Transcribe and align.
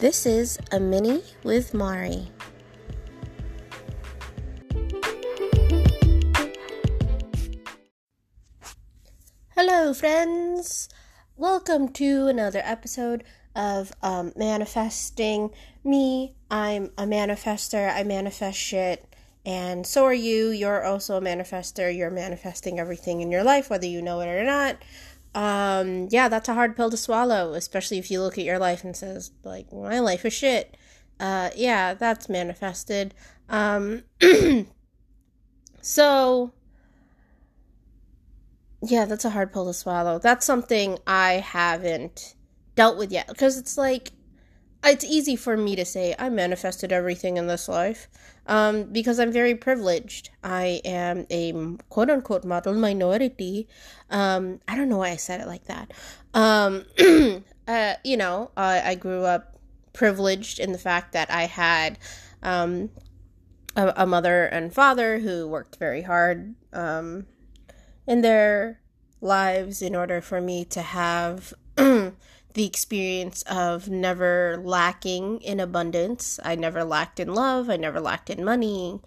This 0.00 0.24
is 0.24 0.58
a 0.72 0.80
mini 0.80 1.22
with 1.44 1.74
Mari. 1.74 2.30
Hello, 9.54 9.92
friends. 9.92 10.88
Welcome 11.36 11.90
to 11.90 12.28
another 12.28 12.62
episode 12.64 13.24
of 13.54 13.92
um, 14.00 14.32
Manifesting 14.36 15.50
Me. 15.84 16.34
I'm 16.50 16.92
a 16.96 17.04
manifester. 17.04 17.94
I 17.94 18.02
manifest 18.02 18.56
shit. 18.58 19.04
And 19.44 19.86
so 19.86 20.06
are 20.06 20.14
you. 20.14 20.48
You're 20.48 20.82
also 20.82 21.18
a 21.18 21.20
manifester. 21.20 21.94
You're 21.94 22.10
manifesting 22.10 22.78
everything 22.78 23.20
in 23.20 23.30
your 23.30 23.44
life, 23.44 23.68
whether 23.68 23.86
you 23.86 24.00
know 24.00 24.20
it 24.20 24.28
or 24.28 24.44
not. 24.44 24.78
Um, 25.34 26.08
yeah, 26.10 26.28
that's 26.28 26.48
a 26.48 26.54
hard 26.54 26.76
pill 26.76 26.90
to 26.90 26.96
swallow, 26.96 27.54
especially 27.54 27.98
if 27.98 28.10
you 28.10 28.20
look 28.20 28.38
at 28.38 28.44
your 28.44 28.58
life 28.58 28.82
and 28.84 28.96
says, 28.96 29.30
like, 29.44 29.72
my 29.72 30.00
life 30.00 30.24
is 30.24 30.32
shit. 30.32 30.76
Uh, 31.18 31.50
yeah, 31.54 31.94
that's 31.94 32.28
manifested. 32.28 33.14
Um, 33.48 34.02
so, 35.80 36.52
yeah, 38.82 39.04
that's 39.04 39.24
a 39.24 39.30
hard 39.30 39.52
pill 39.52 39.66
to 39.66 39.74
swallow. 39.74 40.18
That's 40.18 40.46
something 40.46 40.98
I 41.06 41.34
haven't 41.34 42.34
dealt 42.74 42.96
with 42.96 43.12
yet 43.12 43.28
because 43.28 43.58
it's 43.58 43.76
like 43.76 44.12
it's 44.84 45.04
easy 45.04 45.36
for 45.36 45.56
me 45.56 45.76
to 45.76 45.84
say 45.84 46.14
I 46.18 46.30
manifested 46.30 46.92
everything 46.92 47.36
in 47.36 47.46
this 47.46 47.68
life 47.68 48.08
um, 48.50 48.82
because 48.92 49.20
I'm 49.20 49.30
very 49.30 49.54
privileged. 49.54 50.30
I 50.42 50.82
am 50.84 51.24
a 51.30 51.52
quote 51.88 52.10
unquote 52.10 52.44
model 52.44 52.74
minority. 52.74 53.68
Um, 54.10 54.60
I 54.66 54.76
don't 54.76 54.88
know 54.88 54.98
why 54.98 55.10
I 55.10 55.16
said 55.16 55.40
it 55.40 55.46
like 55.46 55.64
that. 55.66 55.92
Um, 56.34 56.84
uh, 57.68 57.94
you 58.04 58.16
know, 58.16 58.50
I, 58.56 58.90
I 58.90 58.94
grew 58.96 59.24
up 59.24 59.56
privileged 59.92 60.58
in 60.58 60.72
the 60.72 60.78
fact 60.78 61.12
that 61.12 61.30
I 61.30 61.46
had 61.46 61.98
um, 62.42 62.90
a, 63.76 63.92
a, 63.98 64.06
mother 64.06 64.46
and 64.46 64.74
father 64.74 65.20
who 65.20 65.46
worked 65.46 65.76
very 65.76 66.02
hard 66.02 66.54
um, 66.72 67.26
in 68.06 68.22
their 68.22 68.80
lives 69.20 69.80
in 69.82 69.94
order 69.94 70.20
for 70.20 70.40
me 70.40 70.64
to 70.64 70.82
have 70.82 71.54
the 72.54 72.66
experience 72.66 73.42
of 73.42 73.88
never 73.88 74.60
lacking 74.62 75.40
in 75.42 75.60
abundance. 75.60 76.38
I 76.42 76.56
never 76.56 76.84
lacked 76.84 77.20
in 77.20 77.34
love. 77.34 77.70
I 77.70 77.76
never 77.76 78.00
lacked 78.00 78.30
in 78.30 78.44
money. 78.44 79.00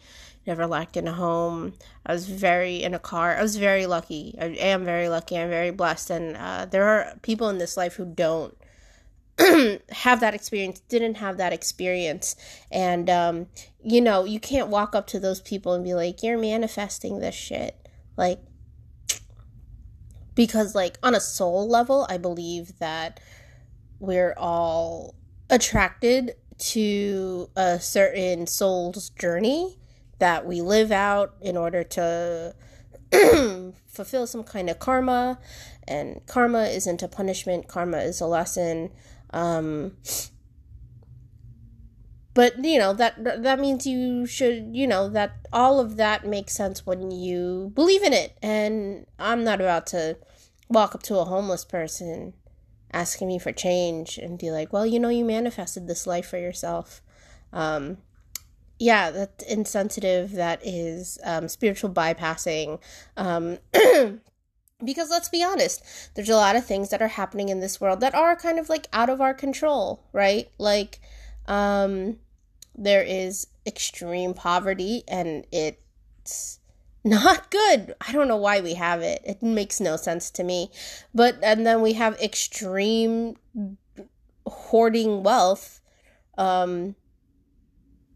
Never 0.45 0.67
lacked 0.67 0.97
in 0.97 1.07
a 1.07 1.13
home. 1.13 1.73
I 2.05 2.13
was 2.13 2.27
very 2.27 2.83
in 2.83 2.93
a 2.93 2.99
car. 2.99 3.37
I 3.37 3.41
was 3.41 3.55
very 3.55 3.85
lucky. 3.85 4.35
I 4.39 4.45
am 4.45 4.83
very 4.83 5.07
lucky. 5.07 5.37
I'm 5.37 5.49
very 5.49 5.71
blessed. 5.71 6.09
And 6.09 6.35
uh, 6.35 6.65
there 6.65 6.87
are 6.87 7.13
people 7.21 7.49
in 7.49 7.57
this 7.59 7.77
life 7.77 7.95
who 7.95 8.05
don't 8.05 8.57
have 9.89 10.19
that 10.19 10.33
experience, 10.33 10.81
didn't 10.81 11.15
have 11.15 11.37
that 11.37 11.53
experience. 11.53 12.35
And, 12.71 13.09
um, 13.09 13.47
you 13.83 14.01
know, 14.01 14.25
you 14.25 14.39
can't 14.39 14.67
walk 14.67 14.95
up 14.95 15.07
to 15.07 15.19
those 15.19 15.41
people 15.41 15.73
and 15.73 15.83
be 15.83 15.93
like, 15.93 16.21
you're 16.23 16.37
manifesting 16.37 17.19
this 17.19 17.35
shit. 17.35 17.75
Like, 18.17 18.39
because 20.35 20.75
like 20.75 20.97
on 21.03 21.15
a 21.15 21.19
soul 21.19 21.67
level 21.67 22.05
i 22.09 22.17
believe 22.17 22.77
that 22.79 23.19
we're 23.99 24.33
all 24.37 25.15
attracted 25.49 26.35
to 26.57 27.49
a 27.55 27.79
certain 27.79 28.47
soul's 28.47 29.09
journey 29.11 29.77
that 30.19 30.45
we 30.45 30.61
live 30.61 30.91
out 30.91 31.35
in 31.41 31.57
order 31.57 31.83
to 31.83 32.55
fulfill 33.87 34.25
some 34.25 34.43
kind 34.43 34.69
of 34.69 34.79
karma. 34.79 35.39
And 35.87 36.25
karma 36.25 36.63
isn't 36.63 37.03
a 37.03 37.07
punishment. 37.07 37.67
Karma 37.67 37.97
is 37.97 38.21
a 38.21 38.25
lesson. 38.25 38.91
Um, 39.31 39.97
but 42.33 42.63
you 42.63 42.79
know 42.79 42.93
that 42.93 43.23
that 43.43 43.59
means 43.59 43.85
you 43.85 44.25
should 44.25 44.69
you 44.75 44.87
know 44.87 45.09
that 45.09 45.47
all 45.51 45.79
of 45.79 45.97
that 45.97 46.25
makes 46.25 46.53
sense 46.53 46.85
when 46.85 47.11
you 47.11 47.71
believe 47.75 48.03
in 48.03 48.13
it. 48.13 48.37
And 48.41 49.05
i'm 49.19 49.43
not 49.43 49.61
about 49.61 49.87
to 49.87 50.17
walk 50.69 50.95
up 50.95 51.03
to 51.03 51.17
a 51.19 51.25
homeless 51.25 51.65
person 51.65 52.33
asking 52.91 53.27
me 53.27 53.39
for 53.39 53.51
change 53.51 54.17
and 54.17 54.39
be 54.39 54.51
like 54.51 54.71
well 54.71 54.85
you 54.85 54.99
know 54.99 55.09
you 55.09 55.25
manifested 55.25 55.87
this 55.87 56.07
life 56.07 56.27
for 56.27 56.37
yourself. 56.37 57.01
Um, 57.51 57.97
yeah 58.79 59.11
that's 59.11 59.43
insensitive. 59.43 60.31
That 60.31 60.59
is 60.65 61.19
um, 61.23 61.47
spiritual 61.47 61.91
bypassing. 61.91 62.81
Um, 63.15 63.59
because 64.83 65.09
let's 65.09 65.29
be 65.29 65.41
honest 65.43 65.81
there's 66.15 66.29
a 66.29 66.35
lot 66.35 66.57
of 66.57 66.65
things 66.65 66.89
that 66.89 67.01
are 67.01 67.07
happening 67.07 67.47
in 67.47 67.61
this 67.61 67.79
world 67.79 68.01
that 68.01 68.13
are 68.13 68.35
kind 68.35 68.59
of 68.59 68.67
like 68.67 68.87
out 68.91 69.09
of 69.09 69.21
our 69.21 69.33
control 69.33 70.03
right? 70.11 70.49
Like 70.57 70.99
um 71.47 72.17
there 72.75 73.03
is 73.03 73.47
extreme 73.65 74.33
poverty 74.33 75.03
and 75.07 75.45
it's 75.51 76.59
not 77.03 77.51
good. 77.51 77.95
I 78.05 78.11
don't 78.11 78.27
know 78.27 78.37
why 78.37 78.61
we 78.61 78.75
have 78.75 79.01
it. 79.01 79.21
It 79.25 79.43
makes 79.43 79.79
no 79.79 79.95
sense 79.95 80.31
to 80.31 80.43
me. 80.43 80.71
But 81.13 81.37
and 81.43 81.65
then 81.65 81.81
we 81.81 81.93
have 81.93 82.19
extreme 82.19 83.35
hoarding 84.45 85.23
wealth 85.23 85.79
um 86.37 86.95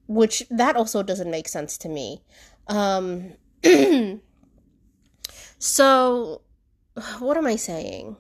which 0.08 0.44
that 0.50 0.76
also 0.76 1.04
doesn't 1.04 1.32
make 1.32 1.48
sense 1.48 1.78
to 1.80 1.90
me. 1.90 2.24
Um 2.68 3.34
so 5.60 6.42
what 7.20 7.38
am 7.38 7.46
I 7.46 7.56
saying? 7.56 8.16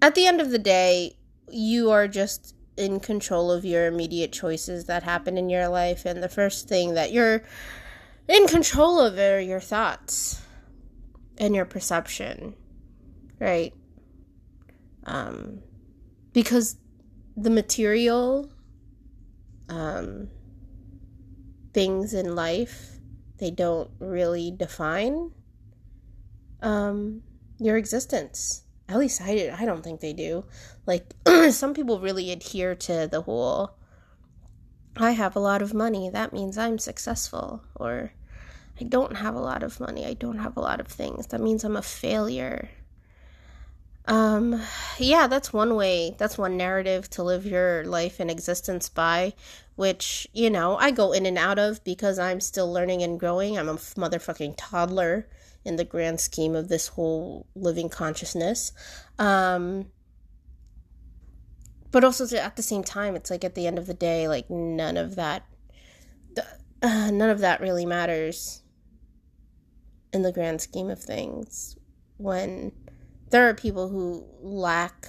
At 0.00 0.14
the 0.14 0.26
end 0.26 0.40
of 0.40 0.50
the 0.50 0.60
day, 0.60 1.16
you 1.50 1.90
are 1.90 2.06
just 2.06 2.54
in 2.78 3.00
control 3.00 3.50
of 3.50 3.64
your 3.64 3.86
immediate 3.86 4.32
choices 4.32 4.84
that 4.84 5.02
happen 5.02 5.36
in 5.36 5.50
your 5.50 5.68
life. 5.68 6.06
And 6.06 6.22
the 6.22 6.28
first 6.28 6.68
thing 6.68 6.94
that 6.94 7.12
you're 7.12 7.42
in 8.28 8.46
control 8.46 9.00
of 9.00 9.18
are 9.18 9.40
your 9.40 9.60
thoughts 9.60 10.40
and 11.36 11.54
your 11.54 11.64
perception, 11.64 12.54
right? 13.40 13.74
Um, 15.04 15.60
because 16.32 16.76
the 17.36 17.50
material 17.50 18.50
um, 19.68 20.28
things 21.74 22.14
in 22.14 22.34
life, 22.34 22.98
they 23.38 23.50
don't 23.50 23.90
really 23.98 24.50
define 24.50 25.32
um, 26.62 27.22
your 27.58 27.76
existence 27.76 28.62
at 28.88 28.98
least 28.98 29.20
I 29.20 29.34
did. 29.34 29.50
I 29.50 29.64
don't 29.66 29.82
think 29.82 30.00
they 30.00 30.12
do. 30.12 30.44
Like 30.86 31.12
some 31.50 31.74
people 31.74 32.00
really 32.00 32.30
adhere 32.30 32.74
to 32.74 33.08
the 33.10 33.22
whole 33.22 33.78
I 35.00 35.12
have 35.12 35.36
a 35.36 35.40
lot 35.40 35.62
of 35.62 35.74
money, 35.74 36.10
that 36.10 36.32
means 36.32 36.58
I'm 36.58 36.78
successful 36.78 37.62
or 37.76 38.12
I 38.80 38.84
don't 38.84 39.16
have 39.16 39.34
a 39.34 39.40
lot 39.40 39.62
of 39.62 39.78
money, 39.78 40.04
I 40.04 40.14
don't 40.14 40.38
have 40.38 40.56
a 40.56 40.60
lot 40.60 40.80
of 40.80 40.88
things, 40.88 41.28
that 41.28 41.40
means 41.40 41.62
I'm 41.62 41.76
a 41.76 41.82
failure. 41.82 42.68
Um 44.06 44.60
yeah, 44.98 45.26
that's 45.28 45.52
one 45.52 45.76
way, 45.76 46.16
that's 46.18 46.38
one 46.38 46.56
narrative 46.56 47.08
to 47.10 47.22
live 47.22 47.46
your 47.46 47.84
life 47.84 48.18
and 48.18 48.30
existence 48.30 48.88
by, 48.88 49.34
which, 49.76 50.26
you 50.32 50.50
know, 50.50 50.76
I 50.76 50.90
go 50.90 51.12
in 51.12 51.26
and 51.26 51.38
out 51.38 51.58
of 51.58 51.84
because 51.84 52.18
I'm 52.18 52.40
still 52.40 52.72
learning 52.72 53.02
and 53.02 53.20
growing. 53.20 53.56
I'm 53.56 53.68
a 53.68 53.74
motherfucking 53.74 54.54
toddler 54.56 55.28
in 55.68 55.76
the 55.76 55.84
grand 55.84 56.18
scheme 56.18 56.56
of 56.56 56.68
this 56.68 56.88
whole 56.88 57.46
living 57.54 57.90
consciousness. 57.90 58.72
Um, 59.18 59.90
but 61.90 62.04
also 62.04 62.24
at 62.36 62.56
the 62.56 62.62
same 62.62 62.82
time, 62.82 63.14
it's 63.14 63.30
like 63.30 63.44
at 63.44 63.54
the 63.54 63.66
end 63.66 63.78
of 63.78 63.86
the 63.86 63.94
day, 63.94 64.28
like 64.28 64.48
none 64.48 64.96
of 64.96 65.14
that, 65.16 65.44
uh, 66.82 67.10
none 67.10 67.30
of 67.30 67.40
that 67.40 67.60
really 67.60 67.84
matters 67.84 68.62
in 70.12 70.22
the 70.22 70.32
grand 70.32 70.60
scheme 70.60 70.88
of 70.88 70.98
things. 70.98 71.76
When 72.16 72.72
there 73.30 73.48
are 73.48 73.54
people 73.54 73.88
who 73.88 74.26
lack, 74.40 75.08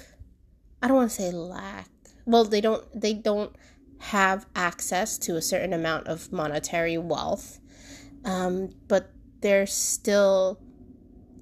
I 0.83 0.87
don't 0.87 0.97
want 0.97 1.11
to 1.11 1.15
say 1.15 1.31
lack. 1.31 1.89
Well, 2.25 2.43
they 2.43 2.61
don't. 2.61 2.85
They 2.99 3.13
don't 3.13 3.55
have 3.99 4.45
access 4.55 5.17
to 5.17 5.35
a 5.35 5.41
certain 5.41 5.73
amount 5.73 6.07
of 6.07 6.31
monetary 6.31 6.97
wealth, 6.97 7.59
um, 8.23 8.69
but 8.87 9.11
they're 9.41 9.65
still 9.65 10.59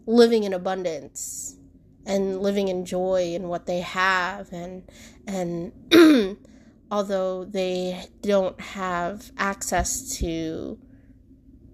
living 0.05 0.43
in 0.43 0.53
abundance 0.53 1.57
and 2.05 2.41
living 2.41 2.67
in 2.67 2.85
joy 2.85 3.33
in 3.33 3.47
what 3.47 3.65
they 3.65 3.81
have 3.81 4.51
and 4.53 4.83
and 5.27 6.37
although 6.91 7.43
they 7.43 8.05
don't 8.21 8.59
have 8.61 9.31
access 9.37 10.17
to 10.17 10.79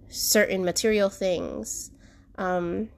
certain 0.07 0.65
material 0.65 1.09
things 1.09 1.91
um, 2.37 2.89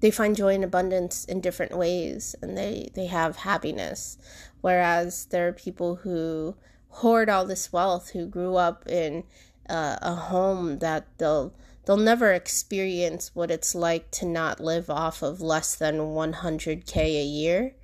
they 0.00 0.10
find 0.10 0.36
joy 0.36 0.54
and 0.54 0.64
abundance 0.64 1.24
in 1.24 1.40
different 1.40 1.76
ways 1.76 2.34
and 2.40 2.56
they 2.56 2.90
they 2.94 3.06
have 3.06 3.36
happiness. 3.36 4.18
Whereas 4.60 5.26
there 5.26 5.48
are 5.48 5.52
people 5.52 5.96
who 5.96 6.56
hoard 6.88 7.28
all 7.28 7.44
this 7.44 7.72
wealth 7.72 8.10
who 8.10 8.26
grew 8.26 8.56
up 8.56 8.86
in 8.88 9.24
uh, 9.68 9.96
a 10.00 10.14
home 10.14 10.78
that 10.78 11.06
they'll 11.18 11.54
they'll 11.88 11.96
never 11.96 12.34
experience 12.34 13.34
what 13.34 13.50
it's 13.50 13.74
like 13.74 14.10
to 14.10 14.26
not 14.26 14.60
live 14.60 14.90
off 14.90 15.22
of 15.22 15.40
less 15.40 15.74
than 15.74 15.94
100k 15.94 16.96
a 16.96 17.24
year 17.24 17.74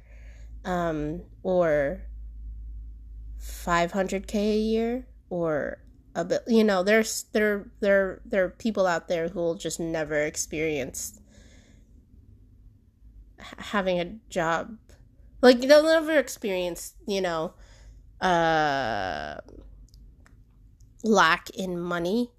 um, 0.62 1.22
or 1.42 2.02
500k 3.40 4.34
a 4.34 4.58
year 4.58 5.06
or 5.30 5.78
a 6.14 6.22
bit 6.22 6.42
you 6.46 6.62
know 6.62 6.82
there's 6.82 7.24
there 7.32 7.70
there 7.80 8.20
there 8.26 8.44
are 8.44 8.50
people 8.50 8.86
out 8.86 9.08
there 9.08 9.28
who 9.28 9.40
will 9.40 9.54
just 9.54 9.80
never 9.80 10.20
experience 10.20 11.18
having 13.38 13.98
a 13.98 14.16
job. 14.28 14.76
Like 15.40 15.60
they'll 15.60 15.82
never 15.82 16.18
experience 16.18 16.92
you 17.06 17.22
know 17.22 17.54
uh 18.20 19.36
lack 21.02 21.48
in 21.50 21.80
money. 21.80 22.30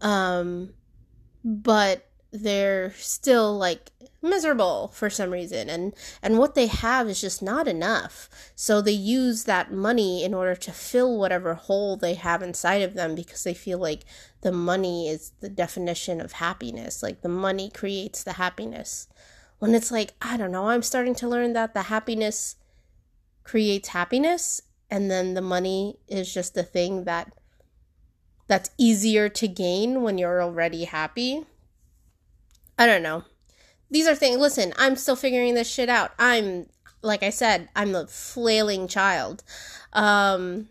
Um 0.00 0.74
but 1.44 2.04
they're 2.30 2.92
still 2.94 3.56
like 3.56 3.90
miserable 4.20 4.88
for 4.88 5.08
some 5.08 5.30
reason 5.30 5.70
and 5.70 5.94
and 6.22 6.38
what 6.38 6.54
they 6.54 6.66
have 6.66 7.08
is 7.08 7.20
just 7.20 7.42
not 7.42 7.66
enough. 7.66 8.28
So 8.54 8.80
they 8.80 8.92
use 8.92 9.44
that 9.44 9.72
money 9.72 10.24
in 10.24 10.34
order 10.34 10.54
to 10.56 10.72
fill 10.72 11.18
whatever 11.18 11.54
hole 11.54 11.96
they 11.96 12.14
have 12.14 12.42
inside 12.42 12.82
of 12.82 12.94
them 12.94 13.14
because 13.14 13.44
they 13.44 13.54
feel 13.54 13.78
like 13.78 14.04
the 14.42 14.52
money 14.52 15.08
is 15.08 15.32
the 15.40 15.48
definition 15.48 16.20
of 16.20 16.32
happiness. 16.32 17.02
Like 17.02 17.22
the 17.22 17.28
money 17.28 17.70
creates 17.70 18.22
the 18.22 18.34
happiness. 18.34 19.08
When 19.58 19.74
it's 19.74 19.90
like 19.90 20.14
i 20.22 20.36
don't 20.36 20.52
know 20.52 20.68
i'm 20.68 20.82
starting 20.82 21.16
to 21.16 21.28
learn 21.28 21.52
that 21.54 21.74
the 21.74 21.82
happiness 21.82 22.54
creates 23.42 23.88
happiness 23.88 24.60
and 24.90 25.10
then 25.10 25.34
the 25.34 25.42
money 25.42 25.98
is 26.06 26.32
just 26.32 26.54
the 26.54 26.62
thing 26.62 27.04
that 27.04 27.32
that's 28.48 28.70
easier 28.76 29.28
to 29.28 29.46
gain 29.46 30.02
when 30.02 30.18
you're 30.18 30.42
already 30.42 30.84
happy 30.84 31.44
I 32.78 32.86
don't 32.86 33.02
know. 33.02 33.24
These 33.90 34.06
are 34.06 34.14
things. 34.14 34.38
Listen, 34.38 34.72
I'm 34.78 34.94
still 34.94 35.16
figuring 35.16 35.54
this 35.54 35.68
shit 35.68 35.88
out. 35.88 36.12
I'm, 36.18 36.66
like 37.02 37.22
I 37.22 37.30
said, 37.30 37.68
I'm 37.74 37.94
a 37.94 38.06
flailing 38.06 38.86
child. 38.86 39.42
Um, 39.92 40.68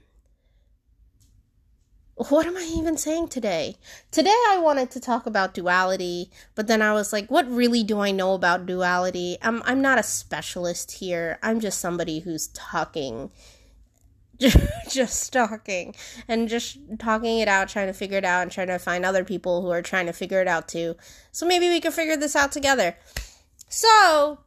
what 2.15 2.47
am 2.47 2.55
I 2.55 2.71
even 2.77 2.97
saying 2.97 3.27
today? 3.27 3.75
Today 4.09 4.33
I 4.49 4.59
wanted 4.59 4.89
to 4.91 4.99
talk 4.99 5.25
about 5.25 5.53
duality, 5.53 6.31
but 6.55 6.67
then 6.67 6.81
I 6.81 6.93
was 6.93 7.11
like, 7.11 7.29
what 7.29 7.49
really 7.49 7.83
do 7.83 7.99
I 7.99 8.11
know 8.11 8.33
about 8.33 8.65
duality? 8.65 9.37
I'm 9.41 9.61
I'm 9.65 9.81
not 9.81 9.99
a 9.99 10.03
specialist 10.03 10.93
here. 10.93 11.37
I'm 11.43 11.59
just 11.59 11.79
somebody 11.79 12.19
who's 12.19 12.47
talking 12.47 13.29
just 14.89 15.33
talking 15.33 15.95
and 16.27 16.47
just 16.47 16.77
talking 16.99 17.39
it 17.39 17.47
out, 17.47 17.69
trying 17.69 17.87
to 17.87 17.93
figure 17.93 18.17
it 18.17 18.25
out, 18.25 18.43
and 18.43 18.51
trying 18.51 18.67
to 18.67 18.79
find 18.79 19.05
other 19.05 19.23
people 19.23 19.61
who 19.61 19.69
are 19.69 19.81
trying 19.81 20.05
to 20.05 20.13
figure 20.13 20.41
it 20.41 20.47
out 20.47 20.67
too. 20.67 20.95
So 21.31 21.45
maybe 21.45 21.69
we 21.69 21.79
can 21.79 21.91
figure 21.91 22.17
this 22.17 22.35
out 22.35 22.51
together. 22.51 22.97
So, 23.69 24.39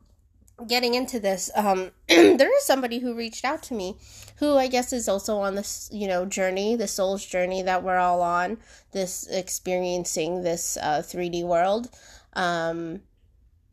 getting 0.66 0.94
into 0.94 1.18
this, 1.20 1.50
um, 1.54 1.90
there 2.08 2.56
is 2.56 2.64
somebody 2.64 2.98
who 2.98 3.14
reached 3.14 3.44
out 3.44 3.62
to 3.64 3.74
me 3.74 3.96
who 4.36 4.56
I 4.56 4.68
guess 4.68 4.92
is 4.92 5.08
also 5.08 5.38
on 5.38 5.54
this, 5.54 5.90
you 5.92 6.08
know, 6.08 6.24
journey, 6.24 6.74
the 6.74 6.88
soul's 6.88 7.24
journey 7.24 7.60
that 7.62 7.82
we're 7.82 7.98
all 7.98 8.22
on, 8.22 8.58
this 8.92 9.26
experiencing 9.26 10.42
this 10.42 10.78
uh, 10.78 11.02
3D 11.04 11.44
world. 11.44 11.90
Um, 12.32 13.02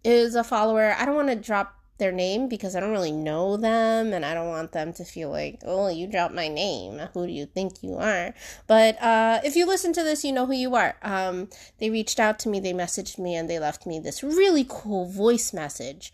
is 0.03 0.35
a 0.35 0.43
follower. 0.43 0.95
I 0.97 1.05
don't 1.05 1.15
want 1.15 1.29
to 1.29 1.35
drop 1.35 1.76
their 1.97 2.11
name 2.11 2.47
because 2.47 2.75
I 2.75 2.79
don't 2.79 2.91
really 2.91 3.11
know 3.11 3.57
them 3.57 4.13
and 4.13 4.25
I 4.25 4.33
don't 4.33 4.49
want 4.49 4.71
them 4.71 4.93
to 4.93 5.03
feel 5.03 5.29
like, 5.29 5.59
oh, 5.65 5.87
you 5.89 6.07
dropped 6.07 6.33
my 6.33 6.47
name. 6.47 6.99
Who 7.13 7.25
do 7.25 7.33
you 7.33 7.45
think 7.45 7.83
you 7.83 7.95
are? 7.95 8.33
But 8.67 9.01
uh, 9.01 9.41
if 9.43 9.55
you 9.55 9.65
listen 9.65 9.93
to 9.93 10.03
this, 10.03 10.23
you 10.23 10.31
know 10.31 10.45
who 10.45 10.53
you 10.53 10.75
are. 10.75 10.97
Um, 11.01 11.49
they 11.79 11.89
reached 11.89 12.19
out 12.19 12.39
to 12.39 12.49
me, 12.49 12.59
they 12.59 12.73
messaged 12.73 13.17
me, 13.17 13.35
and 13.35 13.49
they 13.49 13.59
left 13.59 13.85
me 13.85 13.99
this 13.99 14.23
really 14.23 14.65
cool 14.67 15.09
voice 15.09 15.53
message. 15.53 16.13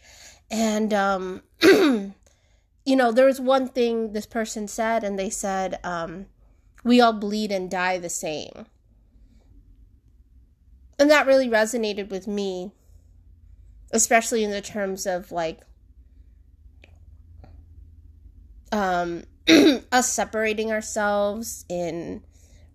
And, 0.49 0.93
um, 0.93 1.41
you 1.61 2.13
know, 2.87 3.11
there 3.11 3.25
was 3.25 3.41
one 3.41 3.67
thing 3.67 4.13
this 4.13 4.25
person 4.25 4.67
said, 4.67 5.03
and 5.03 5.17
they 5.17 5.29
said, 5.29 5.79
um, 5.83 6.27
we 6.83 7.01
all 7.01 7.13
bleed 7.13 7.51
and 7.51 7.69
die 7.69 7.97
the 7.97 8.09
same. 8.09 8.65
And 10.99 11.09
that 11.09 11.27
really 11.27 11.49
resonated 11.49 12.09
with 12.09 12.27
me 12.27 12.71
especially 13.93 14.43
in 14.43 14.51
the 14.51 14.61
terms 14.61 15.05
of 15.05 15.31
like 15.31 15.61
um, 18.73 19.23
us 19.91 20.11
separating 20.11 20.71
ourselves 20.71 21.65
in 21.69 22.23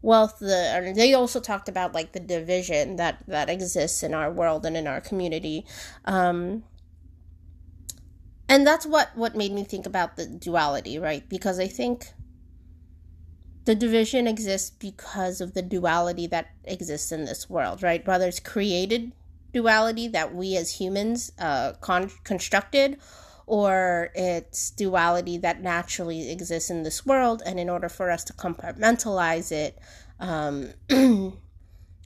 wealth 0.00 0.39
the 0.39 0.93
they 0.95 1.12
also 1.12 1.41
talked 1.41 1.69
about 1.69 1.93
like 1.93 2.12
the 2.12 2.21
division 2.21 2.97
that 2.97 3.23
that 3.27 3.50
exists 3.50 4.03
in 4.03 4.15
our 4.15 4.31
world 4.31 4.65
and 4.65 4.77
in 4.77 4.87
our 4.87 5.00
community. 5.00 5.67
Um 6.05 6.62
and 8.49 8.67
that's 8.67 8.87
what 8.87 9.11
what 9.17 9.35
made 9.35 9.53
me 9.53 9.65
think 9.65 9.87
about 9.87 10.17
the 10.17 10.27
duality 10.27 10.99
right? 10.99 11.29
Because 11.29 11.59
i 11.59 11.67
think 11.67 12.12
the 13.65 13.75
division 13.75 14.27
exists 14.27 14.71
because 14.71 15.41
of 15.43 15.53
the 15.53 15.62
duality 15.62 16.27
that 16.29 16.47
exists 16.65 17.11
in 17.11 17.25
this 17.25 17.50
world 17.50 17.83
right? 17.83 18.06
Whether 18.06 18.29
it's 18.29 18.41
created 18.41 19.12
duality 19.53 20.06
that 20.09 20.33
we 20.35 20.56
as 20.56 20.77
humans 20.79 21.33
uh 21.41 21.73
con- 21.81 22.12
constructed 22.23 22.99
or 23.49 24.11
it's 24.15 24.71
duality 24.71 25.39
that 25.39 25.62
naturally 25.62 26.31
exists 26.31 26.69
in 26.69 26.83
this 26.83 27.06
world. 27.06 27.43
And 27.47 27.59
in 27.59 27.71
order 27.71 27.89
for 27.89 28.11
us 28.11 28.23
to 28.25 28.35
compartmentalize 28.35 29.50
it, 29.50 29.79
um, 30.21 30.75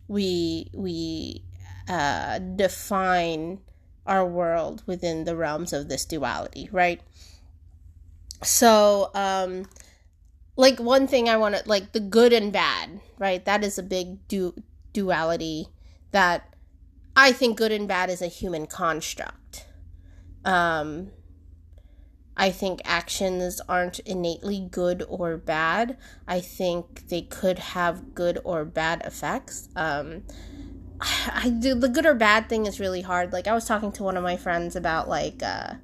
we 0.08 0.70
we 0.72 1.44
uh, 1.88 2.38
define 2.38 3.58
our 4.06 4.24
world 4.24 4.84
within 4.86 5.24
the 5.24 5.36
realms 5.36 5.72
of 5.72 5.88
this 5.88 6.04
duality, 6.04 6.68
right? 6.70 7.00
So, 8.42 9.10
um, 9.14 9.66
like 10.56 10.78
one 10.78 11.08
thing 11.08 11.28
I 11.28 11.36
want 11.36 11.56
to 11.56 11.62
like 11.66 11.90
the 11.90 12.00
good 12.00 12.32
and 12.32 12.52
bad, 12.52 13.00
right? 13.18 13.44
That 13.44 13.64
is 13.64 13.78
a 13.78 13.82
big 13.82 14.28
du- 14.28 14.62
duality 14.92 15.66
that 16.12 16.54
I 17.16 17.32
think 17.32 17.58
good 17.58 17.72
and 17.72 17.88
bad 17.88 18.10
is 18.10 18.22
a 18.22 18.28
human 18.28 18.66
construct. 18.66 19.66
Um, 20.44 21.10
I 22.36 22.50
think 22.50 22.80
actions 22.84 23.60
aren't 23.68 23.98
innately 24.00 24.68
good 24.70 25.04
or 25.08 25.36
bad. 25.36 25.98
I 26.26 26.40
think 26.40 27.08
they 27.08 27.22
could 27.22 27.58
have 27.58 28.14
good 28.14 28.38
or 28.44 28.64
bad 28.64 29.02
effects. 29.04 29.68
Um, 29.76 30.22
I 31.00 31.50
do 31.50 31.74
the 31.74 31.88
good 31.88 32.06
or 32.06 32.14
bad 32.14 32.48
thing 32.48 32.66
is 32.66 32.80
really 32.80 33.02
hard. 33.02 33.32
Like 33.32 33.46
I 33.46 33.54
was 33.54 33.64
talking 33.64 33.92
to 33.92 34.02
one 34.02 34.16
of 34.16 34.22
my 34.22 34.36
friends 34.36 34.76
about 34.76 35.08
like 35.08 35.42
uh, 35.42 35.74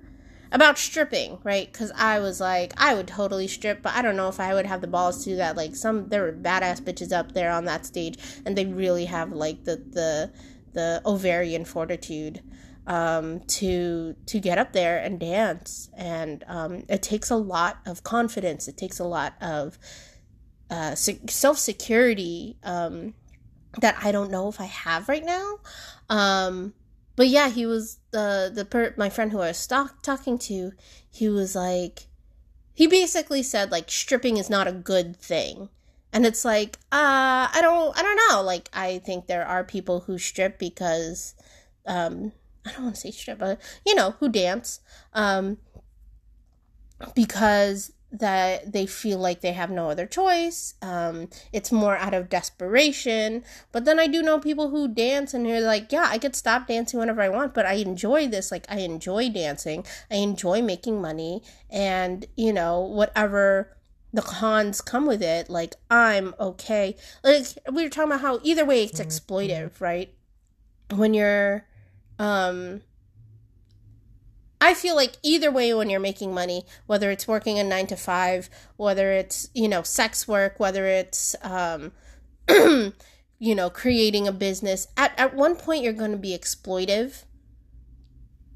about 0.50 0.78
stripping, 0.78 1.38
right? 1.44 1.70
Because 1.70 1.92
I 1.94 2.20
was 2.20 2.40
like, 2.40 2.72
I 2.76 2.94
would 2.94 3.08
totally 3.08 3.48
strip, 3.48 3.82
but 3.82 3.94
I 3.94 4.00
don't 4.00 4.16
know 4.16 4.28
if 4.28 4.40
I 4.40 4.54
would 4.54 4.66
have 4.66 4.80
the 4.80 4.86
balls 4.86 5.24
to 5.24 5.30
do 5.30 5.36
that. 5.36 5.56
Like 5.56 5.76
some 5.76 6.08
there 6.08 6.22
were 6.22 6.32
badass 6.32 6.80
bitches 6.80 7.12
up 7.12 7.32
there 7.32 7.50
on 7.50 7.66
that 7.66 7.84
stage, 7.84 8.18
and 8.46 8.56
they 8.56 8.64
really 8.64 9.04
have 9.04 9.32
like 9.32 9.64
the 9.64 9.76
the 9.76 10.32
the 10.72 11.02
ovarian 11.04 11.64
fortitude 11.64 12.42
um, 12.88 13.40
to 13.40 14.16
to 14.26 14.40
get 14.40 14.58
up 14.58 14.72
there 14.72 14.98
and 14.98 15.20
dance, 15.20 15.90
and 15.96 16.42
um, 16.48 16.84
it 16.88 17.02
takes 17.02 17.30
a 17.30 17.36
lot 17.36 17.78
of 17.86 18.02
confidence. 18.02 18.66
It 18.66 18.78
takes 18.78 18.98
a 18.98 19.04
lot 19.04 19.34
of 19.42 19.78
uh, 20.70 20.94
self 20.94 21.58
security 21.58 22.56
um, 22.64 23.14
that 23.80 23.96
I 24.02 24.10
don't 24.10 24.30
know 24.30 24.48
if 24.48 24.60
I 24.60 24.64
have 24.64 25.08
right 25.08 25.24
now. 25.24 25.58
Um, 26.08 26.72
but 27.14 27.28
yeah, 27.28 27.50
he 27.50 27.66
was 27.66 27.98
the 28.10 28.50
the 28.52 28.64
per- 28.64 28.94
my 28.96 29.10
friend 29.10 29.30
who 29.30 29.40
I 29.40 29.48
was 29.48 29.66
talk- 29.66 30.02
talking 30.02 30.38
to. 30.38 30.72
He 31.10 31.28
was 31.28 31.54
like, 31.54 32.06
he 32.72 32.86
basically 32.86 33.42
said 33.42 33.70
like 33.70 33.90
stripping 33.90 34.38
is 34.38 34.48
not 34.48 34.66
a 34.66 34.72
good 34.72 35.14
thing 35.14 35.68
and 36.10 36.24
it's 36.24 36.42
like 36.44 36.78
uh 36.90 37.52
i 37.52 37.58
don't 37.60 37.98
i 37.98 38.02
don't 38.02 38.20
know 38.30 38.40
like 38.40 38.70
i 38.72 38.98
think 38.98 39.26
there 39.26 39.44
are 39.46 39.62
people 39.62 40.00
who 40.00 40.16
strip 40.16 40.58
because 40.58 41.34
um 41.86 42.32
I 42.68 42.72
don't 42.72 42.84
want 42.84 42.94
to 42.96 43.00
say 43.00 43.10
strip, 43.10 43.38
but 43.38 43.60
you 43.86 43.94
know, 43.94 44.12
who 44.20 44.28
dance, 44.28 44.80
um, 45.14 45.58
because 47.14 47.92
that 48.10 48.72
they 48.72 48.86
feel 48.86 49.18
like 49.18 49.40
they 49.40 49.52
have 49.52 49.70
no 49.70 49.90
other 49.90 50.06
choice. 50.06 50.74
Um, 50.80 51.28
it's 51.52 51.70
more 51.70 51.96
out 51.96 52.14
of 52.14 52.30
desperation. 52.30 53.44
But 53.70 53.84
then 53.84 53.98
I 54.00 54.06
do 54.06 54.22
know 54.22 54.40
people 54.40 54.70
who 54.70 54.88
dance 54.88 55.34
and 55.34 55.44
they're 55.44 55.60
like, 55.60 55.92
yeah, 55.92 56.06
I 56.08 56.18
could 56.18 56.34
stop 56.34 56.68
dancing 56.68 56.98
whenever 56.98 57.20
I 57.20 57.28
want, 57.28 57.52
but 57.52 57.66
I 57.66 57.74
enjoy 57.74 58.26
this. 58.26 58.50
Like, 58.50 58.64
I 58.68 58.78
enjoy 58.78 59.28
dancing. 59.28 59.84
I 60.10 60.16
enjoy 60.16 60.62
making 60.62 61.02
money. 61.02 61.42
And, 61.68 62.26
you 62.34 62.52
know, 62.52 62.80
whatever 62.80 63.76
the 64.12 64.22
cons 64.22 64.80
come 64.80 65.06
with 65.06 65.22
it, 65.22 65.50
like, 65.50 65.74
I'm 65.90 66.34
okay. 66.40 66.96
Like, 67.22 67.46
we 67.70 67.82
were 67.82 67.90
talking 67.90 68.12
about 68.12 68.22
how 68.22 68.40
either 68.42 68.64
way 68.64 68.84
it's 68.84 69.00
mm-hmm. 69.00 69.08
exploitive, 69.08 69.82
right? 69.82 70.14
When 70.94 71.12
you're 71.12 71.66
um, 72.18 72.82
I 74.60 74.74
feel 74.74 74.96
like 74.96 75.16
either 75.22 75.50
way, 75.50 75.72
when 75.72 75.88
you're 75.88 76.00
making 76.00 76.34
money, 76.34 76.64
whether 76.86 77.10
it's 77.10 77.28
working 77.28 77.58
a 77.58 77.64
nine 77.64 77.86
to 77.88 77.96
five, 77.96 78.50
whether 78.76 79.12
it's, 79.12 79.48
you 79.54 79.68
know, 79.68 79.82
sex 79.82 80.26
work, 80.26 80.58
whether 80.58 80.86
it's, 80.86 81.36
um, 81.42 81.92
you 82.48 83.54
know, 83.54 83.70
creating 83.70 84.26
a 84.26 84.32
business, 84.32 84.88
at, 84.96 85.18
at 85.18 85.34
one 85.34 85.54
point 85.54 85.84
you're 85.84 85.92
going 85.92 86.10
to 86.10 86.16
be 86.16 86.36
exploitive, 86.36 87.24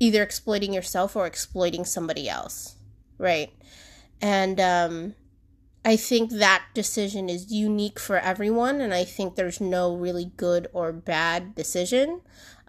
either 0.00 0.22
exploiting 0.22 0.72
yourself 0.74 1.14
or 1.14 1.26
exploiting 1.26 1.84
somebody 1.84 2.28
else. 2.28 2.76
right? 3.18 3.50
And 4.20 4.60
um, 4.60 5.14
I 5.84 5.96
think 5.96 6.30
that 6.32 6.64
decision 6.74 7.28
is 7.28 7.52
unique 7.52 7.98
for 7.98 8.18
everyone, 8.18 8.80
and 8.80 8.92
I 8.92 9.04
think 9.04 9.34
there's 9.34 9.60
no 9.60 9.94
really 9.94 10.32
good 10.36 10.68
or 10.72 10.92
bad 10.92 11.54
decision. 11.54 12.20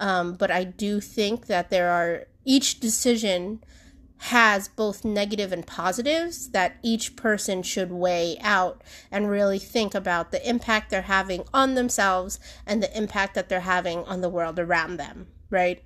Um, 0.03 0.33
but 0.33 0.51
I 0.51 0.65
do 0.65 1.00
think 1.00 1.48
that 1.48 1.69
there 1.69 1.89
are 1.89 2.25
each 2.43 2.81
decision 2.81 3.63
has 4.17 4.67
both 4.67 5.05
negative 5.05 5.53
and 5.53 5.65
positives 5.65 6.50
that 6.50 6.75
each 6.83 7.15
person 7.15 7.63
should 7.63 7.89
weigh 7.89 8.38
out 8.41 8.83
and 9.10 9.29
really 9.29 9.60
think 9.60 9.95
about 9.95 10.31
the 10.31 10.48
impact 10.48 10.89
they're 10.89 11.03
having 11.03 11.45
on 11.53 11.75
themselves 11.75 12.38
and 12.65 12.83
the 12.83 12.98
impact 12.98 13.33
that 13.36 13.48
they're 13.48 13.62
having 13.62 14.00
on 14.00 14.19
the 14.19 14.27
world 14.27 14.60
around 14.60 14.98
them, 14.98 15.27
right? 15.50 15.81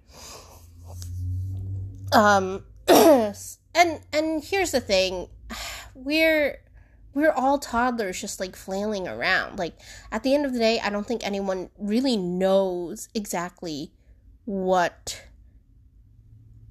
Um 2.11 2.63
and 2.87 3.35
and 3.75 4.43
here's 4.43 4.71
the 4.71 4.81
thing, 4.81 5.27
we're 5.93 6.57
we're 7.13 7.33
all 7.33 7.59
toddlers 7.59 8.19
just 8.19 8.39
like 8.39 8.55
flailing 8.55 9.07
around. 9.07 9.59
Like 9.59 9.77
at 10.11 10.23
the 10.23 10.33
end 10.33 10.47
of 10.47 10.53
the 10.53 10.59
day, 10.59 10.79
I 10.79 10.89
don't 10.89 11.05
think 11.05 11.23
anyone 11.23 11.69
really 11.77 12.17
knows 12.17 13.09
exactly 13.13 13.91
what 14.47 15.23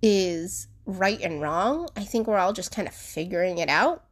is 0.01 0.69
right 0.87 1.21
and 1.21 1.43
wrong. 1.43 1.89
I 1.95 2.05
think 2.05 2.27
we're 2.27 2.39
all 2.39 2.55
just 2.55 2.75
kind 2.75 2.89
of 2.89 2.95
figuring 2.95 3.59
it 3.59 3.69
out 3.69 4.05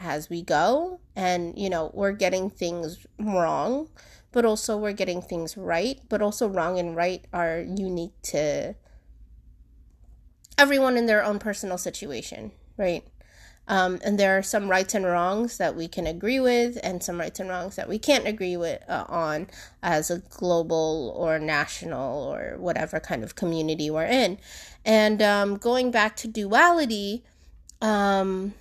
as 0.00 0.28
we 0.28 0.42
go. 0.42 0.98
And, 1.14 1.56
you 1.56 1.70
know, 1.70 1.92
we're 1.94 2.10
getting 2.10 2.50
things 2.50 3.06
wrong, 3.20 3.88
but 4.32 4.44
also 4.44 4.76
we're 4.76 4.92
getting 4.92 5.22
things 5.22 5.56
right. 5.56 6.00
But 6.08 6.22
also, 6.22 6.48
wrong 6.48 6.76
and 6.80 6.96
right 6.96 7.24
are 7.32 7.60
unique 7.60 8.20
to 8.22 8.74
everyone 10.58 10.96
in 10.96 11.06
their 11.06 11.22
own 11.22 11.38
personal 11.38 11.78
situation, 11.78 12.50
right? 12.76 13.06
Um, 13.66 13.98
and 14.04 14.18
there 14.18 14.36
are 14.36 14.42
some 14.42 14.68
rights 14.68 14.94
and 14.94 15.06
wrongs 15.06 15.56
that 15.56 15.74
we 15.74 15.88
can 15.88 16.06
agree 16.06 16.38
with, 16.38 16.78
and 16.82 17.02
some 17.02 17.18
rights 17.18 17.40
and 17.40 17.48
wrongs 17.48 17.76
that 17.76 17.88
we 17.88 17.98
can't 17.98 18.26
agree 18.26 18.56
with 18.56 18.82
uh, 18.88 19.04
on 19.08 19.48
as 19.82 20.10
a 20.10 20.18
global 20.18 21.14
or 21.16 21.38
national 21.38 22.24
or 22.24 22.56
whatever 22.58 23.00
kind 23.00 23.24
of 23.24 23.34
community 23.34 23.90
we're 23.90 24.04
in. 24.04 24.38
And 24.84 25.22
um, 25.22 25.56
going 25.56 25.90
back 25.90 26.14
to 26.16 26.28
duality, 26.28 27.24
um, 27.80 28.52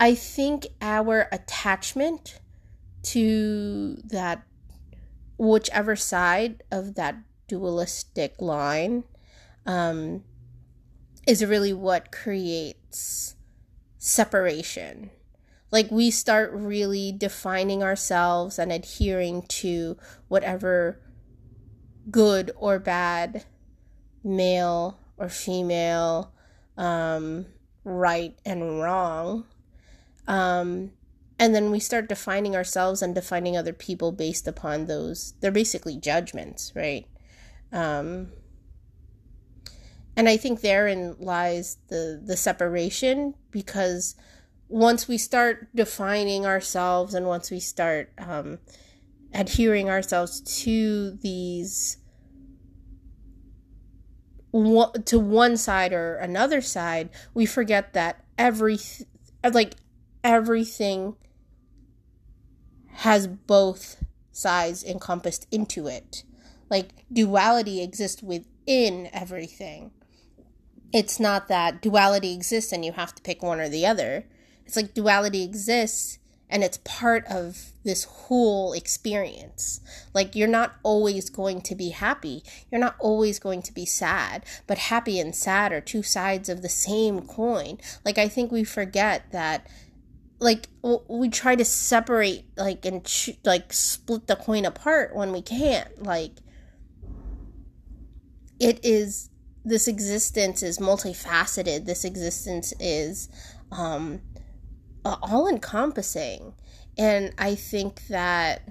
I 0.00 0.14
think 0.14 0.66
our 0.80 1.28
attachment 1.30 2.40
to 3.02 3.98
that, 4.04 4.42
whichever 5.38 5.94
side 5.94 6.64
of 6.72 6.96
that 6.96 7.16
dualistic 7.46 8.40
line, 8.40 9.04
um, 9.64 10.24
is 11.26 11.44
really 11.44 11.72
what 11.72 12.10
creates 12.10 13.36
separation. 14.00 15.10
Like 15.70 15.90
we 15.90 16.10
start 16.10 16.50
really 16.52 17.12
defining 17.12 17.82
ourselves 17.82 18.58
and 18.58 18.72
adhering 18.72 19.42
to 19.42 19.96
whatever 20.26 21.00
good 22.10 22.50
or 22.56 22.80
bad, 22.80 23.44
male 24.24 24.98
or 25.16 25.28
female, 25.28 26.32
um, 26.76 27.46
right 27.84 28.36
and 28.44 28.80
wrong. 28.80 29.44
Um, 30.26 30.92
and 31.38 31.54
then 31.54 31.70
we 31.70 31.78
start 31.78 32.08
defining 32.08 32.56
ourselves 32.56 33.02
and 33.02 33.14
defining 33.14 33.56
other 33.56 33.74
people 33.74 34.12
based 34.12 34.48
upon 34.48 34.86
those. 34.86 35.34
They're 35.40 35.52
basically 35.52 35.98
judgments, 35.98 36.72
right? 36.74 37.06
Um, 37.70 38.32
and 40.16 40.28
I 40.28 40.36
think 40.36 40.60
therein 40.60 41.16
lies 41.18 41.78
the 41.88 42.20
the 42.24 42.36
separation 42.36 43.34
because 43.50 44.16
once 44.68 45.08
we 45.08 45.18
start 45.18 45.68
defining 45.74 46.46
ourselves 46.46 47.14
and 47.14 47.26
once 47.26 47.50
we 47.50 47.58
start 47.58 48.12
um, 48.18 48.58
adhering 49.34 49.88
ourselves 49.88 50.40
to 50.62 51.12
these 51.22 51.96
to 54.52 55.18
one 55.18 55.56
side 55.56 55.92
or 55.92 56.16
another 56.16 56.60
side, 56.60 57.08
we 57.34 57.46
forget 57.46 57.92
that 57.92 58.24
every 58.36 58.78
like 59.52 59.74
everything 60.24 61.16
has 62.88 63.26
both 63.26 64.02
sides 64.32 64.84
encompassed 64.84 65.46
into 65.50 65.86
it. 65.86 66.24
Like 66.68 67.06
duality 67.12 67.82
exists 67.82 68.22
within 68.22 69.08
everything 69.12 69.92
it's 70.92 71.20
not 71.20 71.48
that 71.48 71.80
duality 71.80 72.34
exists 72.34 72.72
and 72.72 72.84
you 72.84 72.92
have 72.92 73.14
to 73.14 73.22
pick 73.22 73.42
one 73.42 73.60
or 73.60 73.68
the 73.68 73.86
other. 73.86 74.24
It's 74.66 74.76
like 74.76 74.94
duality 74.94 75.42
exists 75.42 76.18
and 76.48 76.64
it's 76.64 76.78
part 76.84 77.24
of 77.26 77.72
this 77.84 78.04
whole 78.04 78.72
experience. 78.72 79.80
Like 80.12 80.34
you're 80.34 80.48
not 80.48 80.74
always 80.82 81.30
going 81.30 81.62
to 81.62 81.74
be 81.74 81.90
happy. 81.90 82.42
You're 82.70 82.80
not 82.80 82.96
always 82.98 83.38
going 83.38 83.62
to 83.62 83.72
be 83.72 83.86
sad, 83.86 84.44
but 84.66 84.78
happy 84.78 85.20
and 85.20 85.34
sad 85.34 85.72
are 85.72 85.80
two 85.80 86.02
sides 86.02 86.48
of 86.48 86.62
the 86.62 86.68
same 86.68 87.22
coin. 87.22 87.78
Like 88.04 88.18
I 88.18 88.28
think 88.28 88.50
we 88.50 88.64
forget 88.64 89.30
that 89.32 89.66
like 90.40 90.68
we 90.82 91.28
try 91.28 91.54
to 91.54 91.64
separate 91.64 92.46
like 92.56 92.84
and 92.84 93.06
like 93.44 93.72
split 93.72 94.26
the 94.26 94.36
coin 94.36 94.64
apart 94.64 95.14
when 95.14 95.32
we 95.32 95.42
can't. 95.42 96.02
Like 96.02 96.32
it 98.58 98.80
is 98.82 99.29
this 99.64 99.88
existence 99.88 100.62
is 100.62 100.78
multifaceted. 100.78 101.84
This 101.84 102.04
existence 102.04 102.72
is 102.80 103.28
um, 103.70 104.20
all 105.04 105.48
encompassing. 105.48 106.54
And 106.98 107.32
I 107.38 107.54
think 107.54 108.06
that 108.08 108.62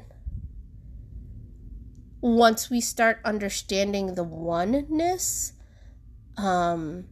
once 2.22 2.69
we 2.69 2.81
start 2.81 3.19
understanding 3.24 4.15
the 4.15 4.24
oneness, 4.24 5.53
um, 6.38 7.05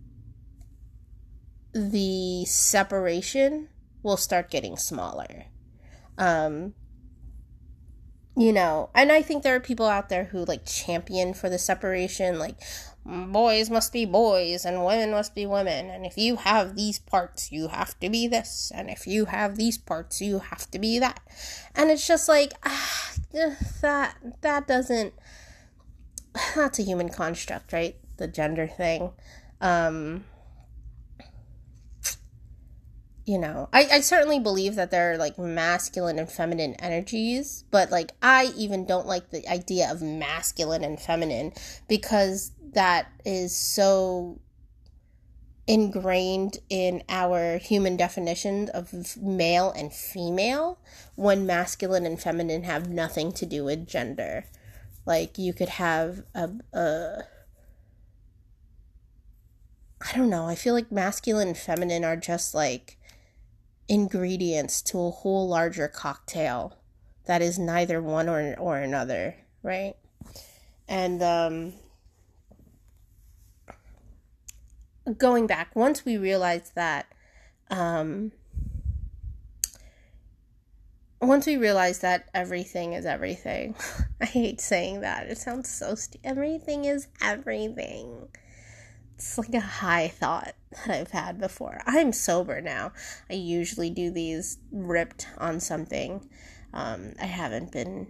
the 1.74 2.46
separation 2.46 3.70
will 4.04 4.18
start 4.18 4.50
getting 4.50 4.78
smaller. 4.78 5.46
Um, 6.18 6.74
you 8.36 8.54
know, 8.54 8.90
and 8.94 9.12
I 9.12 9.22
think 9.22 9.44
there 9.44 9.56
are 9.56 9.60
people 9.60 9.88
out 9.88 10.10
there 10.10 10.26
who 10.26 10.46
like 10.46 10.66
champion 10.66 11.34
for 11.34 11.50
the 11.50 11.58
separation, 11.58 12.38
like, 12.38 12.56
boys 13.08 13.70
must 13.70 13.94
be 13.94 14.06
boys 14.06 14.66
and 14.66 14.84
women 14.86 15.12
must 15.12 15.34
be 15.34 15.46
women. 15.46 15.90
And 15.90 16.06
if 16.06 16.18
you 16.18 16.36
have 16.36 16.76
these 16.76 17.00
parts 17.00 17.52
you 17.52 17.70
have 17.70 17.98
to 18.00 18.10
be 18.10 18.28
this. 18.28 18.72
And 18.76 18.90
if 18.90 19.08
you 19.08 19.26
have 19.26 19.56
these 19.56 19.78
parts 19.78 20.22
you 20.22 20.40
have 20.40 20.70
to 20.72 20.80
be 20.80 21.00
that. 21.00 21.20
And 21.74 21.90
it's 21.90 22.06
just 22.06 22.28
like 22.28 22.54
ah, 22.66 23.12
that 23.82 24.18
that 24.42 24.68
doesn't 24.68 25.14
that's 26.56 26.80
a 26.80 26.84
human 26.84 27.10
construct 27.10 27.72
right? 27.72 27.96
The 28.18 28.28
gender 28.28 28.68
thing. 28.68 29.12
Um 29.62 30.26
you 33.28 33.38
know 33.38 33.68
I, 33.74 33.88
I 33.92 34.00
certainly 34.00 34.40
believe 34.40 34.76
that 34.76 34.90
there 34.90 35.12
are 35.12 35.18
like 35.18 35.38
masculine 35.38 36.18
and 36.18 36.32
feminine 36.32 36.76
energies 36.76 37.66
but 37.72 37.92
like 37.92 38.14
i 38.22 38.54
even 38.56 38.86
don't 38.86 39.06
like 39.06 39.32
the 39.32 39.46
idea 39.50 39.92
of 39.92 40.02
masculine 40.02 40.84
and 40.84 40.98
feminine 40.98 41.52
because 41.90 42.54
that 42.78 43.12
is 43.26 43.58
so 43.58 44.40
ingrained 45.66 46.60
in 46.70 47.02
our 47.10 47.58
human 47.58 47.98
definitions 47.98 48.70
of 48.70 49.18
male 49.18 49.72
and 49.72 49.92
female 49.92 50.78
when 51.16 51.44
masculine 51.44 52.06
and 52.06 52.22
feminine 52.22 52.64
have 52.64 52.88
nothing 52.88 53.32
to 53.32 53.48
do 53.48 53.64
with 53.66 53.88
gender 53.88 54.46
like 55.08 55.40
you 55.40 55.54
could 55.54 55.70
have 55.70 56.22
a, 56.36 56.50
a 56.72 57.24
I 60.00 60.16
don't 60.16 60.30
know. 60.30 60.46
I 60.46 60.54
feel 60.54 60.76
like 60.76 60.92
masculine 60.92 61.48
and 61.48 61.58
feminine 61.58 62.06
are 62.06 62.16
just 62.16 62.54
like 62.54 63.00
ingredients 63.88 64.84
to 64.84 65.00
a 65.00 65.10
whole 65.10 65.48
larger 65.48 65.88
cocktail 65.88 66.78
that 67.26 67.42
is 67.42 67.58
neither 67.58 68.00
one 68.02 68.30
or 68.30 68.54
or 68.60 68.78
another, 68.78 69.38
right? 69.64 69.96
And 70.88 71.24
um 71.24 71.74
going 75.14 75.48
back, 75.48 75.76
once 75.76 76.06
we 76.06 76.18
realized 76.18 76.76
that, 76.76 77.08
um, 77.70 78.32
once 81.22 81.46
we 81.46 81.58
realized 81.58 82.02
that 82.02 82.30
everything 82.34 82.94
is 82.94 83.06
everything, 83.06 83.76
I 84.22 84.26
hate 84.26 84.62
saying 84.62 85.02
that. 85.02 85.28
It 85.28 85.38
sounds 85.38 85.70
so 85.70 85.96
st- 85.96 86.22
everything 86.24 86.86
is 86.86 87.08
everything. 87.22 88.28
It's 89.16 89.38
like 89.38 89.54
a 89.54 89.60
high 89.60 90.10
thought 90.10 90.54
that 90.72 90.90
I've 90.90 91.12
had 91.12 91.40
before. 91.40 91.82
I'm 91.86 92.14
sober 92.14 92.62
now. 92.62 92.92
I 93.30 93.34
usually 93.34 93.90
do 93.90 94.12
these 94.12 94.60
ripped 94.72 95.28
on 95.40 95.60
something. 95.60 96.30
Um, 96.74 97.14
I 97.20 97.26
haven't 97.26 97.72
been 97.72 98.08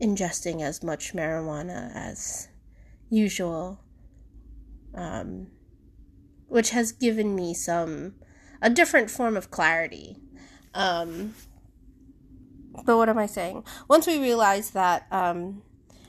ingesting 0.00 0.62
as 0.62 0.82
much 0.82 1.12
marijuana 1.12 1.90
as 1.94 2.48
usual. 3.10 3.80
Um, 4.94 5.48
which 6.54 6.70
has 6.70 6.92
given 6.92 7.34
me 7.34 7.52
some 7.52 8.14
a 8.62 8.70
different 8.70 9.10
form 9.10 9.36
of 9.36 9.50
clarity. 9.50 10.16
Um, 10.72 11.34
but 12.84 12.96
what 12.96 13.08
am 13.08 13.18
I 13.18 13.26
saying? 13.26 13.64
Once 13.88 14.06
we 14.06 14.20
realize 14.20 14.70
that 14.70 15.08
um, 15.10 15.64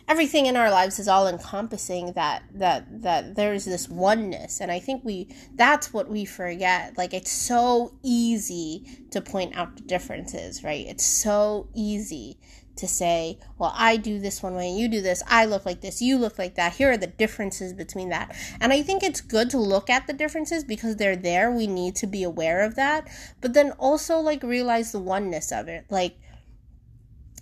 everything 0.07 0.45
in 0.45 0.55
our 0.55 0.69
lives 0.69 0.99
is 0.99 1.07
all 1.07 1.27
encompassing, 1.27 2.13
that 2.13 2.43
that 2.53 3.01
that 3.01 3.35
there's 3.35 3.65
this 3.65 3.89
oneness, 3.89 4.61
and 4.61 4.71
I 4.71 4.77
think 4.77 5.03
we 5.03 5.35
that's 5.55 5.91
what 5.91 6.09
we 6.09 6.25
forget. 6.25 6.95
Like 6.95 7.15
it's 7.15 7.31
so 7.31 7.97
easy 8.03 9.03
to 9.09 9.21
point 9.21 9.57
out 9.57 9.75
the 9.75 9.81
differences, 9.81 10.63
right? 10.63 10.85
It's 10.85 11.03
so 11.03 11.69
easy 11.73 12.37
to 12.77 12.87
say, 12.87 13.39
well, 13.57 13.73
I 13.75 13.97
do 13.97 14.19
this 14.19 14.43
one 14.43 14.55
way 14.55 14.69
and 14.69 14.77
you 14.79 14.87
do 14.87 15.01
this. 15.01 15.23
I 15.27 15.45
look 15.45 15.65
like 15.65 15.81
this, 15.81 16.01
you 16.01 16.17
look 16.17 16.37
like 16.37 16.55
that. 16.55 16.73
Here 16.73 16.91
are 16.91 16.97
the 16.97 17.07
differences 17.07 17.73
between 17.73 18.09
that. 18.09 18.35
And 18.59 18.73
I 18.73 18.81
think 18.81 19.03
it's 19.03 19.21
good 19.21 19.49
to 19.51 19.57
look 19.57 19.89
at 19.89 20.07
the 20.07 20.13
differences 20.13 20.63
because 20.63 20.95
they're 20.95 21.15
there. 21.15 21.51
We 21.51 21.67
need 21.67 21.95
to 21.97 22.07
be 22.07 22.23
aware 22.23 22.63
of 22.63 22.75
that. 22.75 23.07
But 23.41 23.53
then 23.53 23.71
also 23.71 24.19
like 24.19 24.43
realize 24.43 24.91
the 24.91 24.99
oneness 24.99 25.51
of 25.51 25.67
it. 25.67 25.85
Like 25.89 26.17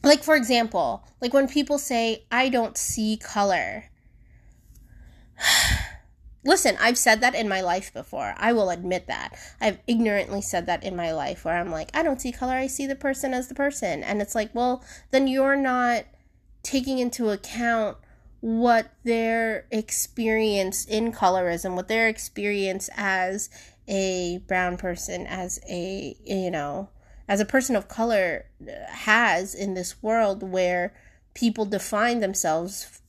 like 0.03 0.23
for 0.23 0.35
example, 0.35 1.07
like 1.21 1.33
when 1.33 1.47
people 1.47 1.77
say 1.77 2.25
I 2.31 2.49
don't 2.49 2.77
see 2.77 3.17
color. 3.17 3.85
Listen, 6.45 6.77
I've 6.79 6.97
said 6.97 7.21
that 7.21 7.35
in 7.35 7.47
my 7.47 7.61
life 7.61 7.93
before. 7.93 8.33
I 8.37 8.51
will 8.53 8.69
admit 8.69 9.07
that. 9.07 9.37
I've 9.61 9.79
ignorantly 9.87 10.41
said 10.41 10.65
that 10.65 10.83
in 10.83 10.95
my 10.95 11.11
life 11.13 11.45
where 11.45 11.55
I'm 11.55 11.71
like, 11.71 11.89
I 11.93 12.03
don't 12.03 12.19
see 12.19 12.31
color, 12.31 12.53
I 12.53 12.67
see 12.67 12.85
the 12.85 12.95
person 12.95 13.33
as 13.33 13.47
the 13.47 13.55
person. 13.55 14.03
And 14.03 14.21
it's 14.21 14.35
like, 14.35 14.53
well, 14.53 14.83
then 15.11 15.27
you're 15.27 15.55
not 15.55 16.05
taking 16.61 16.99
into 16.99 17.29
account 17.29 17.97
what 18.41 18.91
their 19.05 19.65
experience 19.71 20.85
in 20.85 21.13
colorism, 21.13 21.75
what 21.75 21.87
their 21.87 22.09
experience 22.09 22.89
as 22.97 23.49
a 23.87 24.39
brown 24.47 24.75
person, 24.75 25.25
as 25.27 25.61
a, 25.69 26.17
you 26.25 26.51
know, 26.51 26.89
as 27.27 27.39
a 27.39 27.45
person 27.45 27.75
of 27.75 27.87
color 27.87 28.45
has 28.89 29.55
in 29.55 29.75
this 29.75 30.03
world 30.03 30.43
where 30.43 30.93
people 31.33 31.65
define 31.65 32.19
themselves 32.19 33.01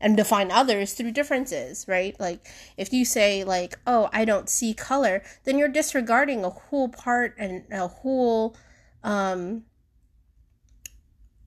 and 0.00 0.16
define 0.16 0.50
others 0.50 0.94
through 0.94 1.12
differences, 1.12 1.86
right? 1.88 2.18
Like 2.20 2.46
if 2.76 2.92
you 2.92 3.04
say 3.04 3.44
like, 3.44 3.78
"Oh, 3.86 4.08
I 4.12 4.24
don't 4.24 4.48
see 4.48 4.74
color," 4.74 5.22
then 5.44 5.58
you're 5.58 5.68
disregarding 5.68 6.44
a 6.44 6.50
whole 6.50 6.88
part 6.88 7.34
and 7.38 7.64
a 7.70 7.88
whole 7.88 8.56
um 9.02 9.64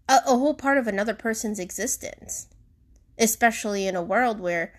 a, 0.10 0.20
a 0.28 0.38
whole 0.38 0.54
part 0.54 0.78
of 0.78 0.88
another 0.88 1.14
person's 1.14 1.60
existence. 1.60 2.48
Especially 3.18 3.88
in 3.88 3.96
a 3.96 4.02
world 4.02 4.40
where 4.40 4.74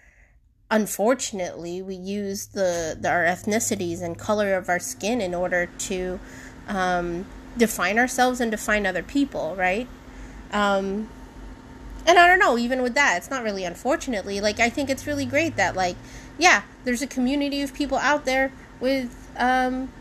unfortunately 0.70 1.82
we 1.82 1.94
use 1.94 2.46
the, 2.46 2.96
the 2.98 3.08
our 3.08 3.24
ethnicities 3.24 4.02
and 4.02 4.18
color 4.18 4.54
of 4.54 4.68
our 4.68 4.78
skin 4.78 5.20
in 5.20 5.34
order 5.34 5.66
to 5.66 6.18
um, 6.66 7.26
define 7.56 7.98
ourselves 7.98 8.40
and 8.40 8.50
define 8.50 8.86
other 8.86 9.02
people, 9.02 9.54
right? 9.56 9.86
Um, 10.50 11.08
and 12.06 12.18
I 12.18 12.26
don't 12.26 12.38
know, 12.38 12.58
even 12.58 12.82
with 12.82 12.94
that, 12.94 13.16
it's 13.18 13.30
not 13.30 13.42
really 13.42 13.64
unfortunately. 13.64 14.40
Like, 14.40 14.60
I 14.60 14.68
think 14.68 14.90
it's 14.90 15.06
really 15.06 15.24
great 15.24 15.56
that, 15.56 15.76
like, 15.76 15.96
yeah, 16.38 16.62
there's 16.84 17.02
a 17.02 17.06
community 17.06 17.62
of 17.62 17.74
people 17.74 17.98
out 17.98 18.24
there 18.24 18.52
with, 18.80 19.30
um, 19.36 19.92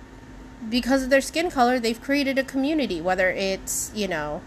because 0.69 1.03
of 1.03 1.09
their 1.09 1.21
skin 1.21 1.49
color, 1.49 1.79
they've 1.79 2.01
created 2.01 2.37
a 2.37 2.43
community, 2.43 3.01
whether 3.01 3.29
it's, 3.29 3.91
you 3.95 4.07
know, 4.07 4.41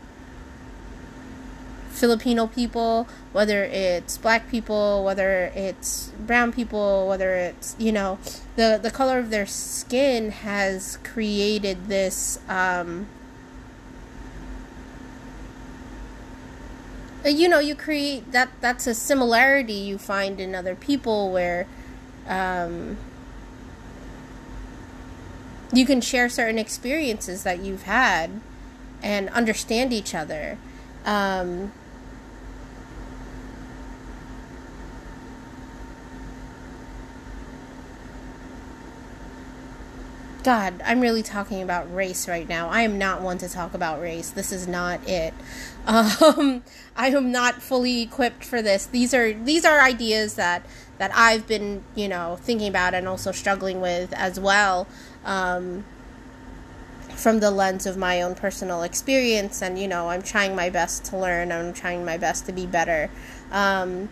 Filipino 1.91 2.47
people, 2.49 3.07
whether 3.33 3.65
it's 3.65 4.19
black 4.19 4.51
people, 4.51 5.05
whether 5.05 5.53
it's 5.55 6.13
brown 6.19 6.53
people, 6.53 7.07
whether 7.07 7.35
it's, 7.35 7.77
you 7.79 7.93
know, 7.93 8.19
the, 8.57 8.79
the 8.83 8.91
color 8.91 9.19
of 9.19 9.31
their 9.31 9.47
skin 9.47 10.31
has 10.31 10.99
created 11.05 11.87
this, 11.87 12.41
um, 12.49 13.07
you 17.33 17.49
know 17.49 17.59
you 17.59 17.75
create 17.75 18.33
that 18.33 18.51
that's 18.61 18.87
a 18.87 18.95
similarity 18.95 19.73
you 19.73 19.99
find 19.99 20.41
in 20.41 20.55
other 20.55 20.75
people 20.75 21.31
where 21.33 21.67
um, 22.29 22.97
you 25.73 25.85
can 25.87 26.01
share 26.01 26.29
certain 26.29 26.59
experiences 26.59 27.43
that 27.43 27.61
you've 27.61 27.83
had 27.83 28.41
and 29.03 29.29
understand 29.31 29.93
each 29.93 30.15
other. 30.15 30.57
Um, 31.05 31.73
God, 40.45 40.83
I'm 40.85 41.01
really 41.01 41.23
talking 41.23 41.63
about 41.63 41.93
race 41.93 42.29
right 42.29 42.47
now. 42.47 42.69
I 42.69 42.83
am 42.83 42.99
not 42.99 43.23
one 43.23 43.39
to 43.39 43.49
talk 43.49 43.73
about 43.73 43.99
race. 43.99 44.29
This 44.29 44.53
is 44.53 44.69
not 44.69 45.07
it. 45.09 45.35
Um, 45.87 46.63
I 46.97 47.09
am 47.09 47.31
not 47.31 47.61
fully 47.61 48.01
equipped 48.01 48.43
for 48.43 48.63
this. 48.63 48.87
These 48.87 49.13
are 49.13 49.35
these 49.35 49.67
are 49.67 49.83
ideas 49.83 50.37
that 50.37 50.65
that 50.97 51.11
I've 51.15 51.47
been, 51.47 51.85
you 51.95 52.09
know, 52.09 52.39
thinking 52.41 52.69
about 52.69 52.95
and 52.95 53.07
also 53.07 53.33
struggling 53.33 53.83
with 53.83 54.11
as 54.15 54.41
well. 54.41 54.87
Um, 55.27 55.85
from 57.11 57.41
the 57.41 57.51
lens 57.51 57.85
of 57.85 57.99
my 57.99 58.23
own 58.23 58.35
personal 58.35 58.83
experience, 58.83 59.61
and 59.61 59.79
you 59.79 59.87
know, 59.87 60.09
I'm 60.09 60.23
trying 60.23 60.57
my 60.57 60.71
best 60.71 61.05
to 61.07 61.19
learn. 61.19 61.53
I'm 61.53 61.75
trying 61.75 62.03
my 62.03 62.17
best 62.17 62.47
to 62.47 62.53
be 62.53 62.65
better. 62.65 63.11
Um, 63.53 64.09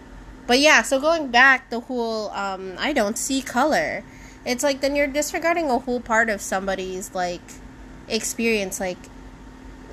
but 0.47 0.59
yeah, 0.59 0.83
so 0.83 1.01
going 1.01 1.29
back, 1.29 1.71
the 1.71 1.81
whole 1.81 2.29
um, 2.33 2.75
I 2.79 2.93
don't 2.93 3.17
see 3.17 3.41
color 3.41 4.05
it's 4.45 4.63
like 4.63 4.81
then 4.81 4.97
you're 4.97 5.07
disregarding 5.07 5.71
a 5.71 5.79
whole 5.79 6.01
part 6.01 6.29
of 6.29 6.41
somebody's 6.41 7.15
like 7.15 7.41
experience 8.09 8.81
like 8.81 8.99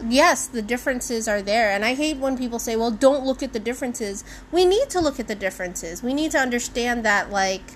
yes 0.07 0.47
the 0.47 0.62
differences 0.62 1.27
are 1.27 1.41
there. 1.41 1.71
And 1.71 1.85
i 1.85 1.93
hate 1.93 2.17
when 2.17 2.38
people 2.38 2.59
say 2.59 2.75
well 2.75 2.91
don't 2.91 3.25
look 3.25 3.43
at 3.43 3.53
the 3.53 3.59
differences. 3.59 4.23
We 4.51 4.65
need 4.65 4.89
to 4.89 4.99
look 4.99 5.19
at 5.19 5.27
the 5.27 5.35
differences. 5.35 6.01
We 6.01 6.13
need 6.13 6.31
to 6.31 6.39
understand 6.39 7.03
that 7.05 7.29
like 7.29 7.73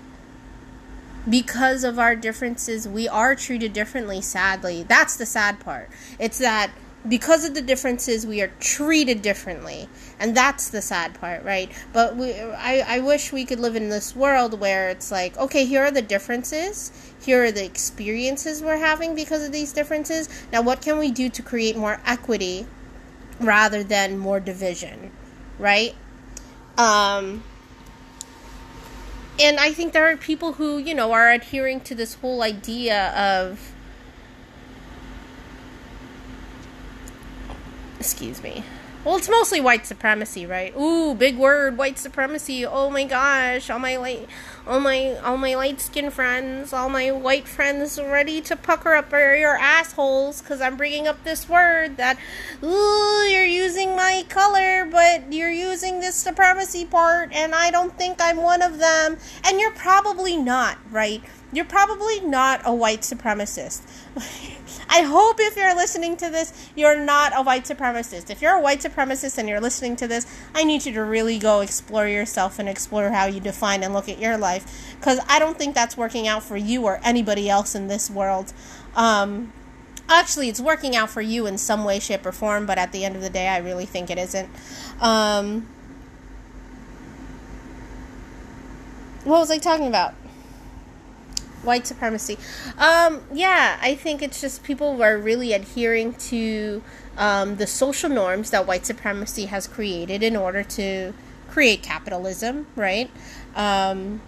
because 1.28 1.84
of 1.84 1.98
our 1.98 2.14
differences 2.14 2.86
we 2.86 3.08
are 3.08 3.34
treated 3.34 3.72
differently 3.72 4.20
sadly. 4.20 4.82
That's 4.82 5.16
the 5.16 5.26
sad 5.26 5.60
part. 5.60 5.90
It's 6.18 6.38
that 6.38 6.70
because 7.08 7.44
of 7.44 7.54
the 7.54 7.62
differences 7.62 8.26
we 8.26 8.40
are 8.40 8.52
treated 8.60 9.22
differently. 9.22 9.88
And 10.18 10.36
that's 10.36 10.68
the 10.68 10.82
sad 10.82 11.14
part 11.14 11.44
right? 11.44 11.70
But 11.92 12.16
we 12.16 12.32
I, 12.34 12.96
I 12.96 13.00
wish 13.00 13.32
we 13.32 13.44
could 13.44 13.60
live 13.60 13.76
in 13.76 13.88
this 13.88 14.16
world 14.16 14.58
where 14.60 14.88
it's 14.88 15.10
like 15.10 15.36
okay 15.36 15.64
here 15.64 15.84
are 15.84 15.90
the 15.90 16.02
differences. 16.02 16.90
Here 17.20 17.44
are 17.44 17.52
the 17.52 17.64
experiences 17.64 18.62
we're 18.62 18.78
having 18.78 19.14
because 19.14 19.44
of 19.44 19.52
these 19.52 19.72
differences. 19.72 20.28
Now 20.52 20.62
what 20.62 20.80
can 20.80 20.98
we 20.98 21.10
do 21.10 21.28
to 21.30 21.42
create 21.42 21.76
more 21.76 22.00
equity 22.06 22.66
rather 23.40 23.82
than 23.82 24.18
more 24.18 24.40
division 24.40 25.10
right? 25.58 25.94
Um 26.76 27.42
and 29.40 29.58
i 29.58 29.72
think 29.72 29.92
there 29.92 30.08
are 30.10 30.16
people 30.16 30.54
who 30.54 30.78
you 30.78 30.94
know 30.94 31.12
are 31.12 31.30
adhering 31.30 31.80
to 31.80 31.94
this 31.94 32.14
whole 32.14 32.42
idea 32.42 33.10
of 33.10 33.73
excuse 38.04 38.42
me. 38.42 38.62
Well, 39.02 39.16
it's 39.16 39.30
mostly 39.30 39.62
white 39.62 39.86
supremacy, 39.86 40.44
right? 40.44 40.74
Ooh, 40.76 41.14
big 41.14 41.38
word, 41.38 41.78
white 41.78 41.98
supremacy. 41.98 42.66
Oh 42.66 42.90
my 42.90 43.04
gosh, 43.04 43.70
all 43.70 43.78
my 43.78 43.96
light, 43.96 44.28
all 44.66 44.80
my, 44.80 45.16
all 45.18 45.38
my 45.38 45.54
light 45.54 45.80
skin 45.80 46.10
friends, 46.10 46.74
all 46.74 46.90
my 46.90 47.10
white 47.12 47.48
friends, 47.48 47.98
ready 47.98 48.42
to 48.42 48.56
pucker 48.56 48.94
up 48.94 49.10
your 49.12 49.56
assholes 49.56 50.42
because 50.42 50.60
I'm 50.60 50.76
bringing 50.76 51.06
up 51.06 51.22
this 51.24 51.48
word 51.48 51.96
that, 51.96 52.18
ooh, 52.62 53.26
you're 53.30 53.44
using 53.44 53.96
my 53.96 54.24
color, 54.28 54.86
but 54.90 55.32
you're 55.32 55.50
using 55.50 56.00
this 56.00 56.14
supremacy 56.14 56.84
part, 56.84 57.32
and 57.32 57.54
I 57.54 57.70
don't 57.70 57.96
think 57.98 58.18
I'm 58.20 58.38
one 58.38 58.60
of 58.60 58.78
them, 58.78 59.18
and 59.44 59.60
you're 59.60 59.72
probably 59.72 60.36
not, 60.36 60.78
right? 60.90 61.22
You're 61.54 61.64
probably 61.64 62.18
not 62.20 62.62
a 62.64 62.74
white 62.74 63.02
supremacist. 63.02 63.82
I 64.88 65.02
hope 65.02 65.36
if 65.38 65.56
you're 65.56 65.74
listening 65.74 66.16
to 66.16 66.28
this, 66.28 66.70
you're 66.74 66.98
not 66.98 67.32
a 67.34 67.42
white 67.42 67.64
supremacist. 67.64 68.28
If 68.28 68.42
you're 68.42 68.54
a 68.54 68.60
white 68.60 68.80
supremacist 68.80 69.38
and 69.38 69.48
you're 69.48 69.60
listening 69.60 69.94
to 69.96 70.08
this, 70.08 70.26
I 70.52 70.64
need 70.64 70.84
you 70.84 70.92
to 70.94 71.04
really 71.04 71.38
go 71.38 71.60
explore 71.60 72.08
yourself 72.08 72.58
and 72.58 72.68
explore 72.68 73.10
how 73.10 73.26
you 73.26 73.38
define 73.38 73.84
and 73.84 73.94
look 73.94 74.08
at 74.08 74.18
your 74.18 74.36
life. 74.36 74.96
Because 74.98 75.20
I 75.28 75.38
don't 75.38 75.56
think 75.56 75.76
that's 75.76 75.96
working 75.96 76.26
out 76.26 76.42
for 76.42 76.56
you 76.56 76.84
or 76.84 77.00
anybody 77.04 77.48
else 77.48 77.76
in 77.76 77.86
this 77.86 78.10
world. 78.10 78.52
Um, 78.96 79.52
actually, 80.08 80.48
it's 80.48 80.60
working 80.60 80.96
out 80.96 81.08
for 81.08 81.22
you 81.22 81.46
in 81.46 81.56
some 81.56 81.84
way, 81.84 82.00
shape, 82.00 82.26
or 82.26 82.32
form, 82.32 82.66
but 82.66 82.78
at 82.78 82.90
the 82.90 83.04
end 83.04 83.14
of 83.14 83.22
the 83.22 83.30
day, 83.30 83.46
I 83.46 83.58
really 83.58 83.86
think 83.86 84.10
it 84.10 84.18
isn't. 84.18 84.48
Um, 85.00 85.68
what 89.22 89.38
was 89.38 89.52
I 89.52 89.58
talking 89.58 89.86
about? 89.86 90.14
White 91.64 91.86
supremacy. 91.86 92.38
Um, 92.78 93.22
yeah, 93.32 93.78
I 93.80 93.94
think 93.94 94.22
it's 94.22 94.40
just 94.40 94.62
people 94.62 95.02
are 95.02 95.18
really 95.18 95.52
adhering 95.52 96.14
to 96.14 96.82
um, 97.16 97.56
the 97.56 97.66
social 97.66 98.10
norms 98.10 98.50
that 98.50 98.66
white 98.66 98.86
supremacy 98.86 99.46
has 99.46 99.66
created 99.66 100.22
in 100.22 100.36
order 100.36 100.62
to 100.62 101.14
create 101.48 101.82
capitalism, 101.82 102.66
right? 102.76 103.10
Um, 103.54 104.20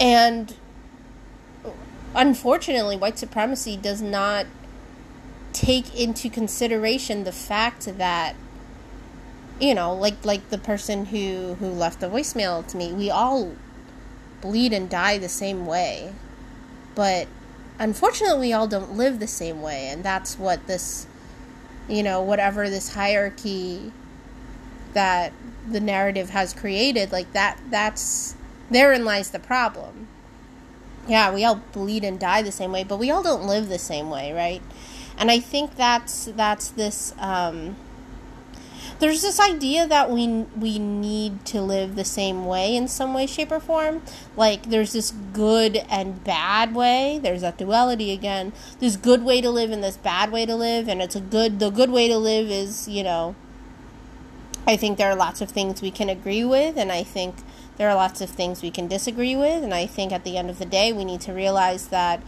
And 0.00 0.54
unfortunately, 2.14 2.96
white 2.96 3.18
supremacy 3.18 3.76
does 3.76 4.02
not 4.02 4.46
take 5.52 5.98
into 5.98 6.28
consideration 6.28 7.24
the 7.24 7.32
fact 7.32 7.86
that 7.96 8.36
you 9.60 9.74
know, 9.74 9.94
like 9.94 10.24
like 10.24 10.50
the 10.50 10.58
person 10.58 11.06
who 11.06 11.54
who 11.54 11.68
left 11.68 12.00
the 12.00 12.08
voicemail 12.08 12.66
to 12.68 12.76
me, 12.76 12.92
we 12.92 13.10
all 13.10 13.52
bleed 14.40 14.72
and 14.72 14.88
die 14.88 15.18
the 15.18 15.28
same 15.28 15.66
way. 15.66 16.12
But 16.94 17.28
unfortunately, 17.78 18.48
we 18.48 18.52
all 18.52 18.66
don't 18.66 18.96
live 18.96 19.18
the 19.18 19.26
same 19.26 19.62
way, 19.62 19.88
and 19.88 20.04
that's 20.04 20.38
what 20.38 20.66
this 20.66 21.06
you 21.88 22.02
know, 22.02 22.20
whatever 22.20 22.68
this 22.68 22.94
hierarchy 22.94 23.92
that 24.92 25.32
the 25.68 25.80
narrative 25.80 26.30
has 26.30 26.52
created, 26.52 27.12
like 27.12 27.32
that 27.32 27.58
that's 27.70 28.34
therein 28.70 29.04
lies 29.04 29.30
the 29.30 29.38
problem. 29.38 30.08
Yeah, 31.06 31.32
we 31.32 31.44
all 31.44 31.62
bleed 31.72 32.02
and 32.02 32.18
die 32.18 32.42
the 32.42 32.50
same 32.50 32.72
way, 32.72 32.82
but 32.82 32.98
we 32.98 33.10
all 33.10 33.22
don't 33.22 33.46
live 33.46 33.68
the 33.68 33.78
same 33.78 34.10
way, 34.10 34.32
right? 34.32 34.62
And 35.16 35.30
I 35.30 35.38
think 35.38 35.76
that's 35.76 36.24
that's 36.24 36.70
this 36.70 37.14
um, 37.18 37.76
there's 38.98 39.22
this 39.22 39.38
idea 39.38 39.86
that 39.86 40.10
we 40.10 40.26
we 40.56 40.78
need 40.78 41.44
to 41.46 41.60
live 41.60 41.96
the 41.96 42.04
same 42.04 42.46
way 42.46 42.74
in 42.74 42.88
some 42.88 43.12
way 43.12 43.26
shape 43.26 43.52
or 43.52 43.60
form. 43.60 44.02
Like 44.36 44.70
there's 44.70 44.92
this 44.92 45.10
good 45.32 45.76
and 45.90 46.22
bad 46.24 46.74
way. 46.74 47.20
There's 47.22 47.42
that 47.42 47.58
duality 47.58 48.12
again. 48.12 48.52
This 48.78 48.96
good 48.96 49.22
way 49.22 49.40
to 49.40 49.50
live 49.50 49.70
and 49.70 49.82
this 49.82 49.96
bad 49.96 50.32
way 50.32 50.46
to 50.46 50.54
live. 50.54 50.88
And 50.88 51.02
it's 51.02 51.16
a 51.16 51.20
good 51.20 51.58
the 51.58 51.70
good 51.70 51.90
way 51.90 52.08
to 52.08 52.16
live 52.16 52.50
is 52.50 52.88
you 52.88 53.02
know 53.02 53.34
i 54.66 54.76
think 54.76 54.98
there 54.98 55.08
are 55.10 55.16
lots 55.16 55.40
of 55.40 55.50
things 55.50 55.82
we 55.82 55.90
can 55.90 56.08
agree 56.08 56.44
with. 56.44 56.76
And 56.76 56.90
i 56.90 57.02
think 57.02 57.36
there 57.76 57.90
are 57.90 57.94
lots 57.94 58.20
of 58.20 58.30
things 58.30 58.62
we 58.62 58.70
can 58.70 58.88
disagree 58.88 59.36
with. 59.36 59.62
And 59.62 59.74
i 59.74 59.86
think 59.86 60.12
at 60.12 60.24
the 60.24 60.36
end 60.38 60.48
of 60.48 60.58
the 60.58 60.66
day 60.66 60.92
we 60.92 61.04
need 61.04 61.20
to 61.22 61.32
realize 61.32 61.88
that 61.88 62.22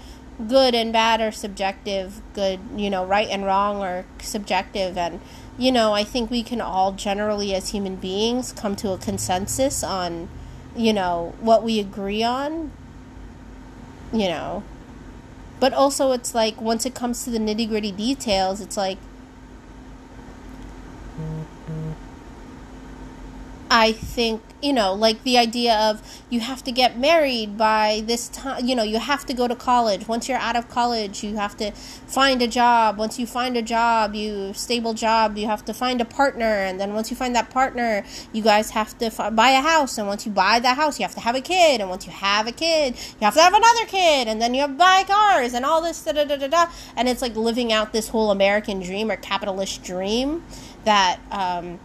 good 0.46 0.74
and 0.74 0.92
bad 0.92 1.20
are 1.20 1.32
subjective 1.32 2.22
good 2.32 2.60
you 2.76 2.88
know 2.88 3.04
right 3.04 3.28
and 3.28 3.44
wrong 3.44 3.80
are 3.82 4.04
subjective. 4.20 4.96
And 4.96 5.20
you 5.58 5.70
know 5.72 5.92
i 5.92 6.04
think 6.04 6.30
we 6.30 6.42
can 6.42 6.60
all 6.60 6.92
generally 6.92 7.54
as 7.54 7.70
human 7.70 7.96
beings 7.96 8.52
come 8.52 8.74
to 8.76 8.90
a 8.92 8.98
consensus 8.98 9.82
on 9.82 10.28
you 10.76 10.92
know 10.92 11.34
what 11.40 11.62
we 11.62 11.78
agree 11.80 12.22
on 12.22 12.70
you 14.12 14.28
know. 14.28 14.62
But 15.60 15.72
also 15.72 16.12
it's 16.12 16.34
like 16.34 16.60
once 16.60 16.86
it 16.86 16.94
comes 16.94 17.24
to 17.24 17.30
the 17.30 17.38
nitty 17.38 17.68
gritty 17.68 17.90
details 17.90 18.60
it's 18.60 18.76
like 18.76 18.98
I 23.70 23.92
think, 23.92 24.42
you 24.62 24.72
know, 24.72 24.94
like 24.94 25.22
the 25.24 25.36
idea 25.36 25.76
of 25.76 26.02
you 26.30 26.40
have 26.40 26.64
to 26.64 26.72
get 26.72 26.98
married 26.98 27.58
by 27.58 28.02
this 28.06 28.28
time, 28.28 28.66
you 28.66 28.74
know, 28.74 28.82
you 28.82 28.98
have 28.98 29.26
to 29.26 29.34
go 29.34 29.46
to 29.46 29.54
college. 29.54 30.08
Once 30.08 30.28
you're 30.28 30.38
out 30.38 30.56
of 30.56 30.68
college, 30.68 31.22
you 31.22 31.36
have 31.36 31.56
to 31.58 31.72
find 31.72 32.40
a 32.40 32.48
job. 32.48 32.96
Once 32.96 33.18
you 33.18 33.26
find 33.26 33.56
a 33.56 33.62
job, 33.62 34.14
you 34.14 34.54
stable 34.54 34.94
job, 34.94 35.36
you 35.36 35.46
have 35.46 35.64
to 35.66 35.74
find 35.74 36.00
a 36.00 36.04
partner, 36.04 36.44
and 36.44 36.80
then 36.80 36.94
once 36.94 37.10
you 37.10 37.16
find 37.16 37.36
that 37.36 37.50
partner, 37.50 38.04
you 38.32 38.42
guys 38.42 38.70
have 38.70 38.96
to 38.98 39.10
buy 39.32 39.50
a 39.50 39.60
house, 39.60 39.98
and 39.98 40.08
once 40.08 40.24
you 40.24 40.32
buy 40.32 40.58
that 40.58 40.76
house, 40.76 40.98
you 40.98 41.04
have 41.04 41.14
to 41.14 41.20
have 41.20 41.34
a 41.34 41.40
kid, 41.40 41.80
and 41.80 41.90
once 41.90 42.06
you 42.06 42.12
have 42.12 42.46
a 42.46 42.52
kid, 42.52 42.94
you 42.96 43.24
have 43.24 43.34
to 43.34 43.40
have 43.42 43.54
another 43.54 43.84
kid, 43.86 44.28
and 44.28 44.40
then 44.40 44.54
you 44.54 44.62
have 44.62 44.70
to 44.70 44.76
buy 44.76 45.04
cars 45.06 45.52
and 45.52 45.64
all 45.64 45.82
this 45.82 46.02
da 46.02 46.12
da 46.12 46.24
da 46.24 46.36
da 46.36 46.48
da. 46.48 46.66
And 46.96 47.08
it's 47.08 47.20
like 47.20 47.36
living 47.36 47.72
out 47.72 47.92
this 47.92 48.08
whole 48.08 48.30
American 48.30 48.80
dream 48.80 49.10
or 49.10 49.16
capitalist 49.16 49.84
dream 49.84 50.42
that 50.84 51.20
um 51.30 51.78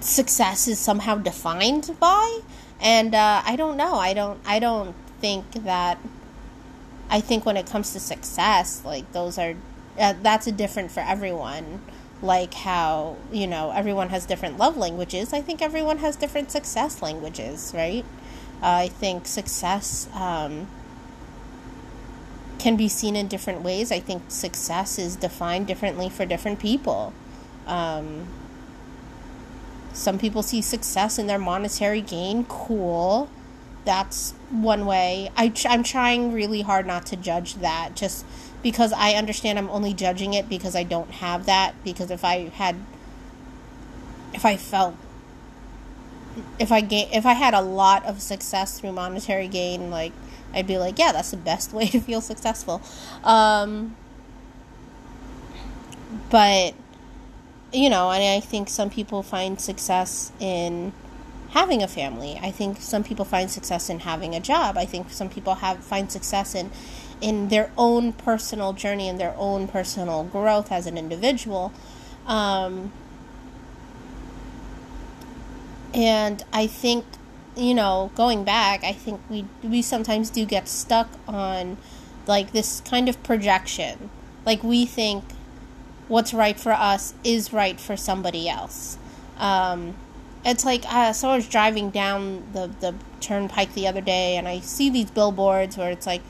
success 0.00 0.66
is 0.68 0.78
somehow 0.78 1.16
defined 1.16 1.94
by 2.00 2.40
and 2.80 3.14
uh, 3.14 3.42
i 3.44 3.56
don't 3.56 3.76
know. 3.76 3.94
I 3.94 4.14
don't 4.14 4.40
i 4.46 4.58
don't 4.58 4.94
think 5.20 5.50
that 5.64 5.98
i 7.10 7.20
think 7.20 7.44
when 7.46 7.56
it 7.56 7.66
comes 7.66 7.92
to 7.92 8.00
success 8.00 8.82
like 8.84 9.10
those 9.12 9.38
are 9.38 9.54
uh, 9.98 10.14
that's 10.22 10.46
a 10.46 10.52
different 10.52 10.90
for 10.90 11.00
everyone. 11.00 11.82
Like 12.22 12.54
how 12.54 13.16
you 13.32 13.46
know 13.46 13.72
everyone 13.72 14.08
has 14.10 14.26
different 14.26 14.56
love 14.58 14.76
languages. 14.76 15.32
I 15.32 15.40
think 15.40 15.60
everyone 15.60 15.98
has 15.98 16.16
different 16.16 16.50
success 16.50 17.02
languages 17.02 17.72
right? 17.74 18.04
Uh, 18.62 18.86
i 18.86 18.88
think 18.88 19.26
success 19.26 20.08
um, 20.14 20.68
can 22.60 22.76
be 22.76 22.88
seen 22.88 23.16
in 23.16 23.26
different 23.26 23.62
ways. 23.62 23.90
I 23.90 23.98
think 23.98 24.22
success 24.28 24.98
is 24.98 25.16
defined 25.16 25.66
differently 25.66 26.08
for 26.08 26.24
different 26.24 26.60
people. 26.60 27.12
Um, 27.66 28.28
some 29.92 30.18
people 30.18 30.42
see 30.42 30.62
success 30.62 31.18
in 31.18 31.26
their 31.26 31.38
monetary 31.38 32.00
gain. 32.00 32.44
Cool. 32.44 33.28
That's 33.84 34.32
one 34.50 34.86
way. 34.86 35.30
I, 35.36 35.52
I'm 35.68 35.82
trying 35.82 36.32
really 36.32 36.62
hard 36.62 36.86
not 36.86 37.06
to 37.06 37.16
judge 37.16 37.56
that 37.56 37.94
just 37.94 38.24
because 38.62 38.92
I 38.92 39.12
understand 39.12 39.58
I'm 39.58 39.70
only 39.70 39.92
judging 39.92 40.34
it 40.34 40.48
because 40.48 40.74
I 40.74 40.82
don't 40.84 41.10
have 41.10 41.46
that. 41.46 41.74
Because 41.84 42.10
if 42.10 42.24
I 42.24 42.48
had, 42.48 42.76
if 44.32 44.46
I 44.46 44.56
felt, 44.56 44.94
if 46.58 46.72
I 46.72 46.80
gain, 46.80 47.08
if 47.12 47.26
I 47.26 47.34
had 47.34 47.54
a 47.54 47.60
lot 47.60 48.04
of 48.06 48.22
success 48.22 48.80
through 48.80 48.92
monetary 48.92 49.48
gain, 49.48 49.90
like 49.90 50.12
I'd 50.54 50.66
be 50.66 50.78
like, 50.78 50.98
yeah, 50.98 51.12
that's 51.12 51.32
the 51.32 51.36
best 51.36 51.72
way 51.74 51.86
to 51.88 52.00
feel 52.00 52.20
successful. 52.20 52.80
Um, 53.24 53.96
but 56.30 56.74
you 57.72 57.88
know, 57.88 58.10
and 58.10 58.22
I 58.22 58.40
think 58.40 58.68
some 58.68 58.90
people 58.90 59.22
find 59.22 59.60
success 59.60 60.32
in 60.38 60.92
having 61.50 61.82
a 61.82 61.88
family. 61.88 62.38
I 62.42 62.50
think 62.50 62.80
some 62.80 63.04
people 63.04 63.24
find 63.24 63.50
success 63.50 63.90
in 63.90 64.00
having 64.00 64.34
a 64.34 64.40
job. 64.40 64.76
I 64.76 64.86
think 64.86 65.10
some 65.10 65.28
people 65.28 65.56
have 65.56 65.82
find 65.84 66.10
success 66.10 66.54
in 66.54 66.70
in 67.20 67.48
their 67.48 67.70
own 67.78 68.12
personal 68.12 68.72
journey 68.72 69.08
and 69.08 69.18
their 69.18 69.34
own 69.38 69.68
personal 69.68 70.24
growth 70.24 70.72
as 70.72 70.86
an 70.86 70.98
individual. 70.98 71.72
Um, 72.26 72.92
and 75.94 76.42
I 76.52 76.66
think, 76.66 77.04
you 77.56 77.74
know, 77.74 78.10
going 78.16 78.44
back, 78.44 78.82
I 78.82 78.92
think 78.92 79.20
we 79.30 79.44
we 79.62 79.82
sometimes 79.82 80.30
do 80.30 80.44
get 80.44 80.68
stuck 80.68 81.08
on 81.28 81.76
like 82.26 82.52
this 82.52 82.80
kind 82.80 83.08
of 83.08 83.22
projection. 83.22 84.10
Like 84.44 84.62
we 84.62 84.86
think 84.86 85.24
what's 86.12 86.34
right 86.34 86.60
for 86.60 86.72
us 86.72 87.14
is 87.24 87.54
right 87.54 87.80
for 87.80 87.96
somebody 87.96 88.46
else. 88.46 88.98
Um, 89.38 89.96
it's 90.44 90.62
like 90.62 90.84
uh, 90.86 91.14
so 91.14 91.30
I 91.30 91.36
was 91.36 91.48
driving 91.48 91.90
down 91.90 92.44
the 92.52 92.70
the 92.80 92.94
turnpike 93.20 93.72
the 93.72 93.88
other 93.88 94.02
day, 94.02 94.36
and 94.36 94.46
I 94.46 94.60
see 94.60 94.90
these 94.90 95.10
billboards 95.10 95.78
where 95.78 95.90
it's 95.90 96.06
like, 96.06 96.20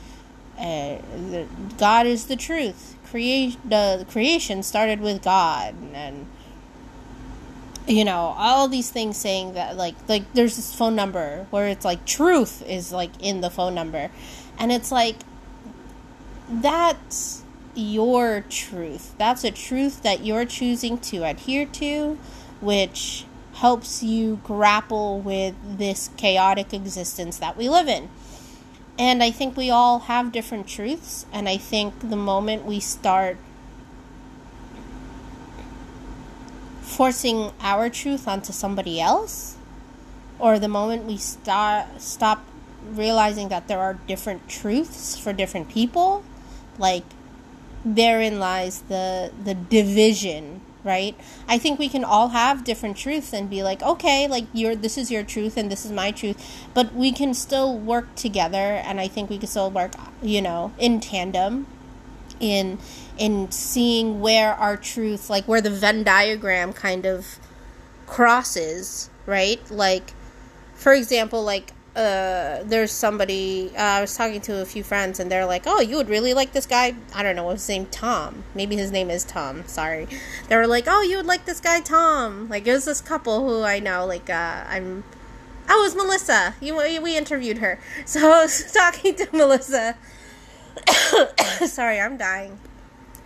uh, 0.57 0.99
the, 1.31 1.47
"God 1.77 2.07
is 2.07 2.27
the 2.27 2.37
truth." 2.37 2.95
Create 3.05 3.57
the 3.69 4.05
creation 4.09 4.63
started 4.63 5.01
with 5.01 5.21
God, 5.21 5.75
and 5.93 6.27
you 7.85 8.05
know 8.05 8.33
all 8.37 8.69
these 8.69 8.89
things 8.89 9.17
saying 9.17 9.53
that 9.55 9.75
like 9.75 9.95
like 10.07 10.31
there's 10.33 10.55
this 10.55 10.73
phone 10.73 10.95
number 10.95 11.45
where 11.49 11.67
it's 11.67 11.83
like 11.83 12.05
truth 12.05 12.63
is 12.65 12.93
like 12.93 13.11
in 13.19 13.41
the 13.41 13.49
phone 13.49 13.75
number, 13.75 14.09
and 14.57 14.71
it's 14.71 14.93
like 14.93 15.17
that's 16.49 17.42
your 17.75 18.43
truth. 18.49 19.15
That's 19.17 19.43
a 19.43 19.51
truth 19.51 20.03
that 20.03 20.25
you're 20.25 20.45
choosing 20.45 20.97
to 20.99 21.23
adhere 21.23 21.65
to, 21.65 22.17
which 22.61 23.25
helps 23.55 24.03
you 24.03 24.39
grapple 24.43 25.19
with 25.19 25.55
this 25.77 26.09
chaotic 26.17 26.73
existence 26.73 27.37
that 27.37 27.55
we 27.57 27.69
live 27.69 27.87
in. 27.87 28.09
And 28.97 29.23
I 29.23 29.31
think 29.31 29.57
we 29.57 29.69
all 29.69 29.99
have 29.99 30.31
different 30.31 30.67
truths, 30.67 31.25
and 31.31 31.49
I 31.49 31.57
think 31.57 32.09
the 32.09 32.15
moment 32.15 32.65
we 32.65 32.79
start 32.79 33.37
forcing 36.81 37.51
our 37.59 37.89
truth 37.89 38.27
onto 38.27 38.53
somebody 38.53 39.01
else, 39.01 39.57
or 40.37 40.59
the 40.59 40.67
moment 40.67 41.05
we 41.05 41.17
start 41.17 41.87
stop 41.99 42.43
realizing 42.91 43.47
that 43.49 43.67
there 43.67 43.79
are 43.79 43.95
different 44.07 44.47
truths 44.47 45.17
for 45.17 45.33
different 45.33 45.69
people, 45.69 46.23
like 46.77 47.05
therein 47.85 48.39
lies 48.39 48.81
the 48.83 49.31
the 49.43 49.53
division 49.53 50.61
right? 50.85 51.15
I 51.47 51.57
think 51.57 51.79
we 51.79 51.87
can 51.87 52.03
all 52.03 52.29
have 52.29 52.65
different 52.65 52.97
truths 52.97 53.31
and 53.31 53.49
be 53.49 53.63
like 53.63 53.81
okay 53.81 54.27
like 54.27 54.45
your 54.53 54.75
this 54.75 54.97
is 54.97 55.09
your 55.09 55.23
truth 55.23 55.55
and 55.55 55.71
this 55.71 55.85
is 55.85 55.91
my 55.91 56.11
truth 56.11 56.37
but 56.73 56.93
we 56.93 57.11
can 57.11 57.33
still 57.33 57.77
work 57.77 58.15
together 58.15 58.81
and 58.83 58.99
i 58.99 59.07
think 59.07 59.29
we 59.29 59.37
can 59.37 59.47
still 59.47 59.71
work 59.71 59.93
you 60.21 60.41
know 60.41 60.73
in 60.77 60.99
tandem 60.99 61.65
in 62.41 62.77
in 63.17 63.49
seeing 63.49 64.19
where 64.19 64.53
our 64.55 64.75
truth 64.75 65.29
like 65.29 65.47
where 65.47 65.61
the 65.61 65.69
venn 65.69 66.03
diagram 66.03 66.73
kind 66.73 67.05
of 67.05 67.39
crosses 68.05 69.09
right? 69.25 69.59
Like 69.71 70.13
for 70.75 70.93
example 70.93 71.43
like 71.43 71.73
uh, 71.95 72.63
there's 72.63 72.91
somebody 72.91 73.71
uh, 73.77 73.81
I 73.81 74.01
was 74.01 74.15
talking 74.15 74.41
to 74.41 74.61
a 74.61 74.65
few 74.65 74.83
friends 74.83 75.19
and 75.19 75.31
they're 75.31 75.45
like, 75.45 75.63
"Oh, 75.65 75.79
you 75.79 75.95
would 75.97 76.09
really 76.09 76.33
like 76.33 76.53
this 76.53 76.65
guy." 76.65 76.95
I 77.13 77.23
don't 77.23 77.35
know 77.35 77.49
his 77.49 77.67
name, 77.69 77.85
Tom. 77.87 78.43
Maybe 78.55 78.75
his 78.75 78.91
name 78.91 79.11
is 79.11 79.23
Tom. 79.23 79.63
Sorry. 79.67 80.07
They 80.47 80.55
were 80.55 80.67
like, 80.67 80.85
"Oh, 80.87 81.01
you 81.01 81.17
would 81.17 81.27
like 81.27 81.45
this 81.45 81.59
guy, 81.59 81.81
Tom." 81.81 82.49
Like 82.49 82.65
it 82.65 82.71
was 82.71 82.85
this 82.85 83.01
couple 83.01 83.47
who 83.47 83.63
I 83.63 83.79
know. 83.79 84.05
Like 84.05 84.29
uh, 84.29 84.63
I'm 84.67 85.03
Oh, 85.69 85.79
it 85.79 85.83
was 85.83 85.95
Melissa. 85.95 86.55
You, 86.59 86.75
we 87.01 87.17
interviewed 87.17 87.59
her. 87.59 87.79
So 88.05 88.31
I 88.31 88.43
was 88.43 88.71
talking 88.73 89.15
to 89.15 89.27
Melissa. 89.31 89.95
Sorry, 91.65 91.99
I'm 91.99 92.17
dying. 92.17 92.59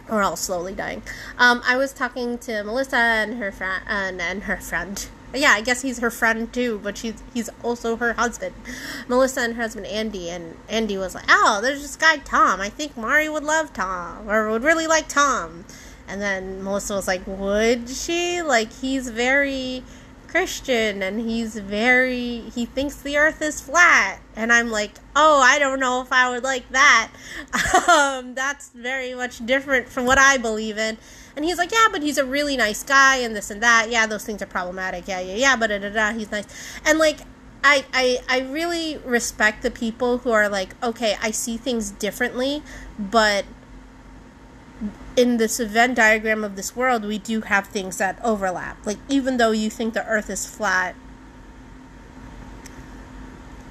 Or 0.09 0.23
all 0.23 0.35
slowly 0.35 0.73
dying. 0.73 1.03
Um, 1.37 1.61
I 1.65 1.75
was 1.75 1.91
talking 1.91 2.37
to 2.39 2.63
Melissa 2.63 2.97
and 2.97 3.39
her 3.39 3.51
friend 3.51 3.83
and, 3.87 4.21
and 4.21 4.43
her 4.43 4.57
friend. 4.57 5.05
Yeah, 5.33 5.51
I 5.51 5.61
guess 5.61 5.81
he's 5.81 5.99
her 5.99 6.09
friend 6.09 6.51
too, 6.53 6.79
but 6.81 6.97
she's 6.97 7.21
he's 7.33 7.49
also 7.61 7.97
her 7.97 8.13
husband. 8.13 8.55
Melissa 9.09 9.41
and 9.41 9.55
her 9.55 9.61
husband 9.63 9.85
Andy, 9.87 10.29
and 10.29 10.55
Andy 10.69 10.97
was 10.97 11.13
like, 11.13 11.25
"Oh, 11.27 11.59
there's 11.61 11.81
this 11.81 11.97
guy 11.97 12.17
Tom. 12.17 12.61
I 12.61 12.69
think 12.69 12.95
Mari 12.95 13.27
would 13.27 13.43
love 13.43 13.73
Tom, 13.73 14.29
or 14.29 14.49
would 14.49 14.63
really 14.63 14.87
like 14.87 15.09
Tom." 15.09 15.65
And 16.07 16.21
then 16.21 16.63
Melissa 16.63 16.93
was 16.93 17.07
like, 17.07 17.27
"Would 17.27 17.89
she? 17.89 18.41
Like, 18.41 18.71
he's 18.71 19.09
very." 19.09 19.83
Christian 20.27 21.01
and 21.01 21.19
he's 21.19 21.55
very 21.57 22.41
he 22.53 22.65
thinks 22.65 22.95
the 22.97 23.17
earth 23.17 23.41
is 23.41 23.61
flat. 23.61 24.19
And 24.35 24.51
I'm 24.51 24.69
like 24.69 24.93
oh 25.15 25.41
I 25.41 25.59
don't 25.59 25.79
know 25.79 26.01
if 26.01 26.11
I 26.11 26.29
would 26.29 26.43
like 26.43 26.69
that. 26.69 27.11
Um, 27.87 28.35
that's 28.35 28.69
very 28.69 29.13
much 29.13 29.45
different 29.45 29.87
from 29.87 30.05
what 30.05 30.17
I 30.17 30.37
believe 30.37 30.77
in. 30.77 30.97
And 31.35 31.45
he's 31.45 31.57
like 31.57 31.71
yeah 31.71 31.87
but 31.91 32.01
he's 32.01 32.17
a 32.17 32.25
really 32.25 32.57
nice 32.57 32.83
guy 32.83 33.17
and 33.17 33.35
this 33.35 33.49
and 33.49 33.61
that. 33.63 33.89
Yeah 33.89 34.05
those 34.07 34.25
things 34.25 34.41
are 34.41 34.47
problematic. 34.47 35.07
Yeah 35.07 35.19
yeah 35.19 35.35
yeah 35.35 35.55
but 35.55 35.67
da, 35.67 35.79
da, 35.79 35.89
da, 35.89 36.13
he's 36.13 36.31
nice. 36.31 36.45
And 36.85 36.99
like 36.99 37.19
I, 37.63 37.85
I 37.93 38.19
I 38.29 38.39
really 38.41 38.97
respect 38.99 39.63
the 39.63 39.71
people 39.71 40.19
who 40.19 40.31
are 40.31 40.47
like 40.47 40.75
okay 40.83 41.17
I 41.21 41.31
see 41.31 41.57
things 41.57 41.91
differently 41.91 42.61
but 42.99 43.45
in 45.17 45.37
this 45.37 45.59
Venn 45.59 45.95
diagram 45.95 46.43
of 46.43 46.55
this 46.55 46.75
world, 46.75 47.03
we 47.03 47.17
do 47.17 47.41
have 47.41 47.67
things 47.67 47.97
that 47.97 48.19
overlap. 48.23 48.85
Like, 48.85 48.99
even 49.09 49.37
though 49.37 49.51
you 49.51 49.69
think 49.69 49.95
the 49.95 50.05
earth 50.05 50.29
is 50.29 50.45
flat, 50.45 50.95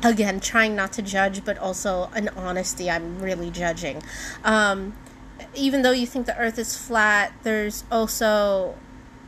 again, 0.02 0.40
trying 0.40 0.74
not 0.74 0.92
to 0.94 1.02
judge, 1.02 1.44
but 1.44 1.56
also 1.56 2.10
in 2.16 2.28
honesty, 2.30 2.90
I'm 2.90 3.20
really 3.20 3.52
judging. 3.52 4.02
Um, 4.44 4.94
even 5.54 5.82
though 5.82 5.92
you 5.92 6.06
think 6.06 6.26
the 6.26 6.36
earth 6.36 6.58
is 6.58 6.76
flat, 6.76 7.32
there's 7.44 7.84
also 7.92 8.74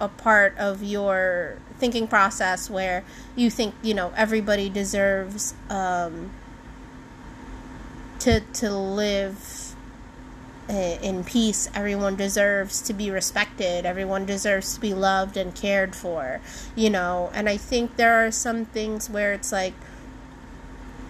a 0.00 0.09
part 0.09 0.59
of 0.59 0.83
your 0.83 1.59
thinking 1.78 2.09
process 2.09 2.68
where 2.68 3.04
you 3.37 3.48
think, 3.48 3.76
you 3.81 3.94
know, 3.94 4.12
everybody 4.16 4.68
deserves 4.68 5.54
um, 5.70 6.33
to, 8.18 8.40
to 8.40 8.72
live 8.72 9.67
in 10.68 11.24
peace. 11.24 11.68
Everyone 11.74 12.16
deserves 12.16 12.83
to 12.83 12.92
be 12.92 13.11
respected. 13.11 13.87
Everyone 13.87 14.26
deserves 14.26 14.74
to 14.74 14.81
be 14.81 14.94
loved 14.94 15.37
and 15.37 15.54
cared 15.54 15.94
for, 15.94 16.40
you 16.76 16.90
know. 16.90 17.31
And 17.33 17.48
I 17.48 17.57
think 17.57 17.96
there 17.96 18.26
are 18.26 18.31
some 18.31 18.64
things 18.64 19.09
where 19.09 19.33
it's 19.33 19.52
like, 19.52 19.74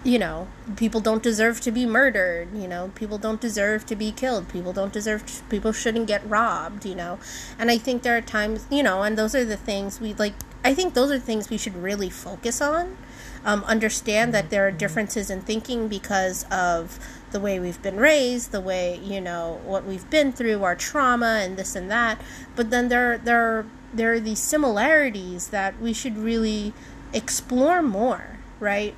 you 0.03 0.17
know, 0.17 0.47
people 0.77 1.01
don't 1.01 1.21
deserve 1.21 1.59
to 1.61 1.71
be 1.71 1.85
murdered, 1.85 2.47
you 2.55 2.67
know, 2.67 2.91
people 2.95 3.17
don't 3.17 3.41
deserve 3.41 3.85
to 3.85 3.95
be 3.95 4.11
killed, 4.11 4.47
people 4.47 4.71
don't 4.71 4.93
deserve, 4.93 5.25
to, 5.25 5.43
people 5.43 5.73
shouldn't 5.73 6.07
get 6.07 6.27
robbed, 6.27 6.85
you 6.85 6.95
know. 6.95 7.19
And 7.57 7.69
I 7.69 7.77
think 7.77 8.03
there 8.03 8.15
are 8.15 8.21
times, 8.21 8.65
you 8.71 8.81
know, 8.81 9.03
and 9.03 9.17
those 9.17 9.35
are 9.35 9.43
the 9.43 9.57
things 9.57 9.99
we 9.99 10.13
like, 10.13 10.35
I 10.63 10.73
think 10.73 10.93
those 10.93 11.11
are 11.11 11.19
things 11.19 11.49
we 11.49 11.57
should 11.57 11.75
really 11.75 12.09
focus 12.09 12.61
on. 12.61 12.97
Um, 13.45 13.63
understand 13.65 14.33
that 14.33 14.49
there 14.49 14.67
are 14.67 14.71
differences 14.71 15.29
in 15.29 15.41
thinking 15.41 15.87
because 15.87 16.45
of 16.51 16.99
the 17.31 17.39
way 17.39 17.59
we've 17.59 17.81
been 17.81 17.97
raised, 17.97 18.51
the 18.51 18.61
way 18.61 18.99
you 19.03 19.21
know 19.21 19.61
what 19.65 19.85
we've 19.85 20.09
been 20.09 20.31
through, 20.31 20.63
our 20.63 20.75
trauma, 20.75 21.41
and 21.43 21.57
this 21.57 21.75
and 21.75 21.89
that. 21.91 22.21
But 22.55 22.69
then 22.69 22.89
there 22.89 23.17
there 23.17 23.65
there 23.93 24.13
are 24.13 24.19
these 24.19 24.39
similarities 24.39 25.47
that 25.49 25.79
we 25.79 25.93
should 25.93 26.17
really 26.17 26.73
explore 27.13 27.81
more, 27.81 28.37
right? 28.59 28.95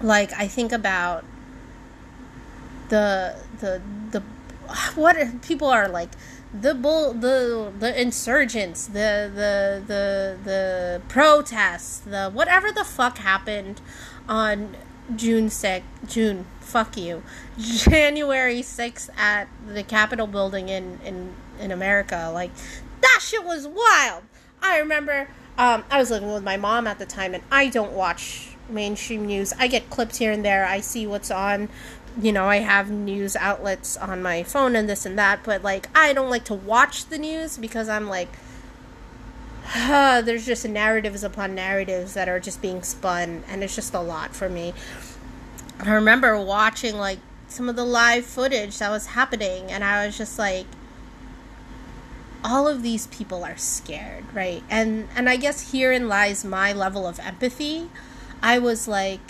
Like 0.00 0.32
I 0.32 0.48
think 0.48 0.72
about 0.72 1.24
the 2.88 3.36
the 3.60 3.80
the 4.10 4.22
what 4.94 5.42
people 5.42 5.68
are 5.68 5.88
like 5.88 6.10
the 6.52 6.74
bull 6.74 7.14
the 7.14 7.72
the 7.78 8.00
insurgents 8.00 8.86
the 8.86 9.30
the 9.34 9.82
the 9.86 10.38
the 10.44 11.02
protests 11.08 11.98
the 12.00 12.30
whatever 12.30 12.70
the 12.70 12.84
fuck 12.84 13.18
happened 13.18 13.80
on 14.28 14.76
June 15.16 15.48
6th 15.48 15.82
June 16.06 16.46
fuck 16.72 16.96
you. 16.96 17.22
January 17.58 18.60
6th 18.60 19.10
at 19.16 19.48
the 19.66 19.82
Capitol 19.82 20.26
building 20.26 20.68
in, 20.68 20.98
in, 21.04 21.34
in 21.60 21.70
America. 21.70 22.30
Like, 22.32 22.50
that 23.02 23.20
shit 23.22 23.44
was 23.44 23.66
wild. 23.66 24.22
I 24.62 24.78
remember 24.78 25.28
um, 25.58 25.84
I 25.90 25.98
was 25.98 26.10
living 26.10 26.32
with 26.32 26.42
my 26.42 26.56
mom 26.56 26.86
at 26.86 26.98
the 26.98 27.06
time, 27.06 27.34
and 27.34 27.42
I 27.52 27.68
don't 27.68 27.92
watch 27.92 28.56
mainstream 28.68 29.26
news. 29.26 29.52
I 29.58 29.66
get 29.66 29.90
clips 29.90 30.16
here 30.16 30.32
and 30.32 30.44
there. 30.44 30.64
I 30.64 30.80
see 30.80 31.06
what's 31.06 31.30
on. 31.30 31.68
You 32.20 32.32
know, 32.32 32.46
I 32.46 32.56
have 32.56 32.90
news 32.90 33.36
outlets 33.36 33.96
on 33.96 34.22
my 34.22 34.42
phone 34.42 34.76
and 34.76 34.88
this 34.88 35.06
and 35.06 35.18
that, 35.18 35.40
but 35.44 35.62
like, 35.62 35.88
I 35.96 36.12
don't 36.12 36.30
like 36.30 36.44
to 36.44 36.54
watch 36.54 37.06
the 37.06 37.18
news 37.18 37.58
because 37.58 37.88
I'm 37.88 38.08
like, 38.08 38.28
uh, 39.74 40.20
there's 40.22 40.46
just 40.46 40.66
narratives 40.66 41.22
upon 41.22 41.54
narratives 41.54 42.14
that 42.14 42.28
are 42.28 42.40
just 42.40 42.62
being 42.62 42.82
spun, 42.82 43.44
and 43.48 43.62
it's 43.62 43.74
just 43.74 43.94
a 43.94 44.00
lot 44.00 44.34
for 44.34 44.48
me. 44.48 44.72
I 45.82 45.92
remember 45.94 46.40
watching 46.40 46.96
like 46.96 47.18
some 47.48 47.68
of 47.68 47.74
the 47.76 47.84
live 47.84 48.24
footage 48.24 48.78
that 48.78 48.90
was 48.90 49.06
happening, 49.06 49.70
and 49.70 49.82
I 49.82 50.06
was 50.06 50.16
just 50.16 50.38
like, 50.38 50.66
all 52.44 52.68
of 52.68 52.82
these 52.82 53.08
people 53.08 53.44
are 53.44 53.56
scared, 53.56 54.24
right? 54.32 54.62
And 54.70 55.08
and 55.16 55.28
I 55.28 55.36
guess 55.36 55.72
herein 55.72 56.08
lies 56.08 56.44
my 56.44 56.72
level 56.72 57.06
of 57.06 57.18
empathy. 57.18 57.90
I 58.42 58.58
was 58.58 58.86
like, 58.86 59.20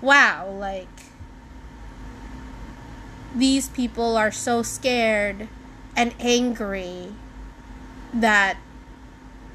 wow, 0.00 0.50
like 0.50 0.88
these 3.34 3.68
people 3.68 4.16
are 4.16 4.32
so 4.32 4.62
scared 4.62 5.48
and 5.96 6.14
angry 6.18 7.14
that 8.14 8.58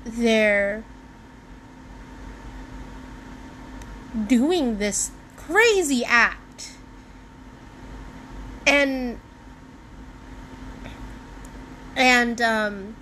they're 0.04 0.84
doing 4.28 4.78
this 4.80 5.12
crazy 5.48 6.04
act. 6.04 6.74
And 8.66 9.20
and 11.96 12.42
um 12.42 12.96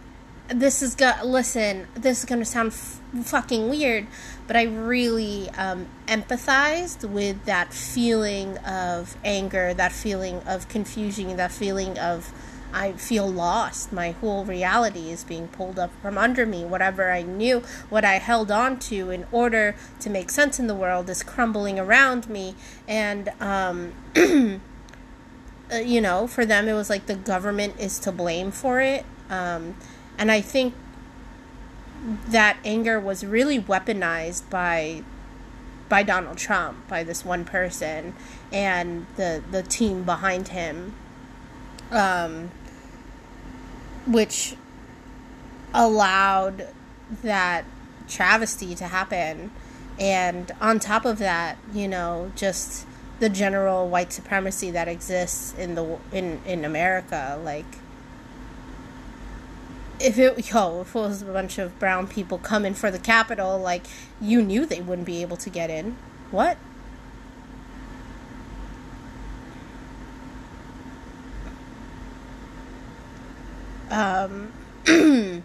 this 0.47 0.83
is 0.83 0.93
go 0.93 1.11
listen, 1.23 1.87
this 1.95 2.19
is 2.19 2.25
going 2.25 2.39
to 2.39 2.45
sound 2.45 2.71
f- 2.71 3.01
fucking 3.23 3.67
weird, 3.67 4.05
but 4.45 4.55
I 4.55 4.63
really 4.63 5.49
um 5.51 5.87
empathized 6.07 7.09
with 7.09 7.45
that 7.45 7.73
feeling 7.73 8.59
of 8.59 9.17
anger, 9.23 9.73
that 9.73 9.91
feeling 9.91 10.41
of 10.43 10.69
confusion, 10.69 11.35
that 11.37 11.51
feeling 11.51 11.97
of 11.97 12.31
I 12.75 12.91
feel 12.91 13.25
lost. 13.25 13.93
My 13.93 14.11
whole 14.11 14.43
reality 14.43 15.09
is 15.09 15.23
being 15.23 15.47
pulled 15.47 15.79
up 15.79 15.91
from 16.01 16.17
under 16.17 16.45
me. 16.45 16.65
Whatever 16.65 17.09
I 17.09 17.21
knew, 17.21 17.63
what 17.89 18.03
I 18.03 18.15
held 18.15 18.51
on 18.51 18.79
to 18.79 19.09
in 19.11 19.25
order 19.31 19.75
to 20.01 20.09
make 20.09 20.29
sense 20.29 20.59
in 20.59 20.67
the 20.67 20.75
world 20.75 21.09
is 21.09 21.23
crumbling 21.23 21.79
around 21.79 22.29
me. 22.29 22.55
And, 22.85 23.29
um, 23.39 23.93
uh, 25.71 25.77
you 25.77 26.01
know, 26.01 26.27
for 26.27 26.45
them, 26.45 26.67
it 26.67 26.73
was 26.73 26.89
like 26.89 27.05
the 27.05 27.15
government 27.15 27.79
is 27.79 27.97
to 27.99 28.11
blame 28.11 28.51
for 28.51 28.81
it. 28.81 29.05
Um, 29.29 29.77
and 30.17 30.29
I 30.29 30.41
think 30.41 30.73
that 32.27 32.57
anger 32.65 32.99
was 32.99 33.25
really 33.25 33.59
weaponized 33.59 34.49
by 34.49 35.03
by 35.87 36.01
Donald 36.01 36.37
Trump, 36.37 36.87
by 36.87 37.03
this 37.03 37.23
one 37.23 37.45
person, 37.45 38.15
and 38.51 39.05
the 39.15 39.41
the 39.49 39.63
team 39.63 40.03
behind 40.03 40.49
him. 40.49 40.93
Um, 41.91 42.51
which 44.05 44.55
allowed 45.73 46.67
that 47.23 47.65
travesty 48.07 48.75
to 48.75 48.85
happen. 48.85 49.51
And 49.99 50.51
on 50.59 50.79
top 50.79 51.05
of 51.05 51.19
that, 51.19 51.57
you 51.73 51.87
know, 51.87 52.31
just 52.35 52.85
the 53.19 53.29
general 53.29 53.87
white 53.87 54.11
supremacy 54.11 54.71
that 54.71 54.87
exists 54.87 55.53
in 55.57 55.75
the 55.75 55.97
in 56.11 56.41
in 56.45 56.65
America, 56.65 57.39
like 57.43 57.65
if 59.99 60.19
it 60.19 60.51
yo 60.51 60.81
if 60.81 60.95
it 60.95 60.99
was 60.99 61.21
a 61.21 61.25
bunch 61.25 61.57
of 61.57 61.77
brown 61.79 62.07
people 62.07 62.37
coming 62.37 62.73
for 62.73 62.91
the 62.91 62.99
Capitol, 62.99 63.57
like 63.57 63.85
you 64.19 64.41
knew 64.41 64.65
they 64.65 64.81
wouldn't 64.81 65.05
be 65.05 65.21
able 65.21 65.37
to 65.37 65.49
get 65.49 65.69
in. 65.69 65.97
What? 66.31 66.57
Um, 73.95 74.51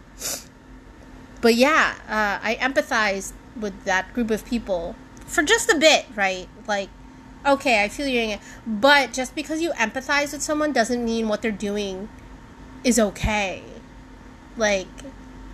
but 1.41 1.55
yeah, 1.55 1.95
uh, 2.09 2.45
I 2.45 2.57
empathize 2.61 3.33
with 3.59 3.85
that 3.85 4.13
group 4.13 4.31
of 4.31 4.45
people 4.45 4.97
for 5.27 5.43
just 5.45 5.71
a 5.71 5.79
bit, 5.79 6.07
right? 6.17 6.49
Like, 6.67 6.89
okay, 7.47 7.85
I 7.85 7.89
feel 7.89 8.09
you're, 8.09 8.39
but 8.67 9.13
just 9.13 9.37
because 9.37 9.63
you 9.63 9.71
empathize 9.73 10.33
with 10.33 10.43
someone 10.43 10.73
doesn't 10.73 11.05
mean 11.05 11.29
what 11.29 11.43
they're 11.43 11.53
doing 11.53 12.09
is 12.83 12.99
okay. 12.99 13.63
Like, 14.57 14.89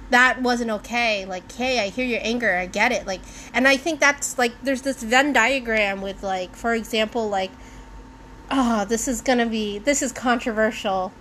that 0.09 0.40
wasn't 0.40 0.70
okay. 0.70 1.26
Like, 1.26 1.50
hey, 1.52 1.80
I 1.80 1.90
hear 1.90 2.06
your 2.06 2.20
anger. 2.22 2.56
I 2.56 2.64
get 2.64 2.92
it. 2.92 3.06
Like, 3.06 3.20
and 3.52 3.68
I 3.68 3.76
think 3.76 4.00
that's 4.00 4.38
like, 4.38 4.52
there's 4.62 4.82
this 4.82 5.02
Venn 5.02 5.35
diagram 5.35 6.00
with, 6.00 6.22
like, 6.22 6.56
for 6.56 6.74
example, 6.74 7.28
like, 7.28 7.50
oh, 8.50 8.87
this 8.87 9.06
is 9.06 9.20
gonna 9.20 9.46
be, 9.46 9.78
this 9.78 10.00
is 10.00 10.12
controversial. 10.12 11.12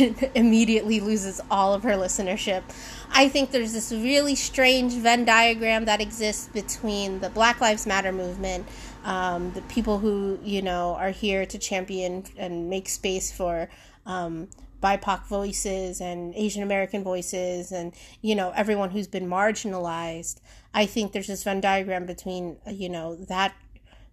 immediately 0.34 1.00
loses 1.00 1.40
all 1.50 1.74
of 1.74 1.82
her 1.82 1.92
listenership. 1.92 2.62
I 3.10 3.28
think 3.28 3.50
there's 3.50 3.72
this 3.72 3.92
really 3.92 4.34
strange 4.34 4.94
Venn 4.94 5.24
diagram 5.24 5.84
that 5.84 6.00
exists 6.00 6.48
between 6.48 7.20
the 7.20 7.30
Black 7.30 7.60
Lives 7.60 7.86
Matter 7.86 8.12
movement, 8.12 8.66
um, 9.04 9.52
the 9.52 9.62
people 9.62 9.98
who, 9.98 10.38
you 10.42 10.62
know, 10.62 10.94
are 10.94 11.10
here 11.10 11.46
to 11.46 11.58
champion 11.58 12.24
and 12.36 12.68
make 12.68 12.88
space 12.88 13.30
for 13.30 13.68
um, 14.04 14.48
BIPOC 14.82 15.26
voices 15.26 16.00
and 16.00 16.34
Asian 16.34 16.62
American 16.62 17.04
voices 17.04 17.72
and, 17.72 17.94
you 18.20 18.34
know, 18.34 18.52
everyone 18.56 18.90
who's 18.90 19.06
been 19.06 19.28
marginalized. 19.28 20.40
I 20.74 20.86
think 20.86 21.12
there's 21.12 21.28
this 21.28 21.44
Venn 21.44 21.60
diagram 21.60 22.06
between, 22.06 22.56
you 22.66 22.88
know, 22.88 23.16
that, 23.16 23.54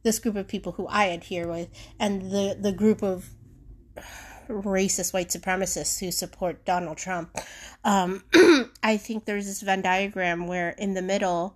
this 0.03 0.19
group 0.19 0.35
of 0.35 0.47
people 0.47 0.73
who 0.73 0.87
I 0.87 1.05
adhere 1.05 1.47
with 1.47 1.69
and 1.99 2.31
the, 2.31 2.57
the 2.59 2.71
group 2.71 3.03
of 3.03 3.29
racist 4.51 5.13
white 5.13 5.29
supremacists 5.29 5.99
who 5.99 6.11
support 6.11 6.65
Donald 6.65 6.97
Trump. 6.97 7.35
Um, 7.83 8.23
I 8.83 8.97
think 8.97 9.25
there's 9.25 9.45
this 9.45 9.61
Venn 9.61 9.81
diagram 9.81 10.47
where 10.47 10.71
in 10.71 10.93
the 10.93 11.01
middle, 11.01 11.55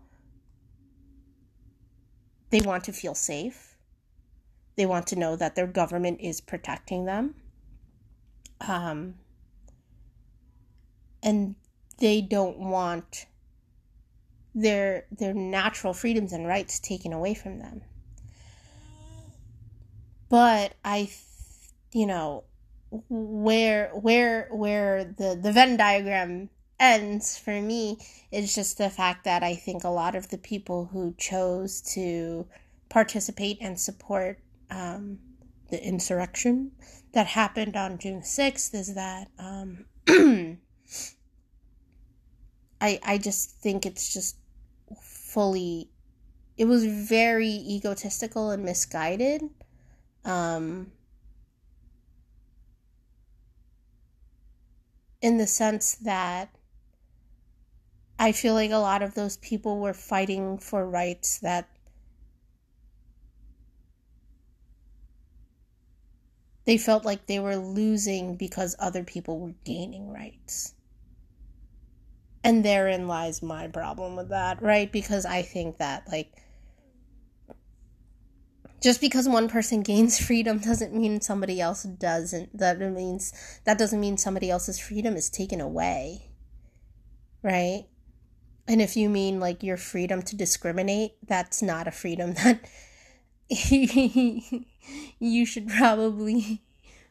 they 2.49 2.61
want 2.61 2.83
to 2.85 2.93
feel 2.93 3.15
safe. 3.15 3.75
They 4.75 4.85
want 4.85 5.07
to 5.07 5.15
know 5.15 5.35
that 5.35 5.55
their 5.55 5.67
government 5.67 6.19
is 6.21 6.41
protecting 6.41 7.05
them 7.05 7.35
um, 8.61 9.15
and 11.23 11.55
they 11.99 12.21
don't 12.21 12.57
want 12.57 13.25
their 14.53 15.05
their 15.11 15.33
natural 15.33 15.93
freedoms 15.93 16.31
and 16.31 16.47
rights 16.47 16.79
taken 16.79 17.11
away 17.11 17.33
from 17.33 17.59
them. 17.59 17.81
But 20.29 20.73
I, 20.83 21.09
you 21.91 22.05
know, 22.05 22.43
where 22.89 23.89
where 23.93 24.47
where 24.51 25.03
the 25.03 25.39
the 25.41 25.51
Venn 25.51 25.77
diagram 25.77 26.49
ends 26.79 27.37
for 27.37 27.61
me 27.61 27.97
is 28.31 28.53
just 28.53 28.77
the 28.77 28.89
fact 28.89 29.23
that 29.23 29.43
I 29.43 29.55
think 29.55 29.83
a 29.83 29.89
lot 29.89 30.15
of 30.15 30.29
the 30.29 30.37
people 30.37 30.89
who 30.91 31.13
chose 31.17 31.81
to 31.93 32.47
participate 32.89 33.57
and 33.61 33.79
support 33.79 34.39
um, 34.69 35.19
the 35.69 35.83
insurrection 35.83 36.71
that 37.13 37.27
happened 37.27 37.75
on 37.75 37.97
June 37.97 38.21
6th 38.21 38.73
is 38.73 38.93
that 38.95 39.29
um, 39.39 39.85
I 42.81 42.99
I 43.03 43.17
just 43.17 43.51
think 43.51 43.85
it's 43.85 44.13
just 44.13 44.37
fully 45.01 45.89
it 46.57 46.65
was 46.65 46.85
very 46.85 47.49
egotistical 47.49 48.51
and 48.51 48.63
misguided. 48.63 49.43
Um, 50.23 50.91
in 55.25 55.37
the 55.37 55.47
sense 55.47 55.95
that 55.95 56.49
I 58.19 58.31
feel 58.31 58.53
like 58.53 58.69
a 58.69 58.77
lot 58.77 59.01
of 59.01 59.15
those 59.15 59.37
people 59.37 59.79
were 59.79 59.95
fighting 59.95 60.59
for 60.59 60.87
rights 60.87 61.39
that 61.39 61.67
they 66.65 66.77
felt 66.77 67.05
like 67.05 67.25
they 67.25 67.39
were 67.39 67.55
losing 67.55 68.35
because 68.35 68.75
other 68.77 69.03
people 69.03 69.39
were 69.39 69.55
gaining 69.63 70.13
rights. 70.13 70.75
And 72.43 72.63
therein 72.63 73.07
lies 73.07 73.41
my 73.41 73.67
problem 73.67 74.15
with 74.15 74.29
that, 74.29 74.61
right? 74.61 74.91
Because 74.91 75.25
I 75.25 75.41
think 75.41 75.79
that, 75.79 76.07
like, 76.07 76.44
just 78.85 79.01
because 79.01 79.27
one 79.27 79.49
person 79.49 79.81
gains 79.81 80.23
freedom 80.23 80.59
doesn't 80.59 80.93
mean 80.93 81.19
somebody 81.19 81.59
else 81.59 81.81
doesn't. 81.81 82.55
That 82.55 82.77
means 82.79 83.33
that 83.63 83.79
doesn't 83.79 83.99
mean 83.99 84.15
somebody 84.15 84.51
else's 84.51 84.77
freedom 84.77 85.15
is 85.15 85.27
taken 85.27 85.59
away, 85.59 86.29
right? 87.41 87.85
And 88.67 88.83
if 88.83 88.95
you 88.95 89.09
mean 89.09 89.39
like 89.39 89.63
your 89.63 89.77
freedom 89.77 90.21
to 90.21 90.35
discriminate, 90.35 91.13
that's 91.27 91.63
not 91.63 91.87
a 91.87 91.91
freedom 91.91 92.33
that 92.43 92.63
you 95.19 95.47
should 95.47 95.67
probably 95.67 96.61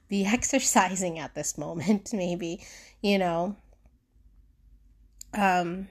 be 0.08 0.24
exercising 0.24 1.18
at 1.18 1.34
this 1.34 1.58
moment, 1.58 2.10
maybe, 2.12 2.64
you 3.02 3.18
know. 3.18 3.56
Um, 5.36 5.88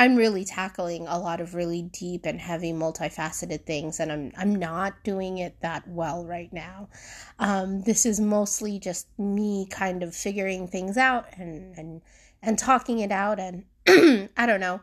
I'm 0.00 0.16
really 0.16 0.46
tackling 0.46 1.06
a 1.06 1.18
lot 1.18 1.42
of 1.42 1.54
really 1.54 1.82
deep 1.82 2.24
and 2.24 2.40
heavy 2.40 2.72
multifaceted 2.72 3.66
things 3.66 4.00
and 4.00 4.10
I'm 4.10 4.32
I'm 4.34 4.54
not 4.54 5.04
doing 5.04 5.36
it 5.36 5.60
that 5.60 5.86
well 5.86 6.24
right 6.24 6.50
now. 6.54 6.88
Um, 7.38 7.82
this 7.82 8.06
is 8.06 8.18
mostly 8.18 8.78
just 8.78 9.08
me 9.18 9.66
kind 9.68 10.02
of 10.02 10.16
figuring 10.16 10.68
things 10.68 10.96
out 10.96 11.26
and 11.36 11.76
and 11.76 12.00
and 12.40 12.58
talking 12.58 13.00
it 13.00 13.12
out 13.12 13.38
and 13.38 13.64
I 14.38 14.46
don't 14.46 14.60
know 14.60 14.80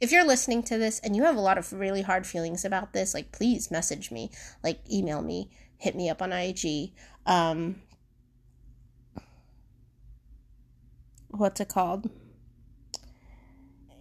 if 0.00 0.10
you're 0.10 0.26
listening 0.26 0.64
to 0.64 0.78
this 0.78 0.98
and 0.98 1.14
you 1.14 1.22
have 1.22 1.36
a 1.36 1.40
lot 1.40 1.58
of 1.58 1.72
really 1.72 2.02
hard 2.02 2.26
feelings 2.26 2.64
about 2.64 2.92
this, 2.92 3.14
like 3.14 3.30
please 3.30 3.70
message 3.70 4.10
me, 4.10 4.32
like 4.64 4.80
email 4.90 5.22
me, 5.22 5.48
hit 5.78 5.94
me 5.94 6.10
up 6.10 6.20
on 6.20 6.32
IG. 6.32 6.90
Um, 7.24 7.82
what's 11.28 11.60
it 11.60 11.68
called? 11.68 12.10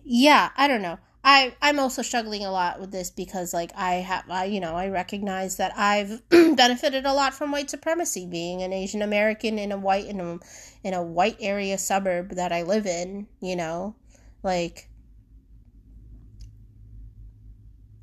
Yeah, 0.05 0.51
I 0.55 0.67
don't 0.67 0.83
know. 0.83 0.99
I 1.23 1.55
I'm 1.63 1.79
also 1.79 2.03
struggling 2.03 2.45
a 2.45 2.51
lot 2.51 2.79
with 2.79 2.91
this 2.91 3.09
because 3.09 3.51
like 3.53 3.71
I 3.75 3.95
have 3.95 4.29
I 4.29 4.45
you 4.45 4.59
know 4.59 4.75
I 4.75 4.89
recognize 4.89 5.57
that 5.57 5.73
I've 5.75 6.21
benefited 6.29 7.05
a 7.05 7.13
lot 7.13 7.33
from 7.33 7.51
white 7.51 7.71
supremacy 7.71 8.27
being 8.27 8.61
an 8.61 8.71
Asian 8.71 9.01
American 9.01 9.57
in 9.57 9.71
a 9.71 9.77
white 9.77 10.05
in 10.05 10.19
a 10.21 10.37
in 10.83 10.93
a 10.93 11.01
white 11.01 11.37
area 11.39 11.79
suburb 11.79 12.35
that 12.35 12.51
I 12.51 12.61
live 12.61 12.85
in, 12.85 13.25
you 13.41 13.55
know. 13.55 13.95
Like 14.43 14.87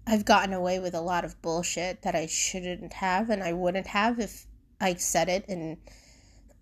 I've 0.04 0.24
gotten 0.24 0.52
away 0.52 0.80
with 0.80 0.94
a 0.94 1.00
lot 1.00 1.24
of 1.24 1.40
bullshit 1.40 2.02
that 2.02 2.16
I 2.16 2.26
shouldn't 2.26 2.94
have 2.94 3.30
and 3.30 3.44
I 3.44 3.52
wouldn't 3.52 3.86
have 3.86 4.18
if 4.18 4.46
I 4.80 4.94
said 4.94 5.28
it 5.28 5.44
in 5.46 5.78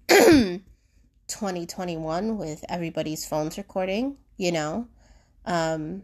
2021 1.29 2.37
with 2.37 2.63
everybody's 2.69 3.27
phones 3.27 3.57
recording, 3.57 4.19
you 4.37 4.53
know. 4.53 4.89
Um, 5.45 6.03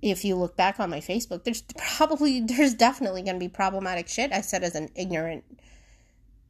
if 0.00 0.24
you 0.24 0.36
look 0.36 0.56
back 0.56 0.78
on 0.78 0.90
my 0.90 1.00
Facebook, 1.00 1.44
there's 1.44 1.62
probably, 1.96 2.40
there's 2.40 2.74
definitely 2.74 3.22
going 3.22 3.36
to 3.36 3.40
be 3.40 3.48
problematic 3.48 4.08
shit 4.08 4.32
I 4.32 4.40
said 4.40 4.62
as 4.62 4.74
an 4.74 4.88
ignorant, 4.94 5.44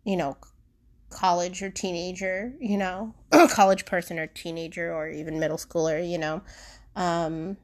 you 0.04 0.16
know, 0.16 0.36
college 1.10 1.62
or 1.62 1.70
teenager, 1.70 2.52
you 2.60 2.76
know, 2.76 3.14
college 3.50 3.86
person 3.86 4.18
or 4.18 4.26
teenager 4.26 4.92
or 4.92 5.08
even 5.08 5.40
middle 5.40 5.56
schooler, 5.56 6.08
you 6.08 6.18
know. 6.18 6.42
Um, 6.96 7.56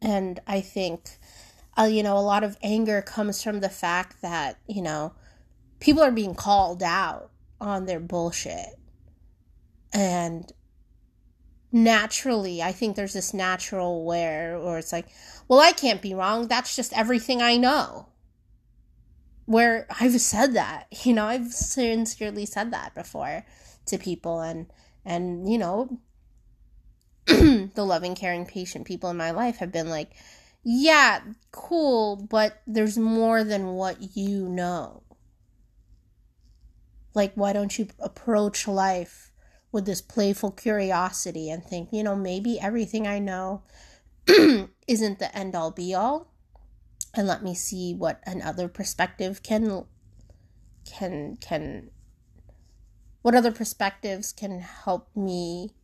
and 0.00 0.40
I 0.46 0.60
think, 0.60 1.18
uh, 1.76 1.84
you 1.84 2.02
know, 2.02 2.16
a 2.16 2.20
lot 2.20 2.44
of 2.44 2.56
anger 2.62 3.02
comes 3.02 3.42
from 3.42 3.60
the 3.60 3.68
fact 3.68 4.22
that, 4.22 4.58
you 4.68 4.82
know, 4.82 5.14
people 5.80 6.02
are 6.02 6.12
being 6.12 6.34
called 6.34 6.82
out 6.82 7.30
on 7.60 7.86
their 7.86 8.00
bullshit. 8.00 8.68
And 9.92 10.50
naturally, 11.72 12.62
I 12.62 12.72
think 12.72 12.96
there's 12.96 13.12
this 13.12 13.34
natural 13.34 14.04
where, 14.04 14.56
or 14.56 14.78
it's 14.78 14.92
like, 14.92 15.06
well, 15.46 15.60
I 15.60 15.72
can't 15.72 16.02
be 16.02 16.14
wrong. 16.14 16.48
That's 16.48 16.74
just 16.74 16.96
everything 16.96 17.42
I 17.42 17.56
know. 17.56 18.08
Where 19.44 19.86
I've 20.00 20.20
said 20.20 20.54
that, 20.54 20.86
you 21.04 21.12
know, 21.12 21.26
I've 21.26 21.52
sincerely 21.52 22.46
said 22.46 22.72
that 22.72 22.94
before 22.94 23.44
to 23.86 23.98
people 23.98 24.40
and, 24.40 24.66
and, 25.04 25.50
you 25.50 25.58
know, 25.58 25.98
the 27.26 27.70
loving, 27.76 28.14
caring, 28.14 28.46
patient 28.46 28.86
people 28.86 29.10
in 29.10 29.16
my 29.16 29.30
life 29.30 29.58
have 29.58 29.72
been 29.72 29.88
like, 29.88 30.12
yeah, 30.64 31.20
cool, 31.52 32.16
but 32.16 32.60
there's 32.66 32.98
more 32.98 33.44
than 33.44 33.68
what 33.68 34.16
you 34.16 34.48
know. 34.48 35.02
Like, 37.14 37.32
why 37.34 37.52
don't 37.52 37.78
you 37.78 37.88
approach 37.98 38.68
life 38.68 39.27
with 39.70 39.86
this 39.86 40.00
playful 40.00 40.50
curiosity 40.50 41.50
and 41.50 41.64
think, 41.64 41.90
you 41.92 42.02
know, 42.02 42.16
maybe 42.16 42.58
everything 42.58 43.06
I 43.06 43.18
know 43.18 43.62
isn't 44.86 45.18
the 45.18 45.36
end 45.36 45.54
all 45.54 45.70
be 45.70 45.94
all? 45.94 46.32
And 47.14 47.26
let 47.26 47.42
me 47.42 47.54
see 47.54 47.94
what 47.94 48.20
another 48.26 48.68
perspective 48.68 49.42
can 49.42 49.84
can 50.84 51.36
can 51.36 51.90
what 53.22 53.34
other 53.34 53.52
perspectives 53.52 54.32
can 54.32 54.60
help 54.60 55.08
me 55.14 55.74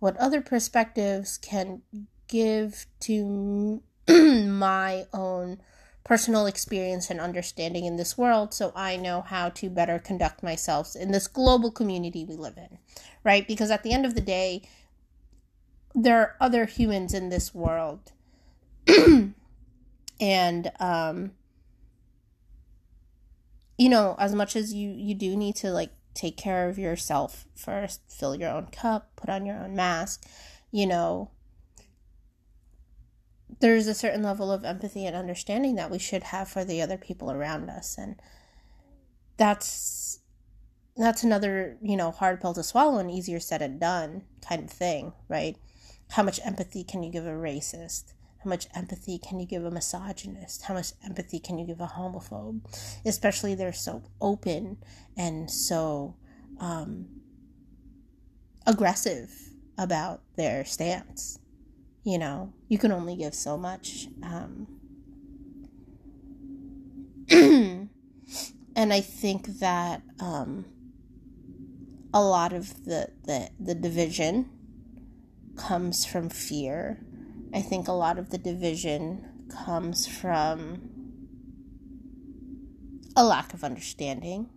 what 0.00 0.16
other 0.16 0.40
perspectives 0.40 1.38
can 1.38 1.82
give 2.26 2.86
to 3.00 3.82
my 4.08 5.06
own 5.12 5.60
personal 6.04 6.46
experience 6.46 7.10
and 7.10 7.20
understanding 7.20 7.84
in 7.84 7.96
this 7.96 8.16
world 8.16 8.54
so 8.54 8.72
I 8.74 8.96
know 8.96 9.20
how 9.20 9.50
to 9.50 9.68
better 9.68 9.98
conduct 9.98 10.42
myself 10.42 10.96
in 10.96 11.12
this 11.12 11.28
global 11.28 11.70
community 11.70 12.24
we 12.24 12.36
live 12.36 12.56
in, 12.56 12.78
right? 13.22 13.46
Because 13.46 13.70
at 13.70 13.82
the 13.82 13.92
end 13.92 14.06
of 14.06 14.14
the 14.14 14.20
day, 14.20 14.62
there 15.94 16.20
are 16.20 16.36
other 16.40 16.64
humans 16.64 17.12
in 17.14 17.28
this 17.28 17.54
world. 17.54 18.12
and 20.20 20.72
um 20.80 21.32
you 23.78 23.88
know, 23.88 24.14
as 24.18 24.34
much 24.34 24.56
as 24.56 24.74
you 24.74 24.90
you 24.90 25.14
do 25.14 25.36
need 25.36 25.56
to 25.56 25.70
like 25.70 25.90
take 26.14 26.36
care 26.36 26.68
of 26.68 26.78
yourself 26.78 27.46
first, 27.54 28.02
fill 28.08 28.34
your 28.34 28.50
own 28.50 28.66
cup, 28.66 29.10
put 29.16 29.30
on 29.30 29.46
your 29.46 29.56
own 29.56 29.74
mask, 29.74 30.26
you 30.70 30.86
know, 30.86 31.30
there's 33.60 33.86
a 33.86 33.94
certain 33.94 34.22
level 34.22 34.50
of 34.50 34.64
empathy 34.64 35.06
and 35.06 35.14
understanding 35.14 35.76
that 35.76 35.90
we 35.90 35.98
should 35.98 36.24
have 36.24 36.48
for 36.48 36.64
the 36.64 36.82
other 36.82 36.96
people 36.96 37.30
around 37.30 37.70
us 37.70 37.96
and 37.98 38.16
that's 39.36 40.20
that's 40.96 41.22
another 41.22 41.78
you 41.80 41.96
know 41.96 42.10
hard 42.10 42.40
pill 42.40 42.54
to 42.54 42.62
swallow 42.62 42.98
and 42.98 43.10
easier 43.10 43.40
said 43.40 43.60
than 43.60 43.78
done 43.78 44.22
kind 44.46 44.64
of 44.64 44.70
thing 44.70 45.12
right? 45.28 45.56
How 46.10 46.22
much 46.24 46.40
empathy 46.44 46.82
can 46.82 47.02
you 47.02 47.10
give 47.12 47.24
a 47.24 47.30
racist? 47.30 48.14
How 48.42 48.48
much 48.48 48.66
empathy 48.74 49.18
can 49.18 49.38
you 49.38 49.46
give 49.46 49.64
a 49.64 49.70
misogynist? 49.70 50.62
How 50.62 50.74
much 50.74 50.92
empathy 51.04 51.38
can 51.38 51.58
you 51.58 51.66
give 51.66 51.80
a 51.80 51.86
homophobe? 51.86 52.62
Especially 53.04 53.54
they're 53.54 53.72
so 53.72 54.02
open 54.20 54.78
and 55.16 55.50
so 55.50 56.16
um, 56.58 57.06
aggressive 58.66 59.30
about 59.78 60.22
their 60.36 60.64
stance 60.64 61.38
you 62.04 62.18
know, 62.18 62.52
you 62.68 62.78
can 62.78 62.92
only 62.92 63.16
give 63.16 63.34
so 63.34 63.56
much. 63.56 64.08
Um, 64.22 64.66
and 68.76 68.92
I 68.92 69.00
think 69.00 69.46
that 69.58 70.02
um, 70.18 70.64
a 72.12 72.22
lot 72.22 72.52
of 72.52 72.84
the, 72.84 73.08
the, 73.24 73.50
the 73.58 73.74
division 73.74 74.50
comes 75.56 76.04
from 76.04 76.28
fear. 76.28 77.00
I 77.52 77.60
think 77.60 77.88
a 77.88 77.92
lot 77.92 78.18
of 78.18 78.30
the 78.30 78.38
division 78.38 79.46
comes 79.64 80.06
from 80.06 80.90
a 83.16 83.24
lack 83.24 83.52
of 83.52 83.64
understanding 83.64 84.48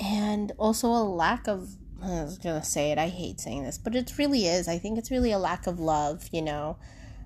and 0.00 0.52
also 0.58 0.88
a 0.88 1.04
lack 1.04 1.46
of 1.46 1.76
I 2.02 2.22
was 2.22 2.38
gonna 2.38 2.64
say 2.64 2.92
it. 2.92 2.98
I 2.98 3.08
hate 3.08 3.40
saying 3.40 3.64
this, 3.64 3.78
but 3.78 3.94
it 3.94 4.16
really 4.18 4.46
is. 4.46 4.68
I 4.68 4.78
think 4.78 4.98
it's 4.98 5.10
really 5.10 5.32
a 5.32 5.38
lack 5.38 5.66
of 5.66 5.78
love. 5.78 6.28
You 6.32 6.42
know, 6.42 6.78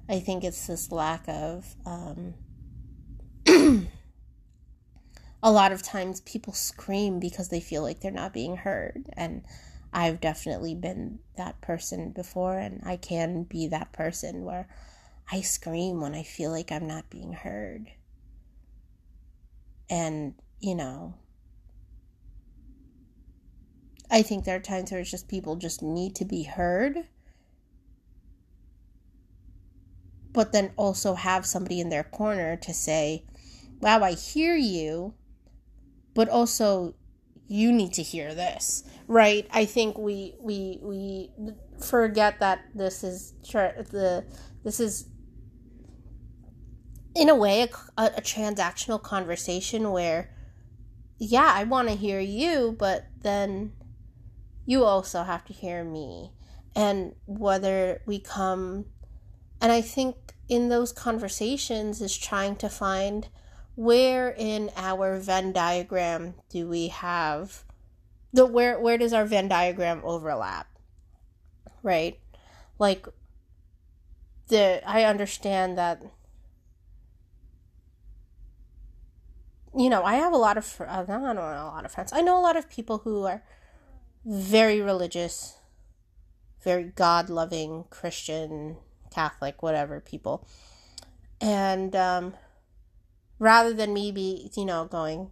I 0.08 0.20
think 0.20 0.44
it's 0.44 0.66
this 0.66 0.90
lack 0.90 1.28
of. 1.28 1.74
Um, 1.86 2.34
a 5.42 5.52
lot 5.52 5.72
of 5.72 5.82
times 5.82 6.20
people 6.22 6.52
scream 6.52 7.20
because 7.20 7.50
they 7.50 7.60
feel 7.60 7.82
like 7.82 8.00
they're 8.00 8.10
not 8.10 8.32
being 8.32 8.56
heard, 8.56 9.08
and 9.16 9.42
I've 9.92 10.20
definitely 10.20 10.74
been 10.74 11.20
that 11.36 11.60
person 11.60 12.10
before, 12.10 12.58
and 12.58 12.82
I 12.84 12.96
can 12.96 13.44
be 13.44 13.68
that 13.68 13.92
person 13.92 14.44
where 14.44 14.68
I 15.30 15.40
scream 15.40 16.00
when 16.00 16.14
I 16.14 16.24
feel 16.24 16.50
like 16.50 16.72
I'm 16.72 16.86
not 16.86 17.10
being 17.10 17.32
heard. 17.32 17.90
And, 19.88 20.34
you 20.60 20.74
know, 20.74 21.14
I 24.14 24.22
think 24.22 24.44
there 24.44 24.54
are 24.54 24.60
times 24.60 24.92
where 24.92 25.00
it's 25.00 25.10
just 25.10 25.26
people 25.26 25.56
just 25.56 25.82
need 25.82 26.14
to 26.14 26.24
be 26.24 26.44
heard. 26.44 27.08
But 30.32 30.52
then 30.52 30.70
also 30.76 31.14
have 31.14 31.44
somebody 31.44 31.80
in 31.80 31.88
their 31.88 32.04
corner 32.04 32.54
to 32.58 32.72
say, 32.72 33.24
wow, 33.80 34.04
I 34.04 34.12
hear 34.12 34.54
you, 34.54 35.14
but 36.14 36.28
also 36.28 36.94
you 37.48 37.72
need 37.72 37.92
to 37.94 38.04
hear 38.04 38.36
this, 38.36 38.84
right? 39.08 39.48
I 39.50 39.64
think 39.64 39.98
we 39.98 40.36
we 40.40 40.78
we 40.80 41.30
forget 41.80 42.38
that 42.38 42.60
this 42.72 43.02
is 43.02 43.34
the 43.42 44.24
this 44.62 44.78
is 44.78 45.08
in 47.16 47.28
a 47.28 47.34
way 47.34 47.62
a, 47.62 47.68
a, 48.00 48.06
a 48.18 48.22
transactional 48.22 49.02
conversation 49.02 49.90
where 49.90 50.30
yeah, 51.18 51.50
I 51.52 51.64
want 51.64 51.88
to 51.88 51.96
hear 51.96 52.20
you, 52.20 52.76
but 52.78 53.06
then 53.22 53.72
you 54.66 54.84
also 54.84 55.22
have 55.22 55.44
to 55.46 55.52
hear 55.52 55.84
me. 55.84 56.32
And 56.74 57.14
whether 57.26 58.02
we 58.06 58.18
come, 58.18 58.86
and 59.60 59.70
I 59.70 59.80
think 59.80 60.16
in 60.48 60.68
those 60.68 60.92
conversations 60.92 62.00
is 62.00 62.16
trying 62.16 62.56
to 62.56 62.68
find 62.68 63.28
where 63.76 64.30
in 64.30 64.70
our 64.76 65.18
Venn 65.18 65.52
diagram 65.52 66.34
do 66.48 66.68
we 66.68 66.88
have 66.88 67.64
the 68.32 68.46
where 68.46 68.78
where 68.78 68.98
does 68.98 69.12
our 69.12 69.24
Venn 69.24 69.48
diagram 69.48 70.00
overlap? 70.04 70.66
Right? 71.82 72.18
Like 72.78 73.06
the 74.48 74.82
I 74.86 75.04
understand 75.04 75.78
that 75.78 76.02
you 79.76 79.90
know, 79.90 80.04
I 80.04 80.14
have 80.14 80.32
a 80.32 80.36
lot 80.36 80.56
of 80.56 80.80
uh, 80.80 81.04
not 81.06 81.36
a 81.36 81.40
lot 81.40 81.84
of 81.84 81.92
friends. 81.92 82.12
I 82.12 82.20
know 82.20 82.38
a 82.38 82.42
lot 82.42 82.56
of 82.56 82.70
people 82.70 82.98
who 82.98 83.24
are 83.24 83.42
very 84.24 84.80
religious, 84.80 85.56
very 86.62 86.84
God 86.84 87.28
loving 87.28 87.84
Christian, 87.90 88.76
Catholic, 89.10 89.62
whatever 89.62 90.00
people. 90.00 90.46
And 91.40 91.94
um, 91.94 92.34
rather 93.38 93.72
than 93.72 93.92
me 93.92 94.12
be, 94.12 94.50
you 94.56 94.64
know, 94.64 94.86
going, 94.86 95.30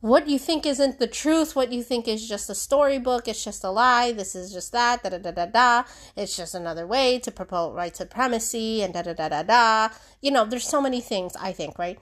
what 0.00 0.28
you 0.28 0.38
think 0.38 0.66
isn't 0.66 0.98
the 0.98 1.06
truth, 1.06 1.56
what 1.56 1.72
you 1.72 1.82
think 1.82 2.06
is 2.06 2.28
just 2.28 2.50
a 2.50 2.54
storybook, 2.54 3.26
it's 3.26 3.42
just 3.42 3.64
a 3.64 3.70
lie, 3.70 4.12
this 4.12 4.34
is 4.34 4.52
just 4.52 4.70
that, 4.72 5.02
da 5.02 5.08
da 5.08 5.18
da 5.18 5.30
da 5.30 5.46
da, 5.46 5.84
it's 6.14 6.36
just 6.36 6.54
another 6.54 6.86
way 6.86 7.18
to 7.20 7.30
promote 7.30 7.74
white 7.74 7.96
supremacy, 7.96 8.82
and 8.82 8.92
da 8.92 9.00
da 9.00 9.14
da 9.14 9.30
da 9.30 9.42
da. 9.42 9.88
You 10.20 10.30
know, 10.30 10.44
there's 10.44 10.68
so 10.68 10.82
many 10.82 11.00
things, 11.00 11.34
I 11.40 11.52
think, 11.52 11.78
right? 11.78 11.98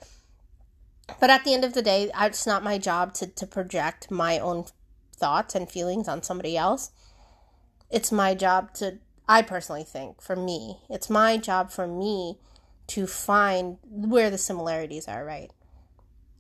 But 1.21 1.31
at 1.31 1.45
the 1.45 1.55
end 1.55 1.65
of 1.65 1.75
the 1.75 1.83
day, 1.83 2.11
it's 2.19 2.47
not 2.47 2.65
my 2.65 2.77
job 2.79 3.15
to, 3.15 3.27
to 3.27 3.47
project 3.47 4.11
my 4.11 4.39
own 4.39 4.65
thoughts 5.23 5.55
and 5.55 5.71
feelings 5.71 6.09
on 6.09 6.23
somebody 6.23 6.57
else. 6.57 6.91
It's 7.91 8.11
my 8.11 8.35
job 8.35 8.75
to, 8.75 8.99
I 9.29 9.43
personally 9.43 9.85
think, 9.85 10.21
for 10.21 10.35
me, 10.35 10.79
it's 10.91 11.09
my 11.09 11.37
job 11.37 11.71
for 11.71 11.87
me 11.87 12.39
to 12.89 13.07
find 13.07 13.79
where 13.89 14.31
the 14.31 14.39
similarities 14.39 15.07
are, 15.07 15.25
right? 15.25 15.53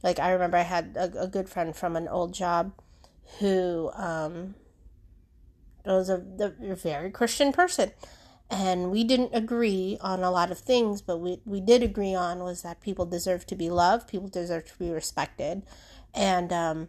Like, 0.02 0.18
I 0.18 0.32
remember 0.32 0.56
I 0.56 0.62
had 0.62 0.96
a, 0.96 1.22
a 1.22 1.28
good 1.28 1.48
friend 1.48 1.76
from 1.76 1.94
an 1.94 2.08
old 2.08 2.34
job 2.34 2.72
who 3.38 3.92
um, 3.94 4.56
was 5.86 6.10
a, 6.10 6.22
a 6.40 6.74
very 6.74 7.12
Christian 7.12 7.52
person 7.52 7.92
and 8.50 8.90
we 8.90 9.04
didn't 9.04 9.30
agree 9.32 9.96
on 10.00 10.22
a 10.22 10.30
lot 10.30 10.50
of 10.50 10.58
things 10.58 11.00
but 11.00 11.18
we, 11.18 11.40
we 11.44 11.60
did 11.60 11.82
agree 11.82 12.14
on 12.14 12.40
was 12.40 12.62
that 12.62 12.80
people 12.80 13.06
deserve 13.06 13.46
to 13.46 13.54
be 13.54 13.70
loved 13.70 14.06
people 14.08 14.28
deserve 14.28 14.66
to 14.66 14.78
be 14.78 14.90
respected 14.90 15.62
and 16.14 16.52
um, 16.52 16.88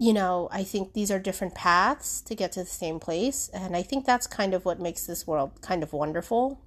you 0.00 0.14
know, 0.14 0.48
I 0.50 0.64
think 0.64 0.94
these 0.94 1.10
are 1.10 1.18
different 1.18 1.54
paths 1.54 2.22
to 2.22 2.34
get 2.34 2.52
to 2.52 2.60
the 2.60 2.70
same 2.70 2.98
place. 2.98 3.50
And 3.52 3.76
I 3.76 3.82
think 3.82 4.06
that's 4.06 4.26
kind 4.26 4.54
of 4.54 4.64
what 4.64 4.80
makes 4.80 5.06
this 5.06 5.26
world 5.26 5.60
kind 5.60 5.82
of 5.82 5.92
wonderful. 5.92 6.58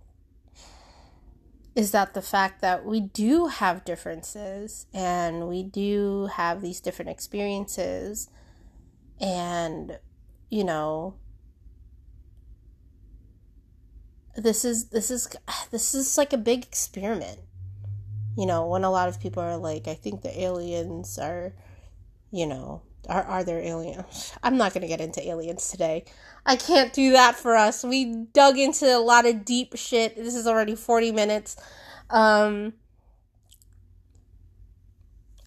Is 1.75 1.89
that 1.93 2.13
the 2.13 2.21
fact 2.21 2.61
that 2.61 2.86
we 2.86 2.99
do 2.99 3.47
have 3.47 3.86
differences 3.86 4.86
and 4.93 5.47
we 5.47 5.63
do 5.63 6.27
have 6.27 6.61
these 6.61 6.79
different 6.79 7.09
experiences. 7.09 8.29
And, 9.19 9.97
you 10.51 10.63
know, 10.63 11.15
this 14.36 14.63
is 14.63 14.89
this 14.89 15.09
is 15.09 15.27
this 15.71 15.95
is 15.95 16.19
like 16.19 16.34
a 16.34 16.38
big 16.38 16.63
experiment 16.63 17.39
you 18.36 18.47
know 18.47 18.65
when 18.65 18.84
a 18.84 18.89
lot 18.89 19.07
of 19.07 19.19
people 19.19 19.43
are 19.43 19.57
like 19.57 19.88
i 19.88 19.93
think 19.93 20.23
the 20.23 20.41
aliens 20.41 21.19
are 21.19 21.53
you 22.31 22.47
know 22.47 22.81
are, 23.10 23.24
are 23.24 23.43
there 23.43 23.60
aliens? 23.60 24.34
I'm 24.41 24.58
not 24.58 24.74
going 24.74 24.82
to 24.82 24.88
get 24.88 25.01
into 25.01 25.26
aliens 25.28 25.70
today. 25.70 26.06
I 26.45 26.56
can't 26.56 26.93
do 26.93 27.12
that 27.12 27.36
for 27.36 27.56
us. 27.56 27.84
We 27.84 28.26
dug 28.34 28.58
into 28.58 28.86
a 28.86 28.99
lot 28.99 29.26
of 29.26 29.45
deep 29.45 29.76
shit. 29.76 30.16
This 30.16 30.36
is 30.36 30.47
already 30.47 30.76
40 30.76 31.12
minutes. 31.12 31.56
Um, 32.10 32.74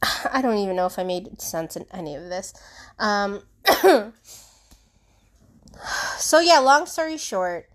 I 0.33 0.43
don't 0.43 0.59
even 0.59 0.77
know 0.77 0.87
if 0.87 0.99
I 0.99 1.05
made 1.05 1.41
sense 1.41 1.77
in 1.77 1.87
any 1.93 2.15
of 2.15 2.25
this. 2.25 2.53
Um, 2.99 3.43
so, 6.19 6.41
yeah, 6.41 6.59
long 6.59 6.87
story 6.87 7.17
short, 7.17 7.69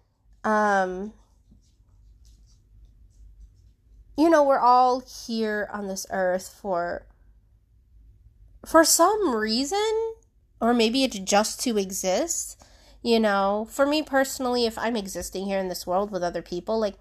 um, 0.44 1.14
you 4.18 4.30
know, 4.30 4.44
we're 4.44 4.60
all 4.60 5.02
here 5.02 5.70
on 5.72 5.88
this 5.88 6.06
earth 6.12 6.56
for 6.62 7.06
for 8.66 8.84
some 8.84 9.36
reason, 9.36 10.14
or 10.60 10.74
maybe 10.74 11.04
it's 11.04 11.20
just 11.20 11.60
to 11.62 11.78
exist, 11.78 12.64
you 13.02 13.20
know, 13.20 13.68
for 13.70 13.86
me 13.86 14.04
personally, 14.04 14.66
if 14.66 14.78
I'm 14.78 14.96
existing 14.96 15.46
here 15.46 15.60
in 15.60 15.70
this 15.70 15.88
world 15.88 16.12
with 16.12 16.24
other 16.24 16.42
people, 16.42 16.80
like, 16.80 16.96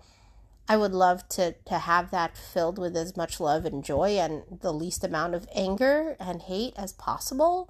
I 0.68 0.76
would 0.76 0.92
love 0.92 1.28
to 1.30 1.56
to 1.66 1.78
have 1.78 2.12
that 2.12 2.36
filled 2.36 2.78
with 2.78 2.96
as 2.96 3.16
much 3.16 3.40
love 3.40 3.64
and 3.64 3.82
joy 3.82 4.18
and 4.18 4.44
the 4.60 4.72
least 4.72 5.02
amount 5.02 5.34
of 5.34 5.48
anger 5.52 6.16
and 6.20 6.42
hate 6.42 6.74
as 6.76 6.92
possible. 6.92 7.68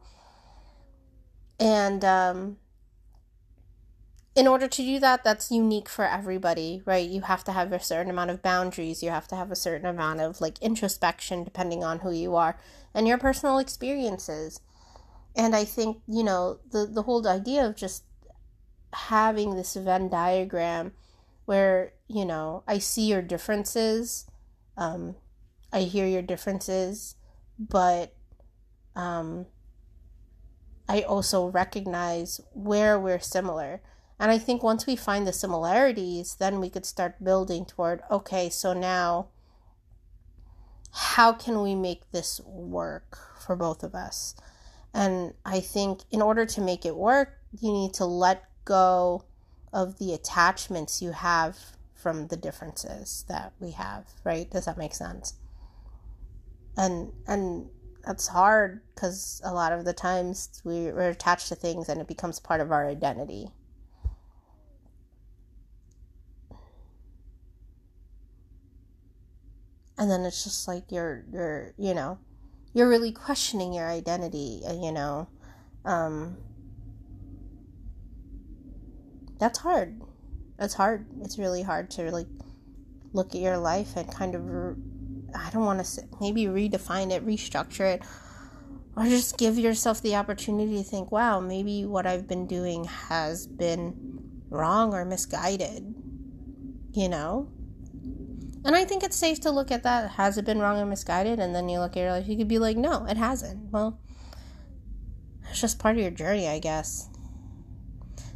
And 1.58 2.04
um 2.04 2.58
in 4.36 4.46
order 4.46 4.68
to 4.68 4.82
do 4.82 4.98
that, 5.00 5.24
that's 5.24 5.50
unique 5.50 5.88
for 5.88 6.04
everybody, 6.04 6.82
right? 6.84 7.08
You 7.08 7.22
have 7.22 7.42
to 7.44 7.52
have 7.52 7.72
a 7.72 7.80
certain 7.80 8.10
amount 8.10 8.30
of 8.30 8.42
boundaries. 8.42 9.02
You 9.02 9.10
have 9.10 9.26
to 9.28 9.36
have 9.36 9.50
a 9.50 9.56
certain 9.56 9.86
amount 9.86 10.20
of 10.20 10.40
like 10.42 10.60
introspection, 10.60 11.42
depending 11.42 11.82
on 11.82 12.00
who 12.00 12.12
you 12.12 12.36
are 12.36 12.58
and 12.94 13.06
your 13.06 13.18
personal 13.18 13.58
experiences. 13.58 14.60
And 15.36 15.54
I 15.54 15.64
think, 15.64 16.02
you 16.08 16.24
know, 16.24 16.58
the, 16.70 16.86
the 16.86 17.02
whole 17.02 17.26
idea 17.26 17.66
of 17.66 17.76
just 17.76 18.04
having 18.92 19.54
this 19.56 19.74
Venn 19.74 20.08
diagram 20.08 20.92
where, 21.44 21.92
you 22.08 22.24
know, 22.24 22.64
I 22.66 22.78
see 22.78 23.06
your 23.06 23.22
differences, 23.22 24.26
um, 24.76 25.16
I 25.72 25.80
hear 25.80 26.06
your 26.06 26.22
differences, 26.22 27.14
but 27.58 28.14
um, 28.96 29.46
I 30.88 31.02
also 31.02 31.46
recognize 31.46 32.40
where 32.52 32.98
we're 32.98 33.20
similar 33.20 33.80
and 34.20 34.30
I 34.30 34.36
think 34.36 34.62
once 34.62 34.86
we 34.86 34.96
find 34.96 35.26
the 35.26 35.32
similarities, 35.32 36.36
then 36.38 36.60
we 36.60 36.68
could 36.68 36.84
start 36.84 37.24
building 37.24 37.64
toward 37.64 38.02
okay, 38.10 38.50
so 38.50 38.74
now 38.74 39.28
how 40.92 41.32
can 41.32 41.62
we 41.62 41.74
make 41.74 42.10
this 42.10 42.40
work 42.44 43.18
for 43.40 43.56
both 43.56 43.82
of 43.82 43.94
us? 43.94 44.34
And 44.92 45.34
I 45.44 45.60
think 45.60 46.00
in 46.10 46.20
order 46.20 46.44
to 46.46 46.60
make 46.60 46.84
it 46.84 46.96
work, 46.96 47.38
you 47.58 47.72
need 47.72 47.94
to 47.94 48.04
let 48.04 48.44
go 48.64 49.24
of 49.72 49.98
the 49.98 50.12
attachments 50.12 51.00
you 51.00 51.12
have 51.12 51.56
from 51.94 52.28
the 52.28 52.36
differences 52.36 53.24
that 53.28 53.52
we 53.60 53.72
have, 53.72 54.06
right? 54.24 54.50
Does 54.50 54.64
that 54.64 54.78
make 54.78 54.94
sense? 54.94 55.34
And 56.76 57.12
and 57.26 57.68
that's 58.04 58.28
hard 58.28 58.80
because 58.94 59.40
a 59.44 59.52
lot 59.52 59.72
of 59.72 59.84
the 59.84 59.92
times 59.92 60.62
we, 60.64 60.90
we're 60.92 61.10
attached 61.10 61.48
to 61.48 61.54
things 61.54 61.88
and 61.88 62.00
it 62.00 62.08
becomes 62.08 62.40
part 62.40 62.60
of 62.60 62.72
our 62.72 62.88
identity. 62.88 63.50
And 70.00 70.10
then 70.10 70.24
it's 70.24 70.42
just 70.42 70.66
like 70.66 70.90
you're 70.90 71.24
you're 71.32 71.74
you 71.78 71.94
know 71.94 72.18
you're 72.74 72.88
really 72.88 73.12
questioning 73.12 73.72
your 73.72 73.86
identity 73.86 74.62
uh, 74.66 74.72
you 74.72 74.90
know 74.90 75.28
um 75.84 76.36
that's 79.40 79.58
hard. 79.58 80.00
It's 80.58 80.74
hard. 80.74 81.06
It's 81.22 81.38
really 81.38 81.62
hard 81.62 81.90
to 81.92 82.12
like 82.12 82.26
look 83.14 83.34
at 83.34 83.40
your 83.40 83.56
life 83.56 83.96
and 83.96 84.12
kind 84.12 84.36
of 84.36 84.76
i 85.34 85.50
don't 85.50 85.64
want 85.64 85.84
to 85.84 86.02
maybe 86.20 86.44
redefine 86.44 87.10
it 87.10 87.26
restructure 87.26 87.94
it 87.94 88.02
or 88.96 89.04
just 89.06 89.36
give 89.36 89.58
yourself 89.58 90.00
the 90.02 90.14
opportunity 90.14 90.76
to 90.76 90.84
think 90.84 91.10
wow 91.10 91.40
maybe 91.40 91.84
what 91.84 92.06
i've 92.06 92.28
been 92.28 92.46
doing 92.46 92.84
has 92.84 93.48
been 93.48 93.92
wrong 94.48 94.94
or 94.94 95.04
misguided 95.04 95.92
you 96.92 97.08
know 97.08 97.50
and 98.64 98.76
I 98.76 98.84
think 98.84 99.02
it's 99.02 99.16
safe 99.16 99.40
to 99.40 99.50
look 99.50 99.70
at 99.70 99.82
that. 99.84 100.12
Has 100.12 100.36
it 100.36 100.44
been 100.44 100.58
wrong 100.58 100.78
or 100.78 100.86
misguided? 100.86 101.38
And 101.38 101.54
then 101.54 101.68
you 101.68 101.78
look 101.78 101.96
at 101.96 102.00
your 102.00 102.12
life, 102.12 102.28
you 102.28 102.36
could 102.36 102.48
be 102.48 102.58
like, 102.58 102.76
no, 102.76 103.06
it 103.06 103.16
hasn't. 103.16 103.70
Well, 103.70 103.98
it's 105.48 105.60
just 105.60 105.78
part 105.78 105.96
of 105.96 106.02
your 106.02 106.10
journey, 106.10 106.46
I 106.46 106.58
guess. 106.58 107.08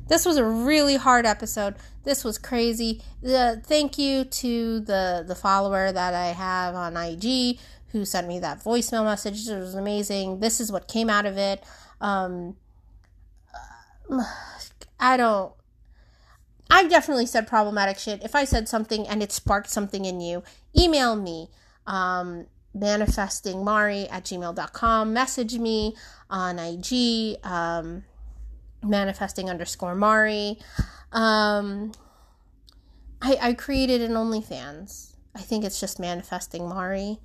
This 0.09 0.27
was 0.27 0.37
a 0.37 0.45
really 0.45 0.97
hard 0.97 1.27
episode. 1.27 1.77
This 2.05 2.25
was 2.25 2.39
crazy. 2.39 3.03
The 3.23 3.63
thank 3.65 3.99
you 3.99 4.25
to 4.25 4.81
the 4.81 5.25
the 5.27 5.35
follower 5.35 5.91
that 5.91 6.13
I 6.13 6.27
have 6.27 6.75
on 6.75 6.97
IG 6.97 7.59
who 7.89 8.05
sent 8.05 8.29
me 8.29 8.39
that 8.41 8.63
voicemail 8.63 9.05
message. 9.05 9.49
It 9.49 9.59
was 9.59 9.75
amazing. 9.75 10.41
This 10.41 10.61
is 10.61 10.71
what 10.71 10.89
came 10.89 11.09
out 11.09 11.25
of 11.25 11.39
it. 11.39 11.65
Um, 12.01 12.57
I 15.01 15.17
don't 15.17 15.55
I've 16.71 16.91
definitely 16.91 17.27
said 17.27 17.47
problematic 17.47 17.99
shit. 17.99 18.23
If 18.23 18.35
I 18.35 18.45
said 18.45 18.69
something 18.69 19.07
and 19.07 19.23
it 19.23 19.33
sparked 19.33 19.71
something 19.71 20.05
in 20.05 20.21
you, 20.21 20.43
email 20.77 21.15
me. 21.17 21.51
Um, 21.87 22.47
manifestingmari 22.77 24.09
at 24.11 24.25
gmail.com. 24.25 25.13
Message 25.13 25.59
me 25.59 25.97
on 26.29 26.59
IG, 26.59 27.37
um, 27.45 28.05
manifesting 28.83 29.49
underscore 29.49 29.95
Mari. 29.95 30.59
Um, 31.13 31.93
I, 33.23 33.39
I 33.41 33.53
created 33.55 34.03
an 34.03 34.13
OnlyFans. 34.13 35.15
I 35.35 35.41
think 35.41 35.65
it's 35.65 35.81
just 35.81 35.99
manifesting 35.99 36.69
Mari. 36.69 37.19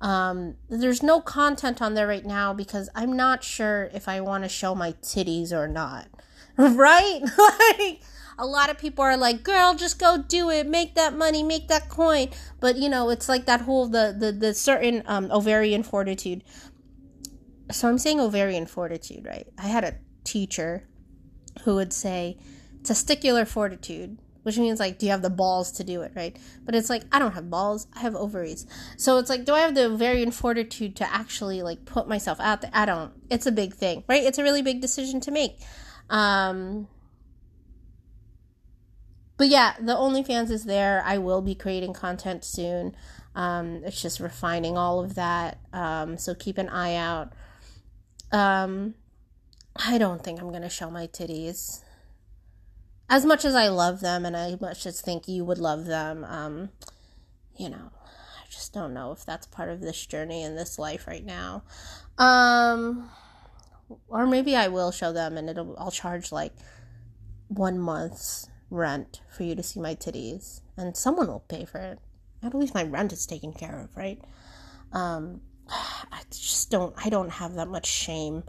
Um, 0.00 0.54
there's 0.68 1.02
no 1.02 1.20
content 1.20 1.82
on 1.82 1.94
there 1.94 2.06
right 2.06 2.24
now 2.24 2.52
because 2.52 2.88
I'm 2.94 3.16
not 3.16 3.42
sure 3.42 3.90
if 3.92 4.08
I 4.08 4.20
want 4.20 4.44
to 4.44 4.48
show 4.48 4.74
my 4.74 4.92
titties 5.02 5.52
or 5.52 5.66
not. 5.66 6.06
right? 6.56 7.20
like, 7.78 8.00
a 8.38 8.46
lot 8.46 8.70
of 8.70 8.78
people 8.78 9.04
are 9.04 9.16
like, 9.16 9.42
girl, 9.42 9.74
just 9.74 9.98
go 9.98 10.16
do 10.16 10.48
it, 10.48 10.66
make 10.66 10.94
that 10.94 11.14
money, 11.14 11.42
make 11.42 11.68
that 11.68 11.88
coin. 11.88 12.28
But 12.60 12.76
you 12.76 12.88
know, 12.88 13.10
it's 13.10 13.28
like 13.28 13.46
that 13.46 13.62
whole 13.62 13.88
the 13.88 14.14
the, 14.16 14.32
the 14.32 14.54
certain 14.54 15.02
um, 15.06 15.30
ovarian 15.30 15.82
fortitude. 15.82 16.44
So 17.70 17.88
I'm 17.88 17.98
saying 17.98 18.20
ovarian 18.20 18.66
fortitude, 18.66 19.26
right? 19.26 19.46
I 19.58 19.66
had 19.66 19.84
a 19.84 19.96
teacher 20.24 20.88
who 21.64 21.74
would 21.74 21.92
say 21.92 22.38
testicular 22.82 23.46
fortitude, 23.46 24.18
which 24.42 24.56
means 24.56 24.80
like, 24.80 24.98
do 24.98 25.06
you 25.06 25.12
have 25.12 25.20
the 25.20 25.28
balls 25.28 25.72
to 25.72 25.84
do 25.84 26.00
it, 26.02 26.12
right? 26.14 26.38
But 26.64 26.74
it's 26.74 26.88
like, 26.88 27.02
I 27.12 27.18
don't 27.18 27.32
have 27.32 27.50
balls, 27.50 27.88
I 27.94 28.00
have 28.00 28.14
ovaries. 28.14 28.66
So 28.96 29.18
it's 29.18 29.28
like, 29.28 29.44
do 29.44 29.52
I 29.52 29.60
have 29.60 29.74
the 29.74 29.86
ovarian 29.86 30.30
fortitude 30.30 30.96
to 30.96 31.12
actually 31.12 31.60
like 31.60 31.84
put 31.84 32.08
myself 32.08 32.40
out 32.40 32.62
there? 32.62 32.70
I 32.72 32.86
don't. 32.86 33.12
It's 33.28 33.46
a 33.46 33.52
big 33.52 33.74
thing, 33.74 34.04
right? 34.08 34.22
It's 34.22 34.38
a 34.38 34.42
really 34.42 34.62
big 34.62 34.80
decision 34.80 35.20
to 35.22 35.30
make. 35.30 35.58
Um, 36.08 36.88
but 39.38 39.48
yeah, 39.48 39.74
the 39.80 39.94
OnlyFans 39.94 40.50
is 40.50 40.64
there. 40.64 41.02
I 41.06 41.18
will 41.18 41.40
be 41.40 41.54
creating 41.54 41.94
content 41.94 42.44
soon. 42.44 42.94
Um, 43.36 43.82
it's 43.84 44.02
just 44.02 44.18
refining 44.18 44.76
all 44.76 44.98
of 44.98 45.14
that. 45.14 45.58
Um, 45.72 46.18
so 46.18 46.34
keep 46.34 46.58
an 46.58 46.68
eye 46.68 46.96
out. 46.96 47.32
Um, 48.32 48.94
I 49.76 49.96
don't 49.96 50.22
think 50.22 50.40
I'm 50.40 50.52
gonna 50.52 50.68
show 50.68 50.90
my 50.90 51.06
titties. 51.06 51.82
As 53.08 53.24
much 53.24 53.44
as 53.44 53.54
I 53.54 53.68
love 53.68 54.00
them, 54.00 54.26
and 54.26 54.36
I 54.36 54.58
much 54.60 54.84
as 54.84 55.00
think 55.00 55.28
you 55.28 55.44
would 55.44 55.58
love 55.58 55.86
them, 55.86 56.24
um, 56.24 56.70
you 57.56 57.70
know, 57.70 57.92
I 58.04 58.50
just 58.50 58.74
don't 58.74 58.92
know 58.92 59.12
if 59.12 59.24
that's 59.24 59.46
part 59.46 59.68
of 59.70 59.80
this 59.80 60.04
journey 60.04 60.42
in 60.42 60.56
this 60.56 60.78
life 60.78 61.06
right 61.06 61.24
now. 61.24 61.62
Um, 62.18 63.08
or 64.08 64.26
maybe 64.26 64.56
I 64.56 64.66
will 64.66 64.90
show 64.90 65.12
them, 65.12 65.38
and 65.38 65.48
it'll 65.48 65.76
I'll 65.78 65.92
charge 65.92 66.32
like 66.32 66.52
one 67.46 67.78
month's 67.78 68.48
rent 68.70 69.20
for 69.28 69.44
you 69.44 69.54
to 69.54 69.62
see 69.62 69.80
my 69.80 69.94
titties, 69.94 70.60
and 70.76 70.96
someone 70.96 71.28
will 71.28 71.44
pay 71.48 71.64
for 71.64 71.78
it. 71.78 71.98
At 72.42 72.54
least 72.54 72.74
my 72.74 72.84
rent 72.84 73.12
is 73.12 73.26
taken 73.26 73.52
care 73.52 73.80
of, 73.80 73.96
right? 73.96 74.20
Um, 74.92 75.40
I 75.68 76.22
just 76.30 76.70
don't. 76.70 76.94
I 77.04 77.08
don't 77.08 77.30
have 77.30 77.54
that 77.54 77.68
much 77.68 77.86
shame. 77.86 78.44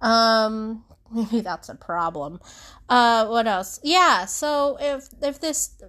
Um, 0.00 0.84
maybe 1.12 1.40
that's 1.40 1.68
a 1.68 1.74
problem. 1.74 2.40
Uh, 2.88 3.26
what 3.26 3.46
else? 3.46 3.80
Yeah. 3.82 4.26
So 4.26 4.76
if 4.80 5.08
if 5.22 5.40
this 5.40 5.80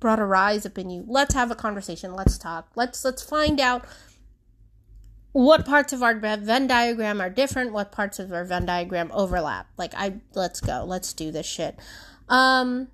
brought 0.00 0.18
a 0.18 0.24
rise 0.24 0.66
up 0.66 0.78
in 0.78 0.90
you, 0.90 1.04
let's 1.06 1.34
have 1.34 1.50
a 1.50 1.54
conversation. 1.54 2.14
Let's 2.14 2.38
talk. 2.38 2.70
Let's 2.74 3.04
let's 3.04 3.22
find 3.22 3.60
out 3.60 3.84
what 5.32 5.64
parts 5.64 5.94
of 5.94 6.02
our 6.02 6.14
Venn 6.14 6.66
diagram 6.66 7.20
are 7.20 7.30
different, 7.30 7.72
what 7.72 7.90
parts 7.90 8.18
of 8.18 8.32
our 8.32 8.44
Venn 8.44 8.66
diagram 8.66 9.10
overlap. 9.12 9.68
Like 9.78 9.94
I 9.94 10.20
let's 10.34 10.60
go. 10.60 10.84
Let's 10.86 11.12
do 11.12 11.30
this 11.30 11.46
shit. 11.46 11.78
Um 12.28 12.88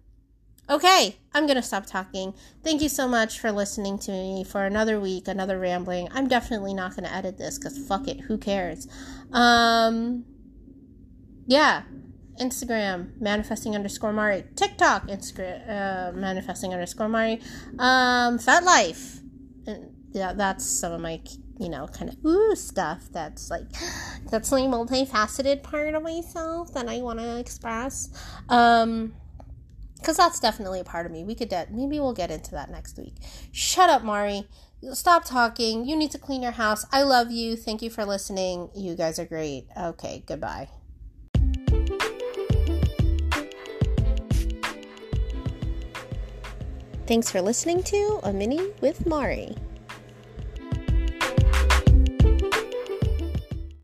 Okay, 0.71 1.17
I'm 1.33 1.47
going 1.47 1.57
to 1.57 1.63
stop 1.63 1.87
talking. 1.87 2.35
Thank 2.63 2.83
you 2.83 2.91
so 2.91 3.09
much 3.09 3.41
for 3.41 3.51
listening 3.51 3.99
to 4.01 4.11
me 4.11 4.45
for 4.45 4.65
another 4.65 5.01
week, 5.01 5.27
another 5.27 5.59
rambling. 5.59 6.09
I'm 6.13 6.29
definitely 6.29 6.75
not 6.75 6.91
going 6.91 7.05
to 7.05 7.15
edit 7.15 7.39
this 7.39 7.59
because 7.59 7.79
fuck 7.87 8.07
it, 8.07 8.21
who 8.21 8.37
cares? 8.37 8.87
Um, 9.33 10.27
yeah, 11.47 11.85
Instagram, 12.39 13.19
manifesting 13.19 13.75
underscore 13.75 14.13
Mari. 14.13 14.45
TikTok, 14.57 15.09
Instagram, 15.09 15.69
uh, 15.69 16.13
manifesting 16.13 16.75
underscore 16.75 17.09
Mari. 17.09 17.41
Um, 17.79 18.39
Fat 18.39 18.63
Life. 18.63 19.21
And 19.67 19.95
yeah, 20.11 20.35
that's 20.35 20.67
some 20.67 20.93
of 20.93 21.01
my, 21.01 21.23
you 21.59 21.71
know, 21.71 21.87
kind 21.87 22.11
of 22.11 22.25
ooh 22.27 22.55
stuff 22.55 23.09
that's 23.11 23.51
like, 23.51 23.65
that's 24.31 24.51
the 24.51 24.57
multifaceted 24.57 25.63
part 25.63 25.95
of 25.95 26.03
myself 26.03 26.75
that 26.75 26.89
I 26.89 27.01
want 27.01 27.21
to 27.21 27.39
express. 27.39 28.11
Um, 28.51 29.15
because 29.99 30.17
that's 30.17 30.41
definitely 30.41 30.81
a 30.81 30.85
part 30.85 31.07
of 31.07 31.13
me. 31.13 31.25
We 31.25 31.35
could 31.35 31.49
de- 31.49 31.67
maybe 31.71 32.01
we'll 32.01 32.15
get 32.15 32.31
into 32.31 32.53
that 32.53 32.71
next 32.71 32.97
week. 32.99 33.15
Shut 33.53 33.91
up, 33.91 34.03
Mari. 34.03 34.49
Stop 34.93 35.25
talking. 35.25 35.85
You 35.85 35.97
need 35.97 36.13
to 36.13 36.19
clean 36.19 36.43
your 36.43 36.53
house. 36.53 36.87
I 36.93 37.03
love 37.03 37.31
you. 37.31 37.57
Thank 37.57 37.83
you 37.83 37.91
for 37.91 38.05
listening. 38.05 38.71
You 38.75 38.95
guys 38.95 39.19
are 39.19 39.27
great. 39.27 39.67
Okay, 39.77 40.23
goodbye. 40.27 40.69
Thanks 47.07 47.31
for 47.31 47.41
listening 47.41 47.83
to 47.85 48.21
A 48.23 48.33
Mini 48.33 48.71
with 48.83 49.07
Mari. 49.07 49.57